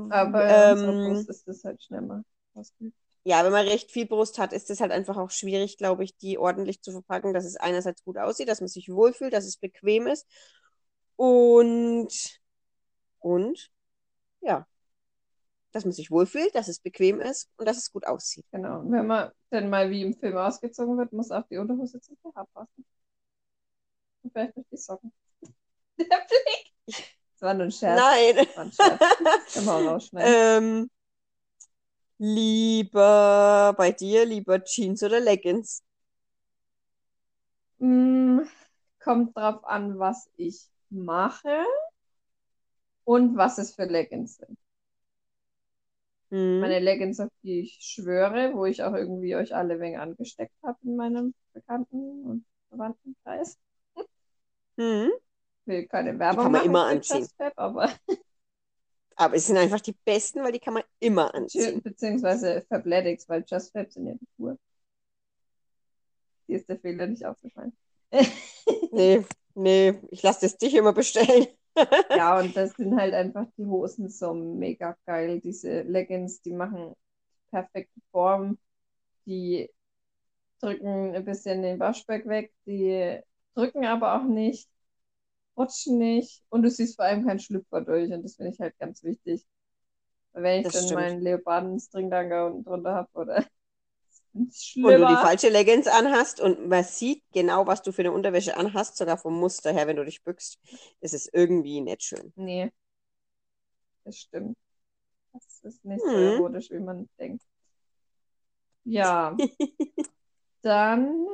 Aber 0.09 0.43
Ähm, 0.47 1.03
Brust 1.05 1.29
ist 1.29 1.47
das 1.47 1.63
halt 1.63 1.81
schnell 1.83 2.01
mal 2.01 2.23
ausgeübt. 2.53 2.95
ja, 3.23 3.43
wenn 3.43 3.51
man 3.51 3.67
recht 3.67 3.91
viel 3.91 4.05
Brust 4.05 4.39
hat, 4.39 4.53
ist 4.53 4.69
es 4.69 4.79
halt 4.79 4.91
einfach 4.91 5.17
auch 5.17 5.31
schwierig, 5.31 5.77
glaube 5.77 6.03
ich, 6.03 6.17
die 6.17 6.37
ordentlich 6.37 6.81
zu 6.81 6.91
verpacken, 6.91 7.33
dass 7.33 7.45
es 7.45 7.57
einerseits 7.57 8.03
gut 8.03 8.17
aussieht, 8.17 8.47
dass 8.47 8.61
man 8.61 8.69
sich 8.69 8.89
wohlfühlt, 8.89 9.33
dass 9.33 9.45
es 9.45 9.57
bequem 9.57 10.07
ist 10.07 10.27
und, 11.15 12.39
und, 13.19 13.71
ja, 14.41 14.67
dass 15.71 15.85
man 15.85 15.91
sich 15.91 16.11
wohlfühlt, 16.11 16.53
dass 16.55 16.67
es 16.67 16.79
bequem 16.79 17.19
ist 17.19 17.49
und 17.57 17.67
dass 17.67 17.77
es 17.77 17.91
gut 17.91 18.05
aussieht. 18.05 18.45
Genau. 18.51 18.79
Und 18.79 18.91
wenn 18.91 19.07
man 19.07 19.31
dann 19.49 19.69
mal 19.69 19.89
wie 19.89 20.01
im 20.01 20.13
Film 20.13 20.37
ausgezogen 20.37 20.97
wird, 20.97 21.13
muss 21.13 21.31
auch 21.31 21.47
die 21.49 21.57
Unterhose 21.57 21.99
zum 22.01 22.17
BH 22.23 22.45
passen. 22.53 22.85
Und 24.23 24.33
vielleicht 24.33 24.55
durch 24.55 24.67
die 24.71 24.77
Socken. 24.77 25.11
Der 25.97 26.05
Blick. 26.05 26.73
Das 26.85 27.41
war 27.41 27.53
nur 27.53 27.65
ein 27.65 27.71
Scherz. 27.71 27.99
Nein. 27.99 28.35
Das 28.35 28.57
war 28.57 28.63
ein 28.65 28.71
Scherz. 28.71 29.67
Auch 29.67 29.85
rausschneiden. 29.91 30.33
ähm, 30.63 30.89
lieber 32.17 33.73
bei 33.77 33.91
dir, 33.91 34.25
lieber 34.25 34.63
Jeans 34.63 35.03
oder 35.03 35.19
Leggings? 35.19 35.83
Mm, 37.77 38.39
kommt 38.99 39.37
drauf 39.37 39.63
an, 39.63 39.99
was 39.99 40.29
ich 40.35 40.69
mache 40.89 41.63
und 43.05 43.37
was 43.37 43.57
es 43.57 43.73
für 43.73 43.85
Leggings 43.85 44.37
sind. 44.37 44.57
Hm. 46.29 46.59
Meine 46.59 46.79
Leggings, 46.79 47.19
auf 47.19 47.29
die 47.43 47.61
ich 47.61 47.79
schwöre, 47.81 48.53
wo 48.53 48.65
ich 48.65 48.83
auch 48.83 48.93
irgendwie 48.93 49.35
euch 49.35 49.55
alle 49.55 49.79
wenig 49.79 49.97
angesteckt 49.97 50.53
habe 50.63 50.77
in 50.83 50.95
meinem 50.95 51.33
Bekannten- 51.53 52.23
und 52.23 52.45
Verwandtenkreis. 52.69 53.57
Hm. 54.77 55.11
will 55.65 55.87
keine 55.87 56.17
Werbung 56.17 56.43
kann 56.43 56.51
man 56.51 56.61
machen 56.61 56.69
immer 56.69 56.85
anziehen. 56.85 57.19
JustFab, 57.19 57.53
aber 57.55 57.89
Aber 59.19 59.35
es 59.35 59.47
sind 59.47 59.57
einfach 59.57 59.81
die 59.81 59.95
besten, 60.05 60.41
weil 60.43 60.53
die 60.53 60.59
kann 60.59 60.73
man 60.73 60.83
immer 60.99 61.33
anziehen. 61.35 61.81
beziehungsweise 61.81 62.65
Fabletics, 62.69 63.27
weil 63.27 63.43
JustFab 63.45 63.91
sind 63.91 64.07
ja 64.07 64.13
die 64.13 64.27
Tour. 64.37 64.57
Hier 66.47 66.55
ist 66.55 66.69
der 66.69 66.79
Fehler 66.79 67.05
nicht 67.07 67.25
aufgefallen. 67.25 67.73
Nee, 68.91 69.23
nee, 69.53 69.93
ich 70.09 70.23
lasse 70.23 70.41
das 70.41 70.57
dich 70.57 70.73
immer 70.73 70.93
bestellen. 70.93 71.47
Ja, 72.11 72.39
und 72.39 72.55
das 72.57 72.75
sind 72.75 72.95
halt 72.99 73.13
einfach 73.13 73.45
die 73.57 73.65
Hosen 73.65 74.09
so 74.09 74.33
mega 74.33 74.97
geil. 75.05 75.41
Diese 75.41 75.81
Leggings, 75.83 76.41
die 76.41 76.53
machen 76.53 76.95
perfekte 77.51 78.01
Form. 78.11 78.59
Die 79.27 79.69
drücken 80.61 81.15
ein 81.15 81.25
bisschen 81.25 81.61
den 81.63 81.79
Waschberg 81.79 82.27
weg. 82.27 82.53
Die 82.67 83.19
drücken 83.55 83.85
aber 83.85 84.15
auch 84.19 84.25
nicht, 84.25 84.69
rutschen 85.57 85.97
nicht. 85.99 86.43
Und 86.49 86.63
du 86.63 86.69
siehst 86.71 86.95
vor 86.97 87.05
allem 87.05 87.25
keinen 87.27 87.39
Schlüpfer 87.39 87.81
durch. 87.81 88.11
Und 88.13 88.23
das 88.23 88.35
finde 88.37 88.53
ich 88.53 88.59
halt 88.61 88.77
ganz 88.79 89.03
wichtig. 89.03 89.45
Weil 90.33 90.43
wenn 90.43 90.61
ich 90.61 90.69
Das 90.69 90.73
dann 90.73 90.85
stimmt. 90.85 90.93
meinen 90.93 91.21
Leoparden-Stringdanga 91.21 92.47
unten 92.47 92.63
drunter 92.65 92.95
habe 92.95 93.09
oder 93.13 93.45
Find's 94.31 94.65
Und 94.81 94.95
du 94.95 95.05
die 95.05 95.17
schlimmer. 95.17 95.17
falsche 95.17 95.49
Leggings 95.49 95.87
anhast 95.87 96.39
und 96.39 96.67
man 96.67 96.83
sieht 96.83 97.23
genau, 97.33 97.67
was 97.67 97.81
du 97.81 97.91
für 97.91 98.01
eine 98.01 98.11
Unterwäsche 98.11 98.57
anhast, 98.57 98.97
sogar 98.97 99.17
vom 99.17 99.39
Muster 99.39 99.71
her, 99.73 99.87
wenn 99.87 99.95
du 99.97 100.05
dich 100.05 100.23
bückst. 100.23 100.57
Ist 101.01 101.29
irgendwie 101.33 101.81
nicht 101.81 102.03
schön. 102.03 102.33
Nee. 102.35 102.71
Das 104.03 104.17
stimmt. 104.19 104.57
Das 105.33 105.61
ist 105.63 105.85
nicht 105.85 106.05
so 106.09 106.17
Hm. 106.17 106.17
erotisch, 106.19 106.71
wie 106.71 106.79
man 106.79 107.09
denkt. 107.19 107.43
Ja, 108.85 109.37
dann 110.63 111.25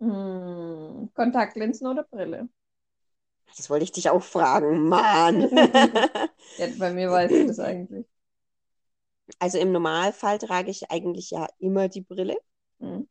hm, 0.00 1.10
Kontaktlinsen 1.14 1.86
oder 1.86 2.04
Brille? 2.04 2.48
Das 3.56 3.70
wollte 3.70 3.84
ich 3.84 3.92
dich 3.92 4.10
auch 4.10 4.22
fragen, 4.22 4.88
Mann. 4.88 5.48
Ja, 6.56 6.66
bei 6.68 6.90
mir 6.92 7.10
weißt 7.10 7.40
du 7.40 7.44
das 7.44 7.58
eigentlich. 7.58 8.06
Also 9.38 9.58
im 9.58 9.72
Normalfall 9.72 10.38
trage 10.38 10.70
ich 10.70 10.90
eigentlich 10.90 11.30
ja 11.30 11.48
immer 11.58 11.88
die 11.88 12.02
Brille. 12.02 12.36
Hm. 12.80 13.08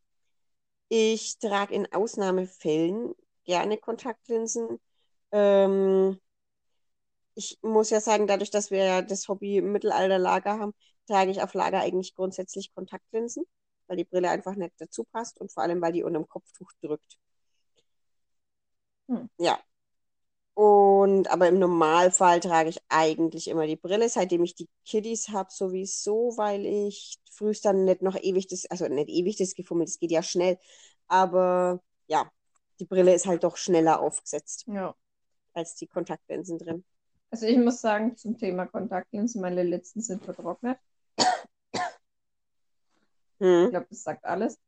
Ich 0.90 1.40
trage 1.40 1.74
in 1.74 1.92
Ausnahmefällen 1.94 3.14
gerne 3.46 3.78
Kontaktlinsen. 3.78 4.80
Ähm, 5.32 6.20
ich 7.36 7.58
muss 7.62 7.90
ja 7.90 8.02
sagen, 8.02 8.28
dadurch, 8.28 8.52
dass 8.52 8.72
wir 8.72 8.84
ja 8.84 9.02
das 9.02 9.28
Hobby 9.28 9.58
im 9.58 9.72
Mittelalter 9.72 10.20
Lager 10.20 10.60
haben, 10.60 10.74
trage 11.08 11.32
ich 11.32 11.42
auf 11.42 11.54
Lager 11.54 11.80
eigentlich 11.80 12.16
grundsätzlich 12.16 12.74
Kontaktlinsen, 12.74 13.46
weil 13.88 13.98
die 13.98 14.06
Brille 14.06 14.30
einfach 14.30 14.56
nicht 14.56 14.74
dazu 14.80 15.04
passt 15.06 15.40
und 15.40 15.52
vor 15.52 15.64
allem, 15.64 15.82
weil 15.82 15.94
die 15.94 16.04
unter 16.04 16.20
dem 16.20 16.28
Kopftuch 16.28 16.72
drückt. 16.82 17.18
Hm. 19.08 19.30
Ja. 19.38 19.60
Und 20.54 21.30
aber 21.32 21.48
im 21.48 21.60
Normalfall 21.60 22.40
trage 22.40 22.70
ich 22.70 22.80
eigentlich 22.90 23.48
immer 23.48 23.66
die 23.68 23.78
Brille, 23.78 24.10
seitdem 24.10 24.44
ich 24.44 24.54
die 24.56 24.68
Kiddies 24.86 25.30
habe, 25.30 25.50
sowieso, 25.52 26.34
weil 26.38 26.66
ich 26.66 27.18
frühst 27.32 27.66
dann 27.66 27.86
nicht 27.86 28.02
noch 28.02 28.18
ewig 28.22 28.48
das, 28.48 28.66
also 28.70 28.88
nicht 28.88 29.10
ewig 29.10 29.38
das 29.38 29.56
gefummelt, 29.56 29.90
das 29.90 30.00
geht 30.00 30.12
ja 30.12 30.22
schnell. 30.22 30.58
Aber 31.08 31.82
ja, 32.08 32.30
die 32.80 32.86
Brille 32.86 33.14
ist 33.14 33.28
halt 33.28 33.44
doch 33.44 33.58
schneller 33.58 34.02
aufgesetzt 34.02 34.66
Ja. 34.68 34.94
als 35.54 35.76
die 35.76 35.88
Kontaktlinsen 35.88 36.58
drin. 36.58 36.84
Also 37.30 37.46
ich 37.46 37.58
muss 37.58 37.80
sagen, 37.80 38.18
zum 38.18 38.38
Thema 38.38 38.66
Kontaktlinsen, 38.66 39.42
meine 39.42 39.64
letzten 39.64 40.02
sind 40.02 40.24
vertrocknet. 40.24 40.78
Ich 41.18 41.80
Hm. 43.40 43.70
glaube, 43.70 43.88
das 43.90 44.04
sagt 44.04 44.26
alles. 44.26 44.60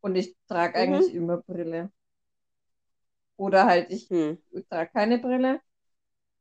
Und 0.00 0.16
ich 0.16 0.34
trage 0.48 0.78
Mhm. 0.78 0.94
eigentlich 0.94 1.14
immer 1.14 1.36
Brille. 1.38 1.90
Oder 3.36 3.66
halt, 3.66 3.90
ich 3.90 4.10
Hm. 4.10 4.34
trage 4.70 4.90
keine 4.92 5.18
Brille. 5.18 5.60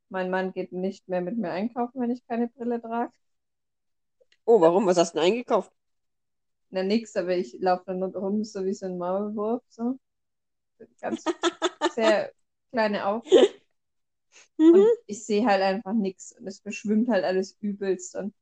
Mein 0.09 0.29
Mann 0.31 0.53
geht 0.53 0.73
nicht 0.73 1.07
mehr 1.09 1.21
mit 1.21 1.37
mir 1.37 1.51
einkaufen, 1.51 2.01
wenn 2.01 2.11
ich 2.11 2.27
keine 2.27 2.49
Brille 2.49 2.81
trage. 2.81 3.11
Oh, 4.45 4.61
warum? 4.61 4.85
Was 4.85 4.97
hast 4.97 5.13
du 5.15 5.19
denn 5.19 5.27
eingekauft? 5.33 5.71
Na, 6.71 6.81
nix, 6.83 7.15
aber 7.15 7.35
ich 7.37 7.55
laufe 7.59 7.83
dann 7.87 7.99
nur 7.99 8.15
rum, 8.15 8.43
so 8.43 8.65
wie 8.65 8.73
so 8.73 8.85
ein 8.85 8.97
Maulwurf. 8.97 9.63
So. 9.69 9.99
Ganz 11.01 11.31
sehr 11.87 12.31
kleine 12.71 13.05
Augen. 13.07 13.29
Und 14.69 14.89
Mhm. 14.89 15.01
ich 15.05 15.25
sehe 15.25 15.45
halt 15.45 15.61
einfach 15.61 15.93
nichts. 15.93 16.33
Und 16.37 16.47
es 16.47 16.59
verschwimmt 16.61 17.09
halt 17.09 17.23
alles 17.25 17.57
übelst. 17.61 18.15
Und 18.15 18.33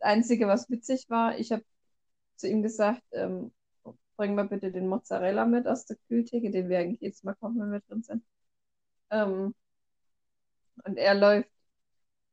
das 0.00 0.08
Einzige, 0.10 0.46
was 0.48 0.70
witzig 0.70 1.06
war, 1.10 1.38
ich 1.38 1.52
habe 1.52 1.64
zu 2.36 2.48
ihm 2.48 2.62
gesagt, 2.62 3.02
ähm, 3.12 3.52
bring 4.22 4.36
mal 4.36 4.46
bitte 4.46 4.70
den 4.70 4.86
Mozzarella 4.86 5.44
mit 5.46 5.66
aus 5.66 5.84
der 5.84 5.96
Kühltheke, 6.06 6.52
den 6.52 6.68
wir 6.68 6.78
eigentlich 6.78 7.00
jedes 7.00 7.24
Mal 7.24 7.34
kochen, 7.34 7.58
wenn 7.58 7.72
wir 7.72 7.80
drin 7.80 8.04
sind. 8.04 8.24
Ähm, 9.10 9.52
und 10.84 10.96
er 10.96 11.14
läuft 11.14 11.50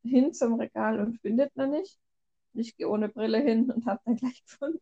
hin 0.03 0.31
zum 0.35 0.59
Regal 0.59 0.99
und 0.99 1.19
findet 1.19 1.55
ihn 1.55 1.71
nicht. 1.71 1.97
Ich 2.53 2.77
gehe 2.77 2.87
ohne 2.87 3.09
Brille 3.09 3.39
hin 3.39 3.71
und 3.71 3.87
habe 3.87 4.01
dann 4.05 4.17
gleich 4.17 4.43
gefunden. 4.43 4.79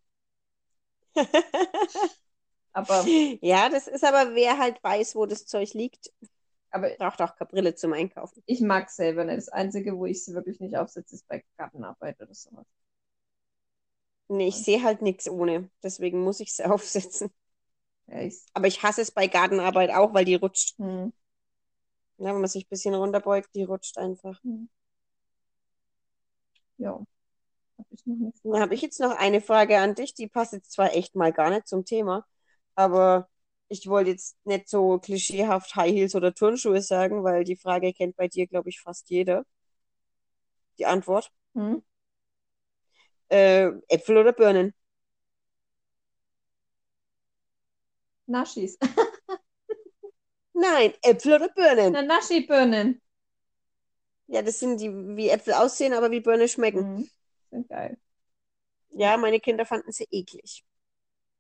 Aber, 2.74 3.06
Ja, 3.42 3.70
das 3.70 3.88
ist 3.88 4.04
aber, 4.04 4.36
wer 4.36 4.58
halt 4.58 4.84
weiß, 4.84 5.16
wo 5.16 5.26
das 5.26 5.46
Zeug 5.46 5.74
liegt, 5.74 6.12
aber 6.72 6.90
braucht 6.98 7.22
auch 7.22 7.36
keine 7.38 7.50
Brille 7.50 7.74
zum 7.74 7.94
Einkaufen. 7.94 8.44
ich 8.46 8.60
mag 8.60 8.90
selber 8.90 9.24
nicht. 9.24 9.38
Das 9.38 9.50
Einzige, 9.50 9.98
wo 9.98 10.06
ich 10.06 10.26
sie 10.26 10.34
wirklich 10.34 10.60
nicht 10.60 10.76
aufsetze, 10.76 11.16
ist 11.16 11.28
bei 11.28 11.44
Gartenarbeit 11.58 12.22
oder 12.22 12.34
sowas. 12.36 12.68
Nee, 14.30 14.48
ich 14.50 14.56
sehe 14.64 14.84
halt 14.84 15.02
nichts 15.02 15.30
ohne. 15.30 15.70
Deswegen 15.84 16.22
muss 16.24 16.40
ich 16.40 16.54
sie 16.54 16.66
aufsetzen. 16.70 17.30
Ja, 18.08 18.22
ich, 18.22 18.36
Aber 18.54 18.68
ich 18.68 18.84
hasse 18.84 19.02
es 19.02 19.12
bei 19.12 19.28
Gartenarbeit 19.28 19.92
auch, 19.92 20.14
weil 20.14 20.26
die 20.26 20.36
rutscht. 20.36 20.76
hm, 20.78 21.12
Ja, 22.20 22.26
wenn 22.28 22.42
man 22.42 22.48
sich 22.48 22.66
ein 22.66 22.70
bisschen 22.70 22.94
runterbeugt, 22.94 23.50
die 23.56 23.64
rutscht 23.64 23.98
einfach. 23.98 24.40
ja, 26.78 26.92
habe 26.92 27.88
ich 27.92 28.06
noch 28.08 28.18
nicht. 28.18 28.40
Dann 28.44 28.62
habe 28.62 28.76
ich 28.76 28.82
jetzt 28.82 29.00
noch 29.00 29.18
eine 29.18 29.42
Frage 29.42 29.80
an 29.80 29.96
dich, 29.96 30.14
die 30.14 30.28
passt 30.28 30.54
jetzt 30.54 30.72
zwar 30.74 30.96
echt 30.96 31.16
mal 31.16 31.34
gar 31.34 31.50
nicht 31.50 31.68
zum 31.68 31.86
Thema, 31.86 32.26
aber 32.76 33.30
ich 33.70 33.88
wollte 33.88 34.12
jetzt 34.12 34.38
nicht 34.46 34.70
so 34.70 35.00
klischeehaft 35.00 35.76
High 35.76 35.92
Heels 35.94 36.16
oder 36.16 36.34
Turnschuhe 36.34 36.82
sagen, 36.82 37.24
weil 37.24 37.44
die 37.44 37.58
Frage 37.58 37.94
kennt 37.94 38.16
bei 38.18 38.28
dir, 38.30 38.48
glaube 38.48 38.70
ich, 38.70 38.82
fast 38.82 39.10
jeder. 39.10 39.46
Die 40.80 40.86
Antwort. 40.86 41.32
Hm? 41.56 41.82
Äh, 43.30 43.72
Äpfel 43.90 44.18
oder 44.18 44.34
Birnen? 44.34 44.74
Naschis. 48.28 48.78
Nein, 50.54 50.94
Äpfel 51.04 51.36
oder 51.36 51.48
Birnen. 51.50 51.94
Na, 51.94 52.02
Naschi-Birnen. 52.02 53.02
Ja, 54.28 54.42
das 54.42 54.60
sind 54.60 54.80
die, 54.82 54.90
wie 55.18 55.30
Äpfel 55.30 55.54
aussehen, 55.54 55.94
aber 55.94 56.12
wie 56.12 56.20
Birne 56.22 56.48
schmecken. 56.48 56.86
Mhm. 56.86 57.10
Sind 57.52 57.68
geil. 57.70 57.98
Ja, 58.92 59.16
meine 59.18 59.40
Kinder 59.40 59.66
fanden 59.66 59.92
sie 59.94 60.08
eklig. 60.12 60.66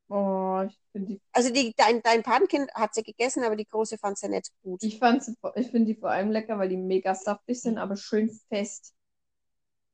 Oh, 0.09 0.63
ich 0.67 0.77
finde 0.91 1.07
die, 1.15 1.21
Also 1.33 1.49
die, 1.51 1.73
dein, 1.77 2.01
dein 2.01 2.23
Patenkind 2.23 2.73
hat 2.73 2.93
sie 2.93 3.03
gegessen, 3.03 3.43
aber 3.43 3.55
die 3.55 3.65
Große 3.65 3.97
fand 3.97 4.17
sie 4.17 4.27
nicht 4.29 4.51
gut. 4.63 4.81
ich 4.81 4.97
fand 4.99 5.23
sie, 5.23 5.35
vor- 5.39 5.55
ich 5.55 5.69
finde 5.71 5.93
die 5.93 5.99
vor 5.99 6.09
allem 6.09 6.31
lecker, 6.31 6.57
weil 6.59 6.69
die 6.69 6.77
mega 6.77 7.13
saftig 7.15 7.61
sind, 7.61 7.77
aber 7.77 7.95
schön 7.95 8.29
fest. 8.49 8.93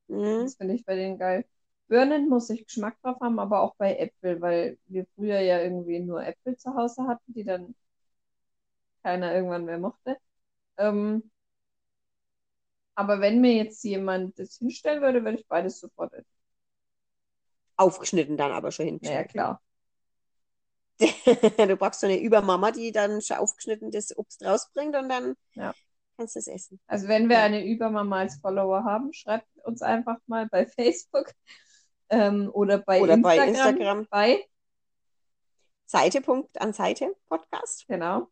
Mhm. 0.09 0.45
Das 0.45 0.55
finde 0.55 0.75
ich 0.75 0.85
bei 0.85 0.95
denen 0.95 1.17
geil. 1.17 1.45
Birnen 1.93 2.29
muss 2.29 2.49
ich 2.49 2.65
Geschmack 2.65 2.99
drauf 3.01 3.19
haben, 3.21 3.39
aber 3.39 3.61
auch 3.61 3.75
bei 3.77 3.95
Äpfel, 3.97 4.41
weil 4.41 4.77
wir 4.87 5.05
früher 5.15 5.39
ja 5.41 5.61
irgendwie 5.61 5.99
nur 5.99 6.25
Äpfel 6.25 6.57
zu 6.57 6.75
Hause 6.75 7.07
hatten, 7.07 7.33
die 7.33 7.43
dann 7.45 7.75
keiner 9.03 9.33
irgendwann 9.33 9.65
mehr 9.65 9.77
mochte. 9.79 10.17
Ähm, 10.77 11.31
aber 12.95 13.21
wenn 13.21 13.39
mir 13.41 13.53
jetzt 13.55 13.83
jemand 13.83 14.37
das 14.39 14.57
hinstellen 14.57 15.01
würde, 15.01 15.23
würde 15.23 15.37
ich 15.39 15.47
beides 15.47 15.79
sofort 15.79 16.13
essen. 16.13 16.25
Aufgeschnitten 17.77 18.35
dann 18.35 18.51
aber 18.51 18.71
schon 18.71 18.87
Naja, 19.01 19.23
hingestellt. 19.25 19.27
klar. 19.27 19.59
Du 21.67 21.75
brauchst 21.77 21.99
so 22.01 22.07
eine 22.07 22.19
Übermama, 22.19 22.71
die 22.71 22.91
dann 22.91 23.21
schon 23.21 23.37
aufgeschnittenes 23.37 24.15
Obst 24.17 24.43
rausbringt 24.43 24.95
und 24.95 25.09
dann 25.09 25.35
Ja. 25.55 25.75
kannst 26.17 26.35
du 26.35 26.39
es 26.39 26.47
essen. 26.47 26.79
Also 26.87 27.07
wenn 27.07 27.29
wir 27.29 27.39
Ja. 27.39 27.41
eine 27.41 27.65
Übermama 27.65 28.19
als 28.19 28.37
Follower 28.39 28.83
haben, 28.85 29.13
schreibt 29.13 29.47
uns 29.65 29.81
einfach 29.81 30.17
mal 30.27 30.47
bei 30.47 30.65
Facebook 30.67 31.31
ähm, 32.13 32.49
oder 32.53 32.77
bei 32.77 33.01
Oder 33.01 33.17
bei 33.17 33.37
Instagram. 33.47 33.69
Instagram. 33.75 34.07
Bei, 34.09 34.45
Seite, 35.85 36.21
Punkt 36.21 36.59
an 36.61 36.73
Seite, 36.73 37.15
Podcast. 37.27 37.85
genau. 37.87 38.27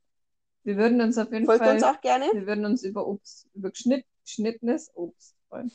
Wir 0.64 0.78
würden 0.78 1.02
uns 1.02 1.18
auf 1.18 1.32
jeden 1.32 1.46
Folgt 1.46 1.64
Fall, 1.64 1.74
uns 1.76 1.84
auch 1.84 2.00
gerne. 2.02 2.26
wir 2.34 2.46
würden 2.46 2.66
uns 2.66 2.84
über 2.84 3.08
Obst, 3.08 3.48
über 3.54 3.72
geschnitt, 3.72 4.06
geschnittenes 4.24 4.92
Obst 4.96 5.36
freuen. 5.50 5.72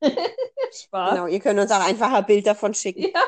Spaß. 0.72 1.10
Genau, 1.14 1.26
ihr 1.26 1.40
könnt 1.40 1.60
uns 1.60 1.70
auch 1.70 1.86
einfach 1.86 2.12
ein 2.12 2.26
Bild 2.26 2.46
davon 2.46 2.74
schicken. 2.74 3.02
Ja, 3.02 3.22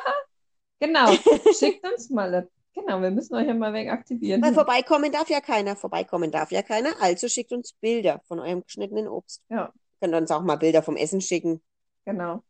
genau. 0.80 1.12
Schickt 1.58 1.86
uns 1.86 2.10
mal. 2.10 2.34
ein- 2.34 2.48
Genau, 2.76 3.00
wir 3.00 3.12
müssen 3.12 3.36
euch 3.36 3.46
ja 3.46 3.54
mal 3.54 3.72
weg 3.72 3.88
aktivieren. 3.88 4.42
Weil 4.42 4.52
vorbeikommen 4.52 5.12
darf 5.12 5.30
ja 5.30 5.40
keiner. 5.40 5.76
Vorbeikommen 5.76 6.32
darf 6.32 6.50
ja 6.50 6.60
keiner. 6.60 6.90
Also 7.00 7.28
schickt 7.28 7.52
uns 7.52 7.72
Bilder 7.74 8.20
von 8.26 8.40
eurem 8.40 8.64
geschnittenen 8.64 9.06
Obst. 9.06 9.44
Ja. 9.48 9.72
Könnt 10.00 10.12
uns 10.12 10.30
auch 10.32 10.42
mal 10.42 10.56
Bilder 10.56 10.82
vom 10.82 10.96
Essen 10.96 11.20
schicken. 11.20 11.62
Genau. 12.04 12.42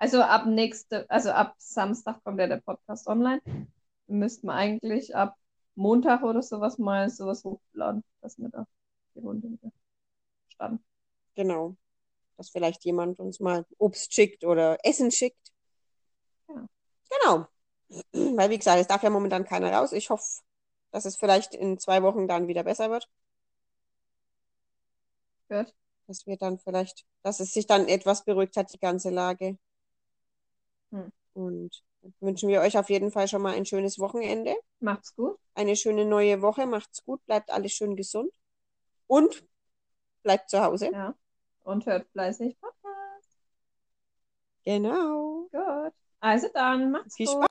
Also 0.00 0.22
ab 0.22 0.46
nächste, 0.46 1.08
also 1.10 1.30
ab 1.30 1.56
Samstag 1.58 2.24
kommt 2.24 2.40
ja 2.40 2.46
der 2.46 2.56
Podcast 2.56 3.06
online. 3.06 3.42
Müssten 4.06 4.46
wir 4.46 4.54
eigentlich 4.54 5.14
ab 5.14 5.36
Montag 5.74 6.22
oder 6.22 6.42
sowas 6.42 6.78
mal 6.78 7.10
sowas 7.10 7.44
hochladen, 7.44 8.02
dass 8.22 8.38
wir 8.38 8.48
da 8.48 8.66
die 9.14 9.20
Runde 9.20 9.50
wieder 9.50 9.70
starten. 10.48 10.82
Genau. 11.34 11.76
Dass 12.38 12.48
vielleicht 12.48 12.82
jemand 12.86 13.20
uns 13.20 13.40
mal 13.40 13.66
Obst 13.76 14.14
schickt 14.14 14.42
oder 14.42 14.78
Essen 14.84 15.10
schickt. 15.10 15.52
Ja. 16.48 16.66
Genau. 17.10 17.46
Weil, 18.38 18.48
wie 18.48 18.58
gesagt, 18.58 18.80
es 18.80 18.86
darf 18.86 19.02
ja 19.02 19.10
momentan 19.10 19.44
keiner 19.44 19.70
raus. 19.70 19.92
Ich 19.92 20.08
hoffe, 20.08 20.40
dass 20.92 21.04
es 21.04 21.18
vielleicht 21.18 21.54
in 21.54 21.78
zwei 21.78 22.02
Wochen 22.02 22.26
dann 22.26 22.48
wieder 22.48 22.64
besser 22.64 22.90
wird. 22.90 23.06
Gehört? 25.48 25.74
Dass 26.06 26.26
wir 26.26 26.38
dann 26.38 26.58
vielleicht, 26.58 27.04
dass 27.22 27.40
es 27.40 27.52
sich 27.52 27.66
dann 27.66 27.86
etwas 27.86 28.24
beruhigt 28.24 28.56
hat, 28.56 28.72
die 28.72 28.78
ganze 28.78 29.10
Lage. 29.10 29.58
Hm. 30.90 31.12
Und 31.34 31.82
wünschen 32.20 32.48
wir 32.48 32.60
euch 32.60 32.78
auf 32.78 32.90
jeden 32.90 33.10
Fall 33.10 33.28
schon 33.28 33.42
mal 33.42 33.54
ein 33.54 33.66
schönes 33.66 33.98
Wochenende. 33.98 34.54
Macht's 34.80 35.14
gut. 35.14 35.38
Eine 35.54 35.76
schöne 35.76 36.04
neue 36.04 36.42
Woche. 36.42 36.66
Macht's 36.66 37.04
gut, 37.04 37.24
bleibt 37.26 37.50
alles 37.50 37.72
schön 37.72 37.96
gesund. 37.96 38.32
Und 39.06 39.44
bleibt 40.22 40.50
zu 40.50 40.62
Hause. 40.62 40.90
Ja. 40.92 41.14
Und 41.62 41.86
hört 41.86 42.08
fleißig 42.10 42.58
Podcast. 42.60 43.38
Genau. 44.64 45.48
Gut. 45.52 45.92
Also 46.20 46.48
dann, 46.52 46.90
macht's 46.90 47.16
Viel 47.16 47.26
gut. 47.26 47.34
Spaß. 47.34 47.38